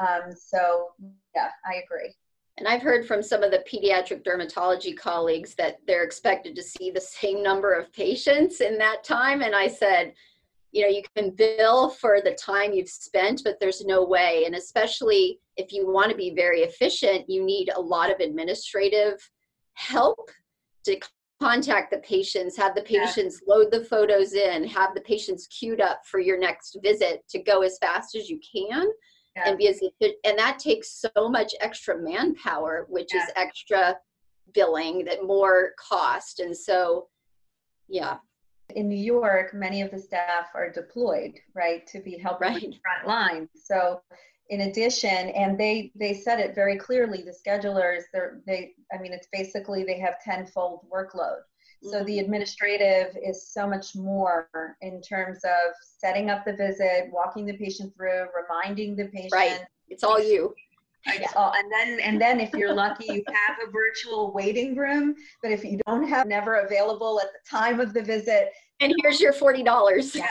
Um, 0.00 0.34
so 0.34 0.88
yeah, 1.34 1.50
I 1.66 1.82
agree. 1.84 2.14
And 2.58 2.66
I've 2.66 2.82
heard 2.82 3.06
from 3.06 3.22
some 3.22 3.42
of 3.42 3.50
the 3.50 3.64
pediatric 3.70 4.24
dermatology 4.24 4.96
colleagues 4.96 5.54
that 5.56 5.76
they're 5.86 6.04
expected 6.04 6.56
to 6.56 6.62
see 6.62 6.90
the 6.90 7.00
same 7.00 7.42
number 7.42 7.74
of 7.74 7.92
patients 7.92 8.60
in 8.60 8.78
that 8.78 9.04
time. 9.04 9.42
And 9.42 9.54
I 9.54 9.68
said, 9.68 10.14
you 10.72 10.82
know, 10.82 10.88
you 10.88 11.02
can 11.14 11.30
bill 11.30 11.90
for 11.90 12.20
the 12.22 12.34
time 12.34 12.72
you've 12.72 12.88
spent, 12.88 13.42
but 13.44 13.58
there's 13.60 13.84
no 13.84 14.04
way. 14.04 14.44
And 14.46 14.54
especially 14.54 15.40
if 15.56 15.72
you 15.72 15.90
want 15.90 16.10
to 16.10 16.16
be 16.16 16.34
very 16.34 16.62
efficient, 16.62 17.28
you 17.28 17.44
need 17.44 17.70
a 17.74 17.80
lot 17.80 18.10
of 18.10 18.20
administrative 18.20 19.30
help 19.74 20.30
to 20.84 20.98
contact 21.40 21.90
the 21.90 21.98
patients, 21.98 22.56
have 22.56 22.74
the 22.74 22.82
patients 22.82 23.42
yeah. 23.46 23.54
load 23.54 23.70
the 23.70 23.84
photos 23.84 24.32
in, 24.32 24.64
have 24.64 24.94
the 24.94 25.00
patients 25.02 25.46
queued 25.48 25.82
up 25.82 26.00
for 26.06 26.20
your 26.20 26.38
next 26.38 26.78
visit 26.82 27.22
to 27.28 27.38
go 27.38 27.62
as 27.62 27.78
fast 27.78 28.14
as 28.14 28.30
you 28.30 28.40
can 28.40 28.90
yeah. 29.36 29.48
and 29.48 29.58
be 29.58 29.68
as 29.68 29.80
and 30.02 30.38
that 30.38 30.58
takes 30.58 31.04
so 31.14 31.28
much 31.28 31.54
extra 31.60 31.98
manpower 31.98 32.86
which 32.88 33.10
yeah. 33.14 33.22
is 33.22 33.30
extra 33.36 33.96
billing 34.54 35.04
that 35.04 35.24
more 35.24 35.72
cost 35.78 36.40
and 36.40 36.56
so 36.56 37.08
yeah 37.88 38.16
in 38.74 38.88
new 38.88 38.96
york 38.96 39.52
many 39.54 39.82
of 39.82 39.90
the 39.90 39.98
staff 39.98 40.48
are 40.54 40.70
deployed 40.70 41.38
right 41.54 41.86
to 41.86 42.00
be 42.00 42.18
helping 42.18 42.48
right. 42.48 42.60
the 42.60 42.78
front 42.82 43.06
line 43.06 43.48
so 43.54 44.00
in 44.48 44.62
addition 44.62 45.08
and 45.30 45.58
they 45.58 45.90
they 45.96 46.14
said 46.14 46.38
it 46.38 46.54
very 46.54 46.76
clearly 46.76 47.22
the 47.22 47.34
schedulers 47.46 48.02
they're 48.12 48.40
they 48.46 48.72
i 48.92 48.98
mean 48.98 49.12
it's 49.12 49.28
basically 49.32 49.84
they 49.84 49.98
have 49.98 50.20
tenfold 50.24 50.86
workload 50.92 51.40
So 51.82 52.02
the 52.02 52.12
mm-hmm. 52.12 52.24
administrative 52.24 53.16
is 53.22 53.48
so 53.48 53.66
much 53.66 53.94
more 53.94 54.76
in 54.80 55.00
terms 55.02 55.44
of 55.44 55.74
setting 55.98 56.30
up 56.30 56.44
the 56.44 56.54
visit, 56.54 57.08
walking 57.12 57.46
the 57.46 57.56
patient 57.56 57.94
through, 57.94 58.26
reminding 58.34 58.96
the 58.96 59.06
patient. 59.06 59.32
Right. 59.32 59.60
It's 59.88 60.02
all 60.02 60.20
you. 60.20 60.54
It's 61.08 61.36
all, 61.36 61.52
and 61.56 61.70
then 61.70 62.00
and 62.00 62.20
then 62.20 62.40
if 62.40 62.52
you're 62.52 62.74
lucky, 62.74 63.06
you 63.06 63.22
have 63.28 63.58
a 63.66 63.70
virtual 63.70 64.32
waiting 64.32 64.74
room. 64.74 65.14
But 65.40 65.52
if 65.52 65.64
you 65.64 65.78
don't 65.86 66.08
have, 66.08 66.26
never 66.26 66.56
available 66.56 67.20
at 67.20 67.28
the 67.28 67.38
time 67.48 67.78
of 67.78 67.94
the 67.94 68.02
visit. 68.02 68.50
And 68.80 68.92
here's 69.02 69.20
your 69.20 69.32
forty 69.32 69.62
dollars. 69.62 70.14
Yeah. 70.14 70.28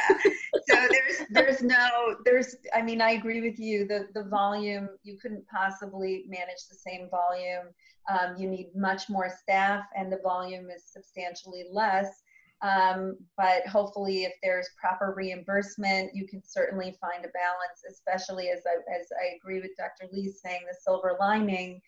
so 0.70 0.76
there's 0.90 1.28
there's 1.32 1.62
no 1.64 2.16
there's 2.26 2.56
I 2.74 2.82
mean 2.82 3.02
I 3.02 3.12
agree 3.12 3.42
with 3.42 3.60
you. 3.60 3.88
The 3.88 4.08
the 4.14 4.24
volume 4.24 4.90
you 5.04 5.18
couldn't 5.20 5.46
possibly 5.48 6.26
manage 6.28 6.68
the 6.70 6.76
same 6.76 7.10
volume 7.10 7.74
um, 8.10 8.36
you 8.38 8.48
need 8.48 8.76
much 8.76 9.10
more 9.10 9.30
staff 9.30 9.86
and 9.96 10.12
the 10.12 10.20
volume 10.24 10.70
is 10.70 10.84
substantially 10.86 11.66
less. 11.72 12.22
Um, 12.62 13.18
but 13.38 13.68
hopefully 13.68 14.24
if 14.24 14.34
there's 14.42 14.70
proper 14.80 15.14
reimbursement, 15.16 16.12
you 16.16 16.28
can 16.28 16.42
certainly 16.44 16.96
find 17.02 17.26
a 17.26 17.30
balance, 17.30 17.84
especially 17.90 18.50
as 18.50 18.62
I, 18.66 18.78
as 18.98 19.08
I 19.22 19.36
agree 19.36 19.60
with 19.60 19.72
Dr. 19.78 20.12
Lee 20.12 20.32
saying 20.32 20.62
the 20.68 20.76
silver 20.82 21.18
lining 21.20 21.82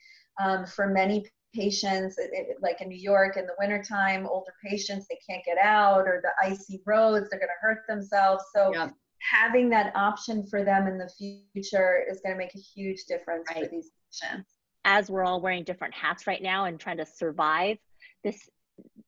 um, 0.43 0.65
for 0.65 0.87
many 0.87 1.25
patients, 1.57 2.17
it, 2.17 2.29
it, 2.33 2.57
like 2.61 2.81
in 2.81 2.89
New 2.89 2.99
York 2.99 3.37
in 3.37 3.45
the 3.45 3.55
wintertime, 3.59 4.27
older 4.27 4.53
patients, 4.63 5.07
they 5.09 5.19
can't 5.27 5.43
get 5.45 5.57
out 5.57 6.07
or 6.07 6.21
the 6.21 6.31
icy 6.45 6.81
roads, 6.85 7.29
they're 7.29 7.39
going 7.39 7.49
to 7.49 7.67
hurt 7.67 7.83
themselves. 7.87 8.43
So 8.55 8.71
yeah. 8.73 8.89
having 9.19 9.69
that 9.69 9.95
option 9.95 10.45
for 10.47 10.63
them 10.63 10.87
in 10.87 10.97
the 10.97 11.09
future 11.17 12.03
is 12.09 12.21
going 12.21 12.35
to 12.35 12.37
make 12.37 12.55
a 12.55 12.59
huge 12.59 13.05
difference 13.05 13.47
right. 13.49 13.63
for 13.63 13.69
these 13.71 13.91
patients 14.11 14.57
as 14.87 15.11
we're 15.11 15.25
all 15.25 15.41
wearing 15.41 15.65
different 15.65 15.93
hats 15.93 16.25
right 16.25 16.41
now 16.41 16.65
and 16.65 16.79
trying 16.79 16.97
to 16.97 17.05
survive 17.05 17.77
this 18.23 18.49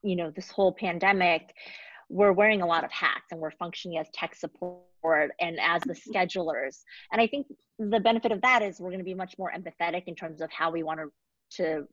you 0.03 0.15
know 0.15 0.29
this 0.35 0.49
whole 0.51 0.73
pandemic 0.73 1.53
we're 2.09 2.33
wearing 2.33 2.61
a 2.61 2.65
lot 2.65 2.83
of 2.83 2.91
hats 2.91 3.31
and 3.31 3.39
we're 3.39 3.51
functioning 3.51 3.97
as 3.97 4.07
tech 4.13 4.35
support 4.35 5.31
and 5.39 5.57
as 5.61 5.81
the 5.83 5.93
mm-hmm. 5.93 6.11
schedulers 6.11 6.81
and 7.11 7.21
i 7.21 7.27
think 7.27 7.47
the 7.79 7.99
benefit 7.99 8.31
of 8.31 8.41
that 8.41 8.61
is 8.61 8.79
we're 8.79 8.89
going 8.89 8.99
to 8.99 9.05
be 9.05 9.13
much 9.13 9.35
more 9.39 9.51
empathetic 9.55 10.03
in 10.07 10.15
terms 10.15 10.41
of 10.41 10.51
how 10.51 10.69
we 10.69 10.83
want 10.83 10.99
to 10.99 11.09
to 11.51 11.87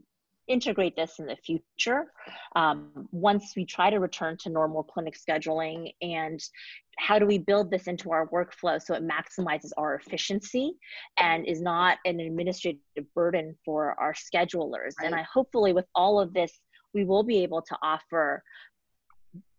integrate 0.48 0.96
this 0.96 1.18
in 1.18 1.26
the 1.26 1.36
future 1.36 2.12
um, 2.54 3.08
once 3.10 3.54
we 3.56 3.64
try 3.64 3.90
to 3.90 3.98
return 3.98 4.36
to 4.38 4.50
normal 4.50 4.82
clinic 4.82 5.16
scheduling 5.16 5.92
and 6.02 6.40
how 6.98 7.18
do 7.18 7.26
we 7.26 7.38
build 7.38 7.70
this 7.70 7.86
into 7.88 8.10
our 8.10 8.28
workflow 8.28 8.80
so 8.80 8.94
it 8.94 9.02
maximizes 9.06 9.70
our 9.76 9.94
efficiency 9.94 10.72
and 11.18 11.46
is 11.46 11.60
not 11.60 11.98
an 12.04 12.20
administrative 12.20 12.80
burden 13.14 13.56
for 13.64 13.98
our 14.00 14.14
schedulers 14.14 14.92
right. 15.00 15.06
and 15.06 15.14
i 15.14 15.22
hopefully 15.22 15.72
with 15.72 15.86
all 15.94 16.20
of 16.20 16.32
this 16.32 16.60
we 16.94 17.04
will 17.04 17.22
be 17.22 17.42
able 17.42 17.60
to 17.60 17.76
offer 17.82 18.42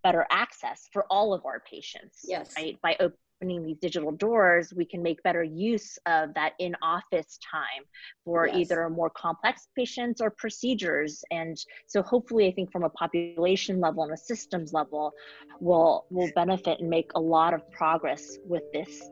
better 0.04 0.26
access 0.32 0.88
for 0.92 1.06
all 1.10 1.34
of 1.34 1.46
our 1.46 1.62
patients 1.70 2.22
yes 2.24 2.54
right 2.58 2.78
by 2.82 2.96
opening 3.38 3.64
these 3.64 3.78
digital 3.78 4.12
doors, 4.12 4.74
we 4.76 4.86
can 4.86 5.02
make 5.02 5.22
better 5.24 5.44
use 5.44 5.98
of 6.06 6.34
that 6.34 6.54
in 6.60 6.76
office 6.82 7.38
time 7.52 7.84
for 8.26 8.48
yes. 8.48 8.58
either 8.58 8.90
more 8.90 9.10
complex 9.10 9.68
patients 9.76 10.22
or 10.22 10.30
procedures. 10.30 11.24
And 11.32 11.58
so 11.86 12.02
hopefully 12.02 12.48
I 12.48 12.52
think 12.52 12.72
from 12.72 12.84
a 12.84 12.90
population 12.90 13.80
level 13.80 14.04
and 14.04 14.14
a 14.14 14.18
systems 14.18 14.74
level, 14.74 15.14
we'll 15.60 16.06
will 16.10 16.30
benefit 16.36 16.80
and 16.80 16.90
make 16.90 17.12
a 17.16 17.20
lot 17.20 17.54
of 17.54 17.70
progress 17.72 18.38
with 18.46 18.64
this 18.74 19.10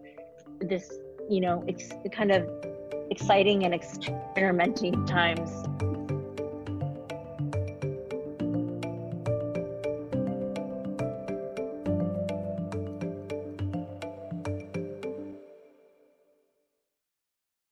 this, 0.61 0.97
you 1.29 1.41
know, 1.41 1.63
it's 1.67 1.89
kind 2.11 2.31
of 2.31 2.47
exciting 3.11 3.65
and 3.65 3.73
experimenting 3.73 5.05
times. 5.05 6.04